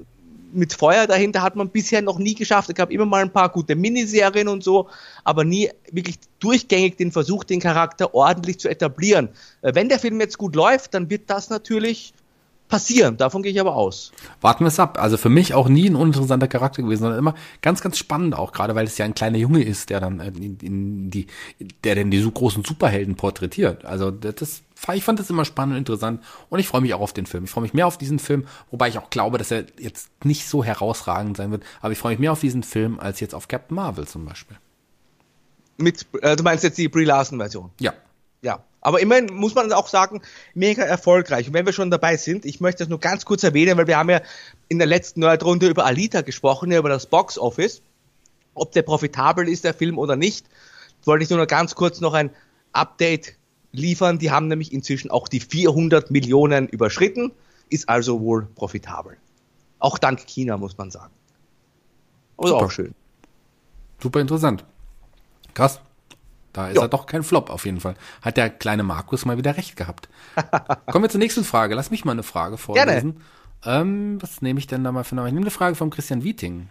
[0.53, 2.69] mit Feuer dahinter hat man bisher noch nie geschafft.
[2.69, 4.87] Es gab immer mal ein paar gute Miniserien und so,
[5.23, 9.29] aber nie wirklich durchgängig den Versuch, den Charakter ordentlich zu etablieren.
[9.61, 12.13] Äh, wenn der Film jetzt gut läuft, dann wird das natürlich
[12.67, 13.17] passieren.
[13.17, 14.11] Davon gehe ich aber aus.
[14.41, 15.01] Warten wir es ab.
[15.01, 18.51] Also für mich auch nie ein uninteressanter Charakter gewesen, sondern immer ganz, ganz spannend auch,
[18.51, 21.27] gerade weil es ja ein kleiner Junge ist, der dann in, in die,
[21.83, 23.85] der denn die so großen Superhelden porträtiert.
[23.85, 24.63] Also das,
[24.93, 27.45] ich fand das immer spannend und interessant und ich freue mich auch auf den Film.
[27.45, 30.47] Ich freue mich mehr auf diesen Film, wobei ich auch glaube, dass er jetzt nicht
[30.47, 33.47] so herausragend sein wird, aber ich freue mich mehr auf diesen Film als jetzt auf
[33.47, 34.57] Captain Marvel zum Beispiel.
[35.77, 37.71] Mit, äh, du meinst jetzt die Brie Larson Version?
[37.79, 37.93] Ja.
[38.41, 40.21] Ja, aber immerhin muss man auch sagen,
[40.53, 41.47] mega erfolgreich.
[41.47, 43.97] Und wenn wir schon dabei sind, ich möchte das nur ganz kurz erwähnen, weil wir
[43.97, 44.21] haben ja
[44.69, 47.81] in der letzten Nerdrunde über Alita gesprochen, über das Box Office.
[48.53, 50.47] Ob der profitabel ist, der Film oder nicht,
[51.03, 52.31] wollte ich nur noch ganz kurz noch ein
[52.71, 53.35] Update
[53.71, 54.19] liefern.
[54.19, 57.31] Die haben nämlich inzwischen auch die 400 Millionen überschritten,
[57.69, 59.17] ist also wohl profitabel.
[59.79, 61.13] Auch dank China, muss man sagen.
[62.37, 62.93] Also auch schön.
[64.01, 64.63] Super interessant.
[65.53, 65.81] Krass.
[66.57, 66.81] Da ist jo.
[66.81, 67.93] er doch kein Flop auf jeden Fall.
[68.23, 70.09] Hat der kleine Markus mal wieder recht gehabt.
[70.91, 71.75] Kommen wir zur nächsten Frage.
[71.75, 73.21] Lass mich mal eine Frage vorlesen.
[73.63, 75.27] Ähm, was nehme ich denn da mal für eine?
[75.27, 76.69] Ich nehme eine Frage von Christian Wieting.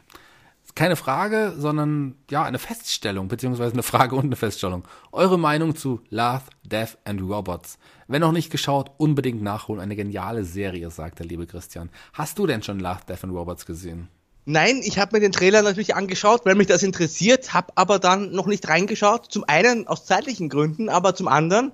[0.75, 4.83] Keine Frage, sondern ja, eine Feststellung, beziehungsweise eine Frage und eine Feststellung.
[5.13, 7.79] Eure Meinung zu Love, Death and Robots.
[8.09, 9.81] Wenn noch nicht geschaut, unbedingt nachholen.
[9.81, 11.91] Eine geniale Serie, sagt der liebe Christian.
[12.13, 14.09] Hast du denn schon Love, Death and Robots gesehen?
[14.49, 18.31] Nein, ich habe mir den Trailer natürlich angeschaut, weil mich das interessiert, habe aber dann
[18.31, 19.27] noch nicht reingeschaut.
[19.29, 21.73] Zum einen aus zeitlichen Gründen, aber zum anderen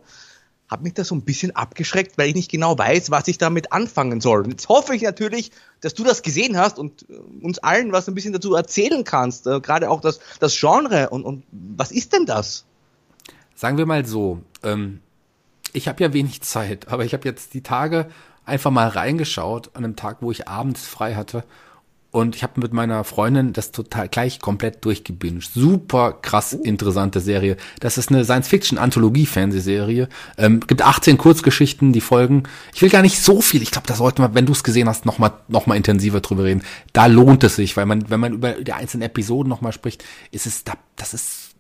[0.70, 3.72] hat mich das so ein bisschen abgeschreckt, weil ich nicht genau weiß, was ich damit
[3.72, 4.48] anfangen soll.
[4.48, 5.52] Jetzt hoffe ich natürlich,
[5.82, 9.46] dass du das gesehen hast und äh, uns allen was ein bisschen dazu erzählen kannst,
[9.46, 12.64] äh, gerade auch das, das Genre und, und was ist denn das?
[13.54, 15.00] Sagen wir mal so, ähm,
[15.74, 18.10] ich habe ja wenig Zeit, aber ich habe jetzt die Tage
[18.46, 21.44] einfach mal reingeschaut an einem Tag, wo ich abends frei hatte
[22.12, 25.50] und ich habe mit meiner Freundin das total gleich komplett durchgebinged.
[25.54, 26.62] Super krass uh.
[26.62, 27.56] interessante Serie.
[27.80, 30.08] Das ist eine Science-Fiction-Anthologie-Fernsehserie.
[30.36, 32.42] Ähm, gibt 18 Kurzgeschichten, die folgen.
[32.74, 33.62] Ich will gar nicht so viel.
[33.62, 36.20] Ich glaube, da sollte man, wenn du es gesehen hast, noch mal, noch mal intensiver
[36.20, 36.62] drüber reden.
[36.92, 40.04] Da lohnt es sich, weil man, wenn man über die einzelnen Episoden noch mal spricht,
[40.30, 41.52] ist es da, das ist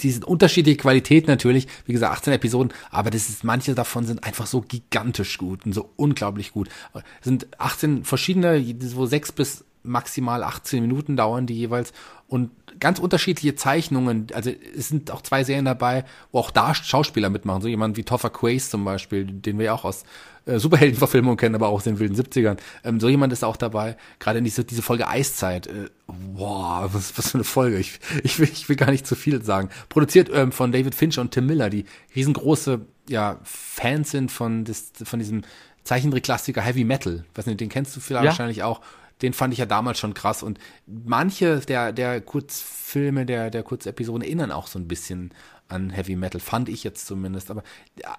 [0.00, 4.46] diese unterschiedliche Qualität natürlich, wie gesagt, 18 Episoden, aber das ist, manche davon sind einfach
[4.46, 6.68] so gigantisch gut und so unglaublich gut.
[6.94, 11.92] Es sind 18 verschiedene, so sechs bis maximal 18 Minuten dauern die jeweils
[12.26, 14.28] und ganz unterschiedliche Zeichnungen.
[14.34, 17.62] Also es sind auch zwei Serien dabei, wo auch da Schauspieler mitmachen.
[17.62, 20.04] So jemand wie Toffer Quace zum Beispiel, den wir ja auch aus
[20.44, 22.58] äh, Superheldenverfilmungen kennen, aber auch aus den wilden 70ern.
[22.84, 23.96] Ähm, so jemand ist auch dabei.
[24.18, 25.66] Gerade in diese, diese Folge Eiszeit.
[25.66, 27.78] Äh, boah, was, was für eine Folge.
[27.78, 29.70] Ich, ich, will, ich will gar nicht zu viel sagen.
[29.88, 34.92] Produziert ähm, von David Fincher und Tim Miller, die riesengroße ja, Fans sind von, des,
[35.02, 35.42] von diesem
[35.84, 37.24] Zeichentrick-Klassiker Heavy Metal.
[37.34, 38.30] Was nicht, den kennst du vielleicht ja.
[38.30, 38.80] wahrscheinlich auch
[39.22, 40.42] den fand ich ja damals schon krass.
[40.42, 45.32] Und manche der, der Kurzfilme, der, der Kurzepisoden erinnern auch so ein bisschen
[45.68, 47.50] an Heavy Metal, fand ich jetzt zumindest.
[47.50, 47.62] Aber
[48.00, 48.16] ja,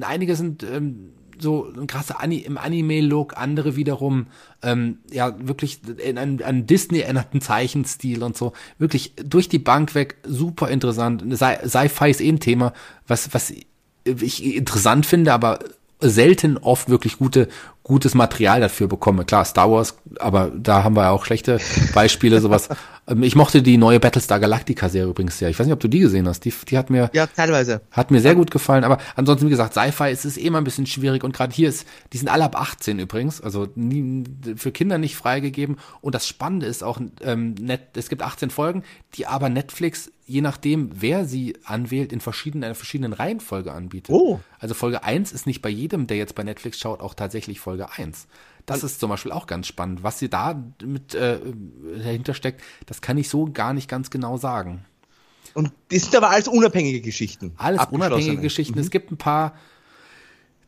[0.00, 4.26] einige sind ähm, so ein krasser Ani im Anime-Look, andere wiederum
[4.62, 8.52] ähm, ja wirklich in einen, einen Disney erinnerten Zeichenstil und so.
[8.78, 11.22] Wirklich durch die Bank weg, super interessant.
[11.32, 12.72] Sci-Fi ist eh ein Thema,
[13.06, 13.52] was, was
[14.04, 15.60] ich interessant finde, aber
[16.00, 17.48] selten oft wirklich gute
[17.82, 19.24] gutes Material dafür bekomme.
[19.24, 21.58] Klar, Star Wars, aber da haben wir ja auch schlechte
[21.94, 22.68] Beispiele, sowas.
[23.08, 25.48] Ähm, ich mochte die neue Battlestar Galactica Serie übrigens sehr.
[25.48, 26.44] Ich weiß nicht, ob du die gesehen hast.
[26.44, 28.84] Die, die hat mir ja teilweise hat mir sehr gut gefallen.
[28.84, 31.68] Aber ansonsten wie gesagt, Sci-Fi ist es eh immer ein bisschen schwierig und gerade hier
[31.68, 34.24] ist, die sind alle ab 18 übrigens, also nie,
[34.56, 35.78] für Kinder nicht freigegeben.
[36.00, 38.82] Und das Spannende ist auch ähm, net, es gibt 18 Folgen,
[39.14, 44.14] die aber Netflix je nachdem, wer sie anwählt, in verschiedenen, einer verschiedenen Reihenfolge anbietet.
[44.14, 44.40] Oh.
[44.58, 47.78] Also Folge 1 ist nicht bei jedem, der jetzt bei Netflix schaut, auch tatsächlich Folge
[47.78, 48.26] Folge 1.
[48.68, 50.02] Das ist zum Beispiel auch ganz spannend.
[50.02, 51.40] Was sie da mit äh,
[51.96, 54.84] dahinter steckt, das kann ich so gar nicht ganz genau sagen.
[55.54, 57.54] Und das sind aber alles unabhängige Geschichten.
[57.56, 58.74] Alles unabhängige Geschichten.
[58.74, 58.80] Mhm.
[58.80, 59.54] Es gibt ein paar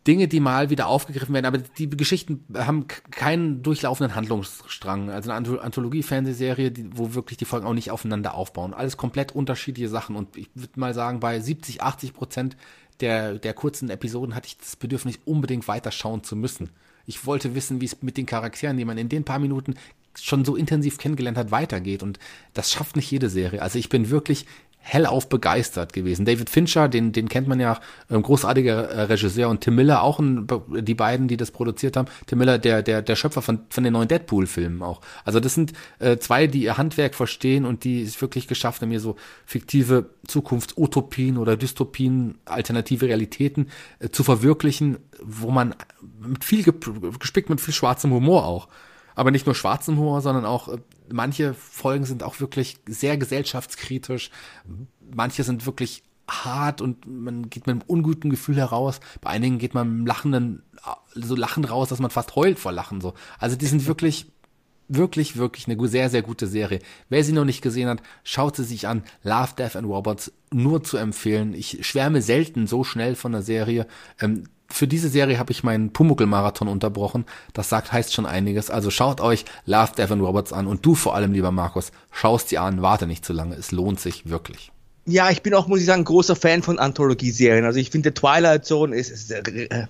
[0.07, 5.11] Dinge, die mal wieder aufgegriffen werden, aber die Geschichten haben keinen durchlaufenden Handlungsstrang.
[5.11, 8.73] Also eine Anthologie-Fernsehserie, wo wirklich die Folgen auch nicht aufeinander aufbauen.
[8.73, 10.17] Alles komplett unterschiedliche Sachen.
[10.17, 12.57] Und ich würde mal sagen, bei 70, 80 Prozent
[13.01, 16.71] der, der kurzen Episoden hatte ich das Bedürfnis, unbedingt weiterschauen zu müssen.
[17.07, 19.75] Ich wollte wissen, wie es mit den Charakteren, die man in den paar Minuten
[20.19, 22.03] schon so intensiv kennengelernt hat, weitergeht.
[22.03, 22.19] Und
[22.55, 23.63] das schafft nicht jede Serie.
[23.63, 24.47] Also ich bin wirklich
[24.83, 26.25] hellauf begeistert gewesen.
[26.25, 27.79] David Fincher, den, den kennt man ja,
[28.11, 32.09] ähm, großartiger äh, Regisseur und Tim Miller auch, ein, die beiden, die das produziert haben.
[32.27, 35.01] Tim Miller, der, der, der Schöpfer von, von den neuen Deadpool-Filmen auch.
[35.25, 38.89] Also das sind äh, zwei, die ihr Handwerk verstehen und die es wirklich geschafft haben,
[38.89, 43.69] mir so fiktive Zukunftsutopien oder Dystopien, alternative Realitäten
[44.01, 45.75] äh, zu verwirklichen, wo man
[46.21, 48.69] mit viel gespickt mit viel schwarzem Humor auch
[49.15, 50.79] aber nicht nur schwarzen Humor, sondern auch äh,
[51.13, 54.31] manche Folgen sind auch wirklich sehr gesellschaftskritisch.
[55.15, 59.01] Manche sind wirklich hart und man geht mit einem unguten Gefühl heraus.
[59.21, 60.63] Bei einigen geht man mit einem lachenden,
[61.15, 63.15] so lachend raus, dass man fast heult vor Lachen so.
[63.39, 64.27] Also die sind wirklich
[64.93, 66.81] wirklich, wirklich eine sehr, sehr gute Serie.
[67.09, 69.05] Wer sie noch nicht gesehen hat, schaut sie sich an.
[69.23, 71.55] Love, Death and Robots nur zu empfehlen.
[71.55, 73.87] Ich schwärme selten so schnell von der Serie.
[74.21, 77.27] Ähm, für diese Serie habe ich meinen Pumuckl-Marathon unterbrochen.
[77.53, 78.71] Das sagt, heißt schon einiges.
[78.71, 82.59] Also schaut euch Love, Devin Roberts an und du vor allem, lieber Markus, schaust sie
[82.59, 83.57] an, warte nicht zu lange.
[83.57, 84.73] Es lohnt sich wirklich.
[85.07, 87.65] Ja, ich bin auch, muss ich sagen, großer Fan von Anthologie-Serien.
[87.65, 89.87] Also ich finde Twilight Zone ist, ist äh,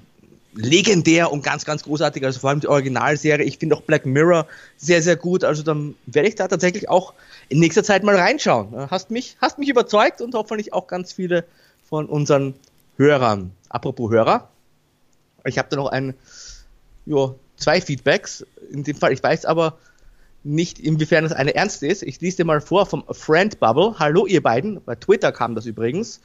[0.54, 2.24] legendär und ganz, ganz großartig.
[2.24, 3.44] Also vor allem die Originalserie.
[3.44, 5.44] Ich finde auch Black Mirror sehr, sehr gut.
[5.44, 7.14] Also dann werde ich da tatsächlich auch
[7.48, 8.90] in nächster Zeit mal reinschauen.
[8.90, 11.44] Hast mich, hast mich überzeugt und hoffentlich auch ganz viele
[11.88, 12.54] von unseren
[12.96, 13.52] Hörern.
[13.68, 14.48] Apropos Hörer,
[15.44, 16.14] ich habe da noch ein,
[17.06, 18.44] jo, zwei Feedbacks.
[18.70, 19.78] In dem Fall, ich weiß aber
[20.42, 22.02] nicht, inwiefern das eine ernst ist.
[22.02, 23.98] Ich lese dir mal vor vom Friend Bubble.
[23.98, 24.82] Hallo ihr beiden.
[24.84, 26.20] Bei Twitter kam das übrigens.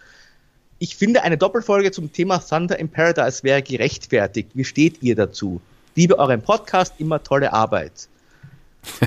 [0.79, 4.51] Ich finde, eine Doppelfolge zum Thema Thunder in Paradise wäre gerechtfertigt.
[4.53, 5.61] Wie steht ihr dazu?
[5.95, 8.09] Liebe euren Podcast, immer tolle Arbeit.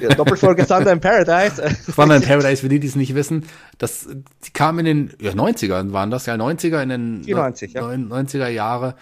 [0.01, 1.63] Ja, Doppelfolge Thunder in Paradise.
[1.95, 3.45] Thunder in Paradise, für die, die es nicht wissen,
[3.77, 4.09] das,
[4.47, 8.95] die kam in den ja, 90ern, waren das ja 90er, in den 94, 90er Jahre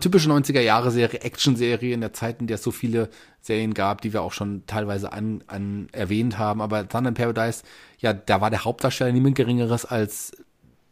[0.00, 3.08] typische 90er Jahre Serie, Action-Serie in der Zeit, in der es so viele
[3.40, 6.60] Serien gab, die wir auch schon teilweise an, an erwähnt haben.
[6.60, 7.62] Aber Thunder in Paradise,
[7.98, 10.32] ja, da war der Hauptdarsteller niemand geringeres als,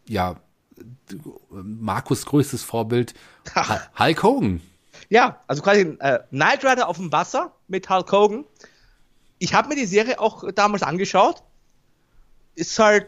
[0.06, 0.36] ja,
[1.50, 3.14] Markus größtes Vorbild,
[3.55, 3.88] Ach.
[3.98, 4.60] Hulk Hogan.
[5.09, 8.44] Ja, also quasi äh, Knight Rider auf dem Wasser mit Hulk Hogan.
[9.38, 11.42] Ich habe mir die Serie auch damals angeschaut.
[12.55, 13.06] Ist halt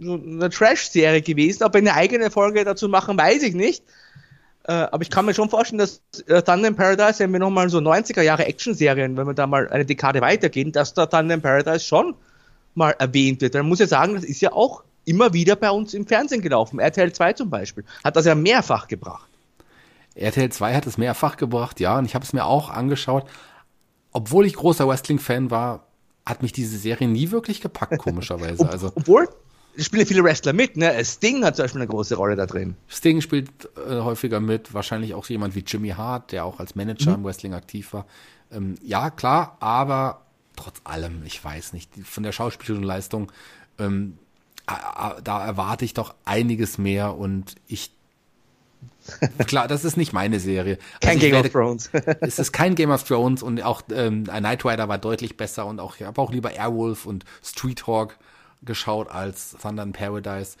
[0.00, 3.84] eine Trash-Serie gewesen, aber eine eigene Folge dazu machen, weiß ich nicht.
[4.68, 7.70] Äh, aber ich kann mir schon vorstellen, dass äh, Thunder in Paradise, wenn wir nochmal
[7.70, 11.40] so 90er Jahre Action-Serien, wenn wir da mal eine Dekade weitergehen, dass da Thunder in
[11.40, 12.14] Paradise schon
[12.74, 13.54] mal erwähnt wird.
[13.54, 16.78] Man muss ja sagen, das ist ja auch immer wieder bei uns im Fernsehen gelaufen.
[16.80, 19.30] RTL 2 zum Beispiel hat das ja mehrfach gebracht.
[20.14, 23.24] RTL 2 hat es mehrfach gebracht, ja, und ich habe es mir auch angeschaut.
[24.12, 25.86] Obwohl ich großer Wrestling-Fan war,
[26.26, 28.68] hat mich diese Serie nie wirklich gepackt, komischerweise.
[28.68, 29.30] Also, obwohl,
[29.78, 31.04] spielen viele Wrestler mit, ne?
[31.04, 32.76] Sting hat zum Beispiel eine große Rolle da drin.
[32.88, 37.10] Sting spielt äh, häufiger mit, wahrscheinlich auch jemand wie Jimmy Hart, der auch als Manager
[37.10, 37.16] mhm.
[37.16, 38.06] im Wrestling aktiv war.
[38.50, 40.22] Ähm, ja, klar, aber
[40.56, 43.32] trotz allem, ich weiß nicht, von der schauspielerischen Leistung,
[43.78, 44.18] ähm,
[44.66, 47.92] da erwarte ich doch einiges mehr und ich
[49.46, 50.78] Klar, das ist nicht meine Serie.
[51.00, 51.90] Kein also Game werde, of Thrones.
[52.20, 55.80] es ist kein Game of Thrones und auch ähm, Knight Rider war deutlich besser und
[55.80, 58.18] auch ich habe auch lieber Airwolf und Street Hawk
[58.62, 60.56] geschaut als Thunder in Paradise.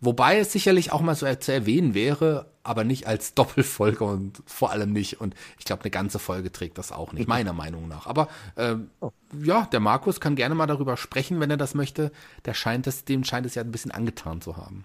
[0.00, 4.70] Wobei es sicherlich auch mal so zu erwähnen wäre, aber nicht als Doppelfolge und vor
[4.70, 5.20] allem nicht.
[5.20, 8.06] Und ich glaube, eine ganze Folge trägt das auch nicht, meiner Meinung nach.
[8.06, 9.10] Aber ähm, oh.
[9.42, 12.12] ja, der Markus kann gerne mal darüber sprechen, wenn er das möchte.
[12.44, 14.84] Der scheint es, dem scheint es ja ein bisschen angetan zu haben.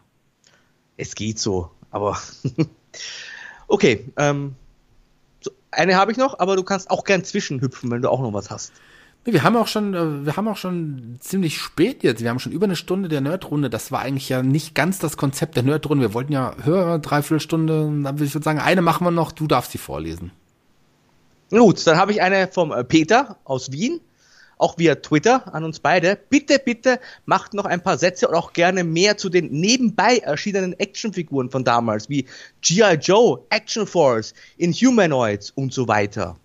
[0.97, 2.17] Es geht so, aber
[3.67, 4.11] okay.
[4.17, 4.55] Ähm,
[5.41, 8.33] so, eine habe ich noch, aber du kannst auch gern zwischenhüpfen, wenn du auch noch
[8.33, 8.71] was hast.
[9.23, 12.21] Wir haben auch schon, äh, wir haben auch schon ziemlich spät jetzt.
[12.21, 13.69] Wir haben schon über eine Stunde der Nerdrunde.
[13.69, 16.01] Das war eigentlich ja nicht ganz das Konzept der Nerdrunde.
[16.09, 17.91] Wir wollten ja höher, dreiviertel Stunde.
[18.19, 19.31] Ich würde sagen, eine machen wir noch.
[19.31, 20.31] Du darfst sie vorlesen.
[21.51, 24.01] Gut, dann habe ich eine vom äh, Peter aus Wien
[24.61, 26.17] auch via Twitter an uns beide.
[26.29, 30.73] Bitte, bitte macht noch ein paar Sätze und auch gerne mehr zu den nebenbei erschienenen
[30.79, 32.27] Actionfiguren von damals, wie
[32.61, 32.93] G.I.
[33.01, 36.37] Joe, Action Force, Inhumanoids und so weiter.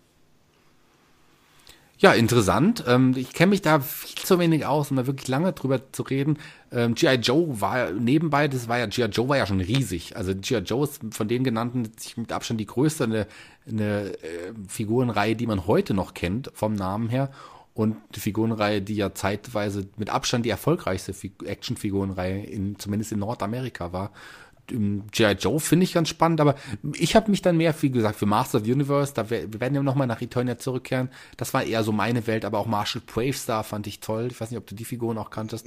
[1.98, 2.84] Ja, interessant.
[2.86, 6.02] Ähm, ich kenne mich da viel zu wenig aus, um da wirklich lange drüber zu
[6.02, 6.38] reden.
[6.70, 7.14] Ähm, G.I.
[7.14, 9.06] Joe war nebenbei, das war ja, G.I.
[9.06, 10.14] Joe war ja schon riesig.
[10.14, 10.58] Also G.I.
[10.58, 13.26] Joe ist von den genannten mit Abstand die größte, eine,
[13.66, 17.30] eine äh, Figurenreihe, die man heute noch kennt, vom Namen her
[17.76, 21.14] und die Figurenreihe, die ja zeitweise mit Abstand die erfolgreichste
[21.44, 24.12] Actionfigurenreihe in zumindest in Nordamerika war.
[24.66, 25.32] G.I.
[25.32, 26.56] Joe finde ich ganz spannend, aber
[26.94, 29.74] ich habe mich dann mehr, wie gesagt, für Master of the Universe, da wir werden
[29.74, 31.10] ja nochmal nach Eternia zurückkehren.
[31.36, 34.28] Das war eher so meine Welt, aber auch Marshall Bravestar fand ich toll.
[34.30, 35.66] Ich weiß nicht, ob du die Figuren auch kanntest.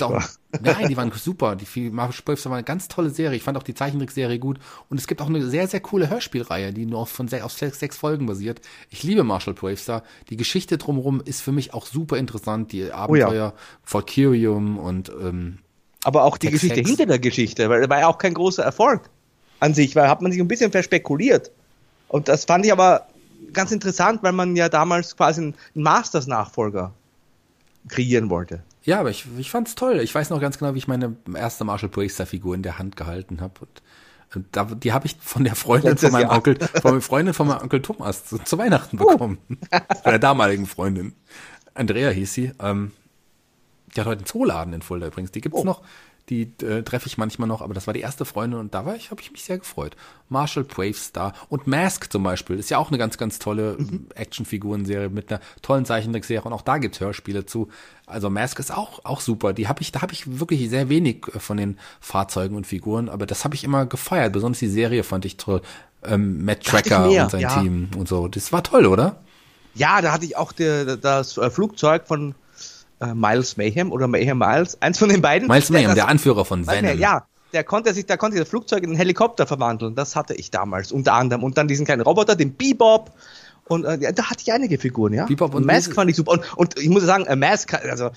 [0.00, 0.22] Auch,
[0.60, 1.56] nein, die waren super.
[1.56, 3.36] Die Marvel Spöfs war eine ganz tolle Serie.
[3.36, 4.58] Ich fand auch die Zeichentrickserie gut.
[4.88, 7.80] Und es gibt auch eine sehr, sehr coole Hörspielreihe, die nur von sechs, auf sechs,
[7.80, 8.60] sechs Folgen basiert.
[8.90, 10.04] Ich liebe Marshall Bravestar.
[10.28, 12.72] Die Geschichte drumherum ist für mich auch super interessant.
[12.72, 13.54] Die Abenteuer oh ja.
[13.86, 15.58] Valkyrium und ähm,
[16.04, 16.88] Aber auch die Hex Geschichte Hex.
[16.88, 19.10] hinter der Geschichte, weil war ja auch kein großer Erfolg
[19.58, 21.50] an sich, weil hat man sich ein bisschen verspekuliert.
[22.08, 23.06] Und das fand ich aber
[23.52, 26.92] ganz interessant, weil man ja damals quasi einen Masters-Nachfolger
[27.88, 28.62] kreieren wollte.
[28.82, 30.00] Ja, aber ich, ich fand's toll.
[30.00, 32.96] Ich weiß noch ganz genau, wie ich meine erste Marshall Bracer Figur in der Hand
[32.96, 33.54] gehalten habe.
[33.60, 33.82] Und,
[34.34, 37.46] und da, die habe ich von der Freundin von meinem Onkel, von der Freundin von
[37.48, 39.06] meinem Onkel Thomas zu, zu Weihnachten oh.
[39.06, 39.38] bekommen.
[39.50, 39.56] Uh.
[40.02, 41.12] von der damaligen Freundin.
[41.74, 42.52] Andrea hieß sie.
[42.60, 42.92] Ähm,
[43.94, 45.32] die hat heute einen Zooladen in Fulda übrigens.
[45.32, 45.64] Die gibt's oh.
[45.64, 45.82] noch.
[46.28, 48.94] Die äh, treffe ich manchmal noch, aber das war die erste Freundin und da war
[48.94, 49.96] ich, habe ich mich sehr gefreut.
[50.28, 54.06] Marshall Bravestar und Mask zum Beispiel ist ja auch eine ganz, ganz tolle mhm.
[54.14, 57.68] Actionfigurenserie mit einer tollen Zeichentrickserie und auch da gibt's Hörspiele zu.
[58.06, 59.52] Also Mask ist auch auch super.
[59.52, 63.08] Die habe ich, da habe ich wirklich sehr wenig äh, von den Fahrzeugen und Figuren,
[63.08, 64.32] aber das habe ich immer gefeiert.
[64.32, 65.62] Besonders die Serie fand ich toll.
[66.04, 67.60] Ähm, Matt Tracker und sein ja.
[67.60, 68.28] Team und so.
[68.28, 69.16] Das war toll, oder?
[69.74, 72.36] Ja, da hatte ich auch der, das äh, Flugzeug von
[73.00, 75.48] äh, Miles Mayhem oder Mayhem Miles, eins von den beiden.
[75.48, 76.98] Miles Mayhem, der, der Anführer von Venom.
[76.98, 79.94] Ja, der konnte sich, da konnte das Flugzeug in einen Helikopter verwandeln.
[79.94, 81.42] Das hatte ich damals unter anderem.
[81.42, 83.12] Und dann diesen kleinen Roboter, den Bebop.
[83.66, 85.26] Und äh, ja, da hatte ich einige Figuren, ja.
[85.26, 86.32] Bebop und, und Mask fand ich super.
[86.32, 88.10] Und, und ich muss sagen, äh, Mask, also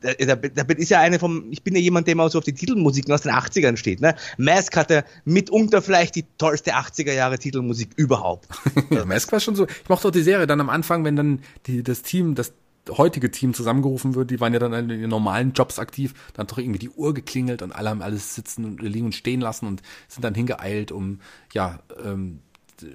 [0.00, 2.54] da, da, ist ja eine vom, ich bin ja jemand, der mal so auf die
[2.54, 4.14] Titelmusiken aus den 80ern steht, ne?
[4.38, 8.48] Mask hatte mitunter vielleicht die tollste 80er Jahre Titelmusik überhaupt.
[9.06, 11.82] Mask war schon so, ich mochte auch die Serie dann am Anfang, wenn dann die,
[11.82, 12.52] das Team, das
[12.90, 16.52] heutige Team zusammengerufen wird, die waren ja dann in den normalen Jobs aktiv, dann hat
[16.52, 19.66] doch irgendwie die Uhr geklingelt und alle haben alles sitzen und liegen und stehen lassen
[19.66, 21.20] und sind dann hingeeilt, um
[21.52, 22.40] ja ähm,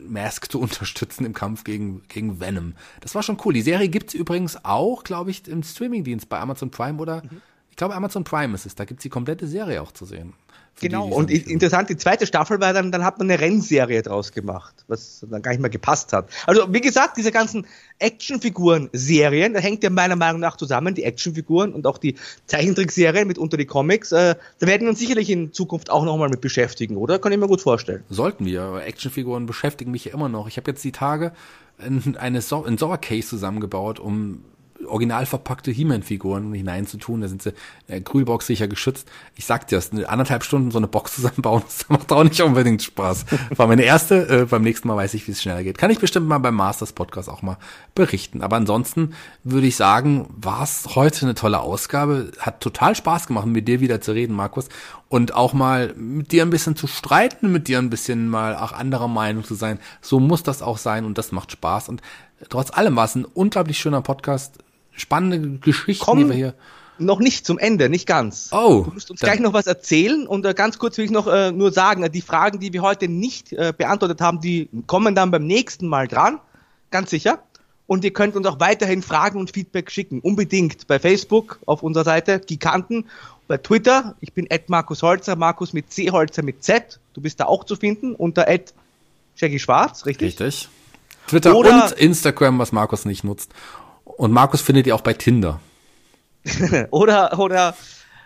[0.08, 2.74] Mask zu unterstützen im Kampf gegen, gegen Venom.
[3.02, 3.54] Das war schon cool.
[3.54, 7.42] Die Serie gibt's übrigens auch, glaube ich, im Streamingdienst bei Amazon Prime oder mhm.
[7.70, 8.76] ich glaube Amazon Prime ist es.
[8.76, 10.34] Da gibt's die komplette Serie auch zu sehen.
[10.82, 14.84] Genau, und interessant, die zweite Staffel war dann, dann hat man eine Rennserie draus gemacht,
[14.88, 16.30] was dann gar nicht mehr gepasst hat.
[16.46, 17.66] Also, wie gesagt, diese ganzen
[18.00, 22.16] Actionfiguren-Serien, da hängt ja meiner Meinung nach zusammen, die Actionfiguren und auch die
[22.48, 26.30] Zeichentrickserien mit unter die Comics, äh, da werden wir uns sicherlich in Zukunft auch nochmal
[26.30, 27.20] mit beschäftigen, oder?
[27.20, 28.04] Kann ich mir gut vorstellen.
[28.10, 30.50] Sollten wir, aber Actionfiguren beschäftigen mich ja immer noch.
[30.50, 31.32] Ich habe jetzt die Tage
[31.78, 34.44] ein, eine so ein Case zusammengebaut, um
[34.88, 37.22] original verpackte He-Man-Figuren hineinzutun.
[37.22, 37.54] Da sind sie
[37.88, 39.08] äh, Kühlbox sicher geschützt.
[39.36, 42.84] Ich sag dir das, anderthalb Stunden so eine Box zusammenbauen, das macht auch nicht unbedingt
[42.84, 43.26] Spaß.
[43.56, 45.78] War meine erste, äh, beim nächsten Mal weiß ich, wie es schneller geht.
[45.78, 47.58] Kann ich bestimmt mal beim Masters Podcast auch mal
[47.94, 48.42] berichten.
[48.42, 49.14] Aber ansonsten
[49.44, 52.32] würde ich sagen, war es heute eine tolle Ausgabe.
[52.40, 54.70] Hat total Spaß gemacht, mit dir wieder zu reden, Markus.
[55.08, 58.72] Und auch mal mit dir ein bisschen zu streiten, mit dir ein bisschen mal auch
[58.72, 59.80] anderer Meinung zu sein.
[60.02, 61.90] So muss das auch sein und das macht Spaß.
[61.90, 62.02] Und
[62.50, 64.60] trotz allem war es ein unglaublich schöner Podcast.
[64.96, 66.54] Spannende Geschichten, Komm, die wir hier.
[66.98, 68.50] Noch nicht zum Ende, nicht ganz.
[68.54, 68.84] Oh.
[68.86, 71.52] Du musst uns gleich noch was erzählen und äh, ganz kurz will ich noch äh,
[71.52, 75.30] nur sagen, äh, die Fragen, die wir heute nicht äh, beantwortet haben, die kommen dann
[75.30, 76.40] beim nächsten Mal dran.
[76.92, 77.40] Ganz sicher.
[77.88, 80.22] Und ihr könnt uns auch weiterhin Fragen und Feedback schicken.
[80.22, 83.06] Unbedingt bei Facebook auf unserer Seite, Giganten.
[83.48, 87.00] Bei Twitter, ich bin Ed Markus Holzer, Markus mit C Holzer mit Z.
[87.14, 88.74] Du bist da auch zu finden unter Ed
[89.36, 90.40] Shaggy Schwarz, richtig?
[90.40, 90.70] Richtig.
[91.28, 93.52] Twitter Oder und Instagram, was Markus nicht nutzt.
[94.18, 95.60] Und Markus findet ihr auch bei Tinder.
[96.92, 97.76] oder oder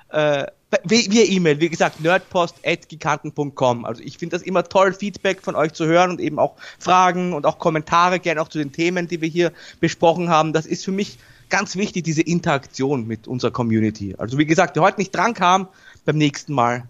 [0.09, 0.45] äh,
[0.83, 3.85] via E-Mail, wie gesagt, nerdpost.giganten.com.
[3.85, 7.33] Also ich finde das immer toll, Feedback von euch zu hören und eben auch Fragen
[7.33, 10.53] und auch Kommentare, gerne auch zu den Themen, die wir hier besprochen haben.
[10.53, 11.17] Das ist für mich
[11.49, 14.13] ganz wichtig, diese Interaktion mit unserer Community.
[14.17, 15.67] Also wie gesagt, wer heute nicht dran kam,
[16.05, 16.83] beim nächsten Mal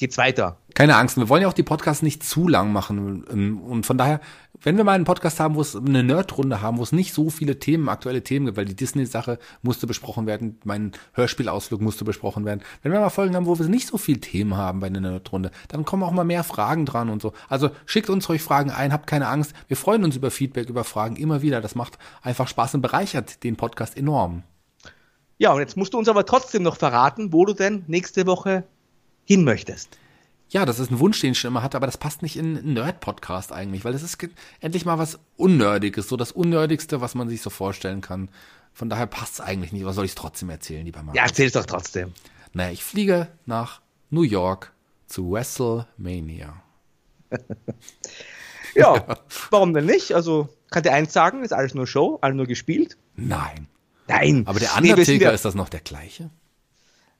[0.00, 0.56] geht's weiter.
[0.74, 3.24] Keine Angst, wir wollen ja auch die Podcasts nicht zu lang machen.
[3.30, 4.20] Ähm, und von daher,
[4.62, 7.28] wenn wir mal einen Podcast haben, wo es eine Nerdrunde haben, wo es nicht so
[7.28, 12.46] viele Themen, aktuelle Themen gibt, weil die Disney-Sache musste besprochen werden, mein Hörspielausflug musste besprochen
[12.46, 12.62] werden.
[12.82, 15.50] Wenn wir mal Folgen haben, wo wir nicht so viele Themen haben bei einer Nerdrunde,
[15.68, 17.34] dann kommen auch mal mehr Fragen dran und so.
[17.50, 19.52] Also schickt uns ruhig Fragen ein, habt keine Angst.
[19.68, 21.60] Wir freuen uns über Feedback, über Fragen immer wieder.
[21.60, 24.44] Das macht einfach Spaß und bereichert den Podcast enorm.
[25.36, 28.64] Ja, und jetzt musst du uns aber trotzdem noch verraten, wo du denn nächste Woche
[29.30, 29.96] hin möchtest.
[30.48, 32.58] Ja, das ist ein Wunsch, den ich schon immer hatte, aber das passt nicht in
[32.58, 34.18] einen Nerd-Podcast eigentlich, weil das ist
[34.60, 38.28] endlich mal was Unnördiges, so das Unnördigste, was man sich so vorstellen kann.
[38.72, 41.14] Von daher passt es eigentlich nicht, aber soll ich es trotzdem erzählen, lieber Mann?
[41.14, 42.12] Ja, erzähl es doch trotzdem.
[42.54, 44.72] Naja, ich fliege nach New York
[45.06, 46.60] zu WrestleMania.
[48.74, 49.16] ja,
[49.50, 50.10] warum denn nicht?
[50.10, 52.96] Also, kann dir eins sagen, ist alles nur Show, alles nur gespielt?
[53.14, 53.68] Nein.
[54.08, 54.42] Nein.
[54.46, 56.30] Aber der Undertaker, nee, ist das noch der gleiche?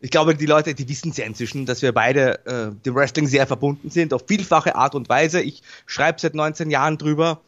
[0.01, 3.47] Ich glaube, die Leute, die wissen ja inzwischen, dass wir beide äh, dem Wrestling sehr
[3.47, 5.43] verbunden sind, auf vielfache Art und Weise.
[5.43, 7.43] Ich schreibe seit 19 Jahren drüber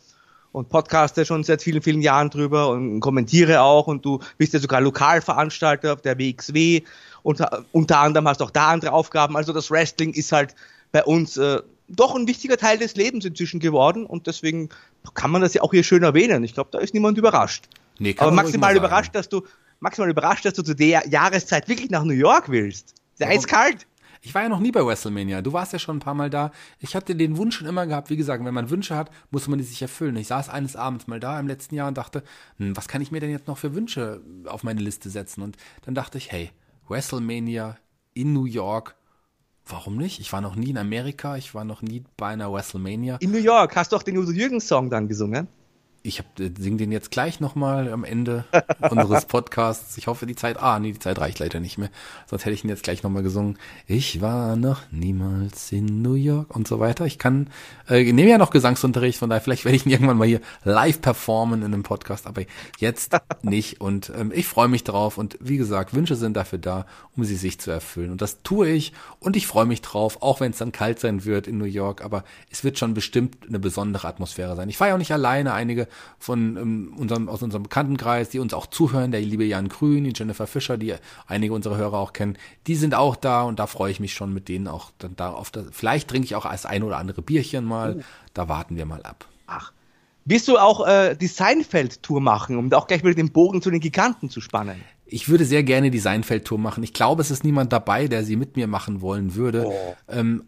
[0.53, 4.61] und podcaste schon seit vielen, vielen Jahren drüber und kommentiere auch und du bist ja
[4.61, 6.83] sogar Lokalveranstalter auf der WXW
[7.23, 7.43] und
[7.73, 9.37] unter anderem hast auch da andere Aufgaben.
[9.37, 10.55] Also das Wrestling ist halt
[10.93, 14.69] bei uns äh, doch ein wichtiger Teil des Lebens inzwischen geworden und deswegen
[15.15, 16.45] kann man das ja auch hier schön erwähnen.
[16.45, 17.65] Ich glaube, da ist niemand überrascht.
[17.99, 19.43] Nee, Aber maximal überrascht, dass du
[19.83, 22.95] maximal überrascht, dass du zu der Jahreszeit wirklich nach New York willst.
[23.15, 23.87] Sehr ja, eiskalt.
[24.25, 25.43] Ich war ja noch nie bei WrestleMania.
[25.43, 26.53] Du warst ja schon ein paar Mal da.
[26.79, 28.09] Ich hatte den Wunsch schon immer gehabt.
[28.09, 30.15] Wie gesagt, wenn man Wünsche hat, muss man die sich erfüllen.
[30.17, 32.23] Ich saß eines Abends mal da im letzten Jahr und dachte,
[32.59, 35.43] hm, was kann ich mir denn jetzt noch für Wünsche auf meine Liste setzen?
[35.43, 36.51] Und dann dachte ich, hey,
[36.89, 37.77] WrestleMania
[38.15, 38.95] in New York.
[39.67, 40.21] Warum nicht?
[40.21, 41.37] Ich war noch nie in Amerika.
[41.37, 43.17] Ich war noch nie bei einer WrestleMania.
[43.17, 45.49] In New York hast du auch den Udo Jürgens Song dann gesungen?
[46.03, 48.45] Ich hab, äh, sing den jetzt gleich nochmal am Ende
[48.91, 49.97] unseres Podcasts.
[49.97, 51.91] Ich hoffe, die Zeit, ah, nee, die Zeit reicht leider nicht mehr.
[52.27, 53.59] Sonst hätte ich ihn jetzt gleich nochmal gesungen.
[53.87, 57.07] Ich war noch niemals in New York und so weiter.
[57.07, 57.49] Ich kann,
[57.89, 61.01] äh, nehme ja noch Gesangsunterricht, von daher vielleicht werde ich ihn irgendwann mal hier live
[61.01, 62.43] performen in einem Podcast, aber
[62.79, 63.81] jetzt nicht.
[63.81, 65.19] Und ähm, ich freue mich drauf.
[65.19, 68.11] Und wie gesagt, Wünsche sind dafür da, um sie sich zu erfüllen.
[68.11, 71.25] Und das tue ich und ich freue mich drauf, auch wenn es dann kalt sein
[71.25, 72.05] wird in New York.
[72.05, 74.69] Aber es wird schon bestimmt eine besondere Atmosphäre sein.
[74.69, 75.53] Ich fahre ja auch nicht alleine.
[75.53, 75.87] Einige
[76.19, 80.13] von ähm, unserem, aus unserem Bekanntenkreis, die uns auch zuhören, der liebe Jan Grün, die
[80.15, 80.95] Jennifer Fischer, die
[81.27, 82.37] einige unserer Hörer auch kennen,
[82.67, 85.31] die sind auch da und da freue ich mich schon mit denen auch dann da
[85.31, 88.03] auf das, vielleicht trinke ich auch als ein oder andere Bierchen mal, oh.
[88.35, 89.27] da warten wir mal ab.
[89.47, 89.73] Ach.
[90.25, 93.71] Wirst du auch äh, die Seinfeld-Tour machen, um da auch gleich wieder den Bogen zu
[93.71, 94.81] den Giganten zu spannen?
[95.05, 96.85] Ich würde sehr gerne die Seinfeld-Tour machen.
[96.85, 99.67] Ich glaube, es ist niemand dabei, der sie mit mir machen wollen würde.
[99.67, 99.97] Oh.
[100.09, 100.45] Ähm,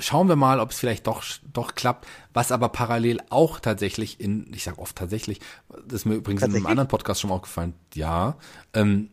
[0.00, 1.22] schauen wir mal, ob es vielleicht doch,
[1.52, 2.06] doch klappt.
[2.32, 6.54] Was aber parallel auch tatsächlich in, ich sage oft tatsächlich, das ist mir übrigens in
[6.54, 8.36] einem anderen Podcast schon mal aufgefallen, ja,
[8.74, 9.10] ähm,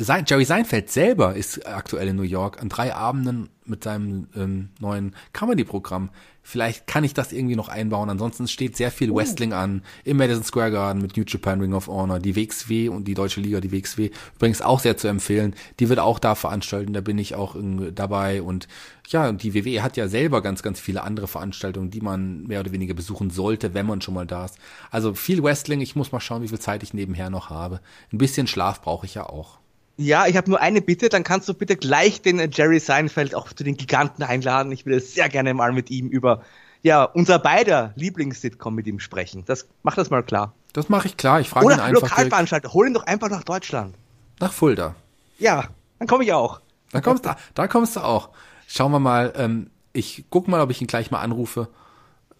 [0.00, 5.16] Jerry Seinfeld selber ist aktuell in New York an drei Abenden mit seinem ähm, neuen
[5.32, 6.10] Comedy-Programm.
[6.50, 8.08] Vielleicht kann ich das irgendwie noch einbauen.
[8.08, 9.16] Ansonsten steht sehr viel oh.
[9.16, 13.04] Wrestling an im Madison Square Garden mit New Japan Ring of Honor, die WXW und
[13.04, 14.08] die Deutsche Liga, die WXW.
[14.36, 15.54] Übrigens auch sehr zu empfehlen.
[15.78, 17.54] Die wird auch da veranstalten, da bin ich auch
[17.94, 18.40] dabei.
[18.40, 18.66] Und
[19.08, 22.72] ja, die WWE hat ja selber ganz, ganz viele andere Veranstaltungen, die man mehr oder
[22.72, 24.56] weniger besuchen sollte, wenn man schon mal da ist.
[24.90, 25.82] Also viel Wrestling.
[25.82, 27.82] Ich muss mal schauen, wie viel Zeit ich nebenher noch habe.
[28.10, 29.58] Ein bisschen Schlaf brauche ich ja auch.
[30.00, 33.52] Ja, ich habe nur eine Bitte, dann kannst du bitte gleich den Jerry Seinfeld auch
[33.52, 34.70] zu den Giganten einladen.
[34.70, 36.42] Ich würde sehr gerne mal mit ihm über
[36.82, 39.44] ja, unser beider Lieblings-Sitcom mit ihm sprechen.
[39.44, 40.54] Das mach das mal klar.
[40.72, 41.40] Das mache ich klar.
[41.40, 42.02] Ich frage ihn einfach.
[42.02, 43.96] Lokalveranstalter, hol ihn doch einfach nach Deutschland.
[44.38, 44.94] Nach Fulda.
[45.38, 45.68] Ja,
[45.98, 46.60] dann komme ich auch.
[46.92, 48.30] Dann kommst du, da kommst du auch.
[48.68, 49.32] Schauen wir mal.
[49.36, 51.68] Ähm, ich guck mal, ob ich ihn gleich mal anrufe.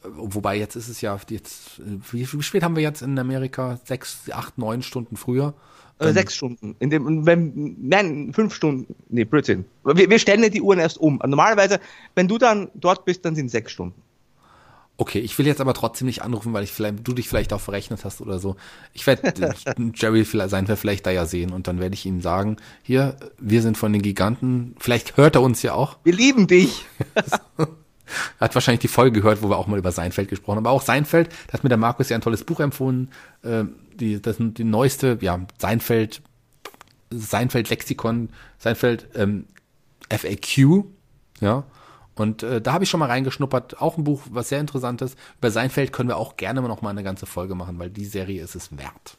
[0.05, 1.81] Wobei jetzt ist es ja jetzt.
[2.13, 3.81] Wie, wie spät haben wir jetzt in Amerika?
[3.85, 5.55] Sechs, acht, neun Stunden früher.
[5.99, 6.77] Äh, sechs Stunden.
[6.79, 8.95] In dem, wenn, nein, fünf Stunden.
[9.09, 9.65] Nee, Blödsinn.
[9.85, 11.21] Wir, wir stellen ja die Uhren erst um.
[11.25, 11.81] Normalerweise,
[12.15, 14.01] wenn du dann dort bist, dann sind es sechs Stunden.
[15.01, 17.61] Okay, ich will jetzt aber trotzdem nicht anrufen, weil ich vielleicht, du dich vielleicht auch
[17.61, 18.57] verrechnet hast oder so.
[18.93, 19.33] Ich werde
[19.95, 23.79] Jerry Seinfeld vielleicht da ja sehen und dann werde ich ihm sagen, hier, wir sind
[23.79, 24.75] von den Giganten.
[24.81, 25.99] Vielleicht hört er uns ja auch.
[26.03, 26.85] Wir lieben dich.
[28.41, 30.67] hat wahrscheinlich die Folge gehört, wo wir auch mal über Seinfeld gesprochen haben.
[30.67, 33.11] Aber auch Seinfeld, da hat mir der Markus ja ein tolles Buch empfohlen.
[33.43, 33.65] Äh,
[33.95, 36.23] die, das die neueste, ja, Seinfeld,
[37.11, 39.47] Seinfeld Lexikon, Seinfeld ähm,
[40.11, 40.85] FAQ,
[41.41, 41.65] ja.
[42.15, 43.81] Und äh, da habe ich schon mal reingeschnuppert.
[43.81, 45.17] Auch ein Buch, was sehr interessant ist.
[45.39, 48.43] Über Seinfeld können wir auch gerne noch mal eine ganze Folge machen, weil die Serie
[48.43, 49.19] ist es wert.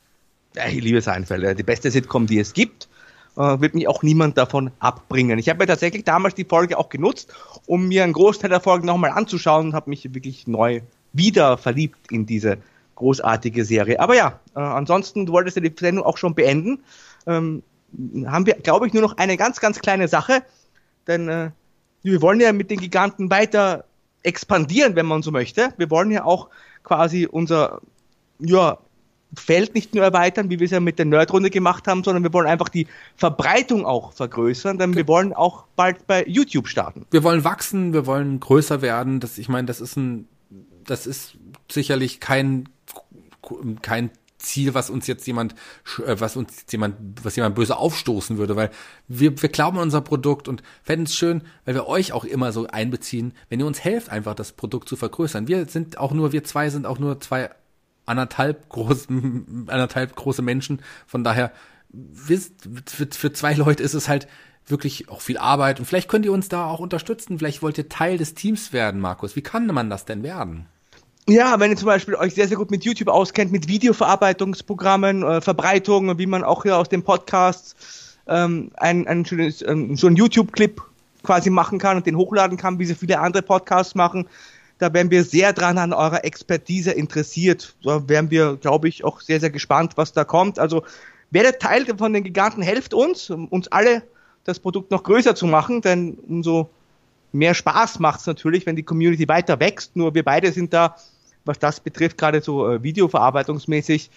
[0.55, 1.57] Ja, ich liebe Seinfeld.
[1.57, 2.88] Die beste Sitcom, die es gibt.
[3.37, 5.39] Äh, wird mich auch niemand davon abbringen.
[5.39, 7.33] Ich habe mir tatsächlich damals die Folge auch genutzt,
[7.65, 10.81] um mir einen Großteil der Folge nochmal anzuschauen und habe mich wirklich neu
[11.13, 12.57] wieder verliebt in diese
[12.95, 13.99] großartige Serie.
[13.99, 16.83] Aber ja, äh, ansonsten, du wolltest ja die Sendung auch schon beenden.
[17.25, 17.63] Ähm,
[18.25, 20.43] haben wir, glaube ich, nur noch eine ganz, ganz kleine Sache.
[21.07, 21.51] Denn äh,
[22.03, 23.85] wir wollen ja mit den Giganten weiter
[24.23, 25.73] expandieren, wenn man so möchte.
[25.77, 26.49] Wir wollen ja auch
[26.83, 27.81] quasi unser
[28.39, 28.77] ja,
[29.35, 32.33] Feld nicht nur erweitern, wie wir es ja mit der Nerdrunde gemacht haben, sondern wir
[32.33, 37.05] wollen einfach die Verbreitung auch vergrößern, denn wir wollen auch bald bei YouTube starten.
[37.11, 39.19] Wir wollen wachsen, wir wollen größer werden.
[39.19, 40.27] Das, ich meine, das ist ein,
[40.85, 41.37] das ist
[41.69, 42.69] sicherlich kein
[43.81, 45.53] kein Ziel, was uns jetzt jemand,
[46.05, 48.71] äh, was uns jemand, was jemand böse aufstoßen würde, weil
[49.07, 52.51] wir, wir glauben an unser Produkt und fänden es schön, weil wir euch auch immer
[52.51, 55.47] so einbeziehen, wenn ihr uns helft, einfach das Produkt zu vergrößern.
[55.47, 57.49] Wir sind auch nur, wir zwei sind auch nur zwei
[58.09, 59.07] anderthalb große,
[59.67, 60.81] anderthalb große Menschen.
[61.07, 61.51] Von daher,
[62.13, 64.27] für, zwei Leute ist es halt
[64.67, 67.39] wirklich auch viel Arbeit und vielleicht könnt ihr uns da auch unterstützen.
[67.39, 69.35] Vielleicht wollt ihr Teil des Teams werden, Markus.
[69.35, 70.67] Wie kann man das denn werden?
[71.27, 75.41] Ja, wenn ihr zum Beispiel euch sehr, sehr gut mit YouTube auskennt, mit Videoverarbeitungsprogrammen, äh,
[75.41, 77.75] Verbreitung, wie man auch hier aus dem Podcast
[78.27, 80.81] ähm, ein, ein schönes, ähm, so ein YouTube-Clip
[81.23, 84.27] quasi machen kann und den hochladen kann, wie so viele andere Podcasts machen.
[84.79, 87.75] Da wären wir sehr dran an eurer Expertise interessiert.
[87.83, 90.57] Da wären wir, glaube ich, auch sehr, sehr gespannt, was da kommt.
[90.57, 90.83] Also
[91.31, 94.03] werdet Teil von den Giganten, helft uns, um uns alle
[94.45, 96.69] das Produkt noch größer zu machen, denn umso
[97.31, 99.95] mehr Spaß macht es natürlich, wenn die Community weiter wächst.
[99.95, 100.95] Nur wir beide sind da
[101.45, 104.09] was das betrifft, gerade so äh, videoverarbeitungsmäßig,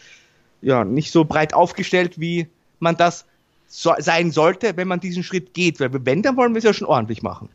[0.60, 2.46] ja, nicht so breit aufgestellt, wie
[2.78, 3.24] man das
[3.66, 5.80] so, sein sollte, wenn man diesen Schritt geht.
[5.80, 7.48] Weil wenn, dann wollen wir es ja schon ordentlich machen.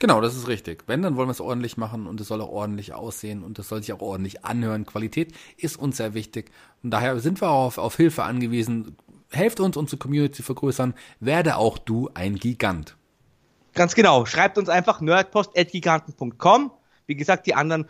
[0.00, 0.84] Genau, das ist richtig.
[0.86, 3.68] Wenn, dann wollen wir es ordentlich machen und es soll auch ordentlich aussehen und es
[3.68, 4.86] soll sich auch ordentlich anhören.
[4.86, 6.50] Qualität ist uns sehr wichtig.
[6.82, 8.96] Und daher sind wir auf, auf Hilfe angewiesen.
[9.30, 10.94] Helft uns, unsere Community zu vergrößern.
[11.18, 12.96] Werde auch du ein Gigant.
[13.74, 14.24] Ganz genau.
[14.24, 16.70] Schreibt uns einfach nerdpost.giganten.com.
[17.06, 17.86] Wie gesagt, die anderen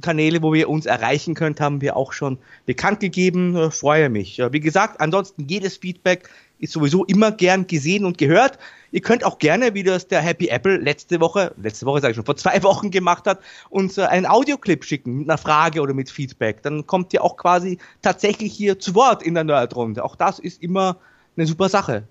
[0.00, 3.54] Kanäle, wo ihr uns erreichen könnt, haben wir auch schon bekannt gegeben.
[3.68, 4.38] Ich freue mich.
[4.50, 8.58] Wie gesagt, ansonsten jedes Feedback ist sowieso immer gern gesehen und gehört.
[8.92, 12.16] Ihr könnt auch gerne, wie das der Happy Apple letzte Woche, letzte Woche sage ich
[12.16, 16.10] schon, vor zwei Wochen gemacht hat, uns einen Audioclip schicken mit einer Frage oder mit
[16.10, 16.62] Feedback.
[16.62, 20.04] Dann kommt ihr auch quasi tatsächlich hier zu Wort in der Nerdrunde.
[20.04, 20.98] Auch das ist immer
[21.36, 22.06] eine super Sache.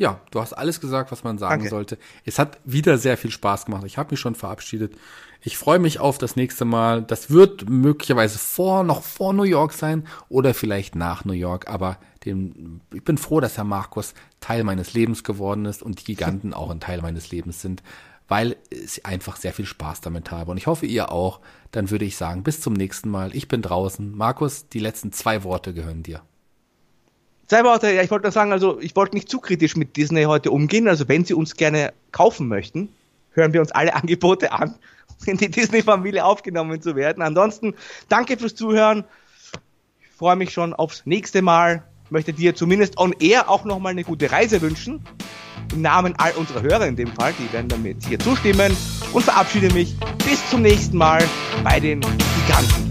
[0.00, 1.68] Ja, du hast alles gesagt, was man sagen Danke.
[1.68, 1.98] sollte.
[2.24, 3.84] Es hat wieder sehr viel Spaß gemacht.
[3.84, 4.96] Ich habe mich schon verabschiedet.
[5.42, 7.02] Ich freue mich auf das nächste Mal.
[7.02, 11.68] Das wird möglicherweise vor, noch vor New York sein oder vielleicht nach New York.
[11.68, 16.04] Aber dem, ich bin froh, dass Herr Markus Teil meines Lebens geworden ist und die
[16.04, 17.82] Giganten auch ein Teil meines Lebens sind,
[18.26, 20.52] weil ich einfach sehr viel Spaß damit habe.
[20.52, 21.40] Und ich hoffe, ihr auch.
[21.72, 23.36] Dann würde ich sagen, bis zum nächsten Mal.
[23.36, 24.16] Ich bin draußen.
[24.16, 26.22] Markus, die letzten zwei Worte gehören dir.
[27.50, 30.22] Zwei Worte, ja, ich wollte nur sagen, also ich wollte nicht zu kritisch mit Disney
[30.22, 30.86] heute umgehen.
[30.86, 32.90] Also wenn Sie uns gerne kaufen möchten,
[33.32, 34.76] hören wir uns alle Angebote an,
[35.26, 37.24] in die Disney-Familie aufgenommen zu werden.
[37.24, 37.74] Ansonsten
[38.08, 39.02] danke fürs Zuhören.
[40.00, 41.82] Ich freue mich schon aufs nächste Mal.
[42.04, 45.04] Ich möchte dir zumindest on air auch nochmal eine gute Reise wünschen.
[45.72, 48.76] Im Namen all unserer Hörer in dem Fall, die werden damit hier zustimmen
[49.12, 51.20] und verabschiede mich bis zum nächsten Mal
[51.64, 52.89] bei den Giganten.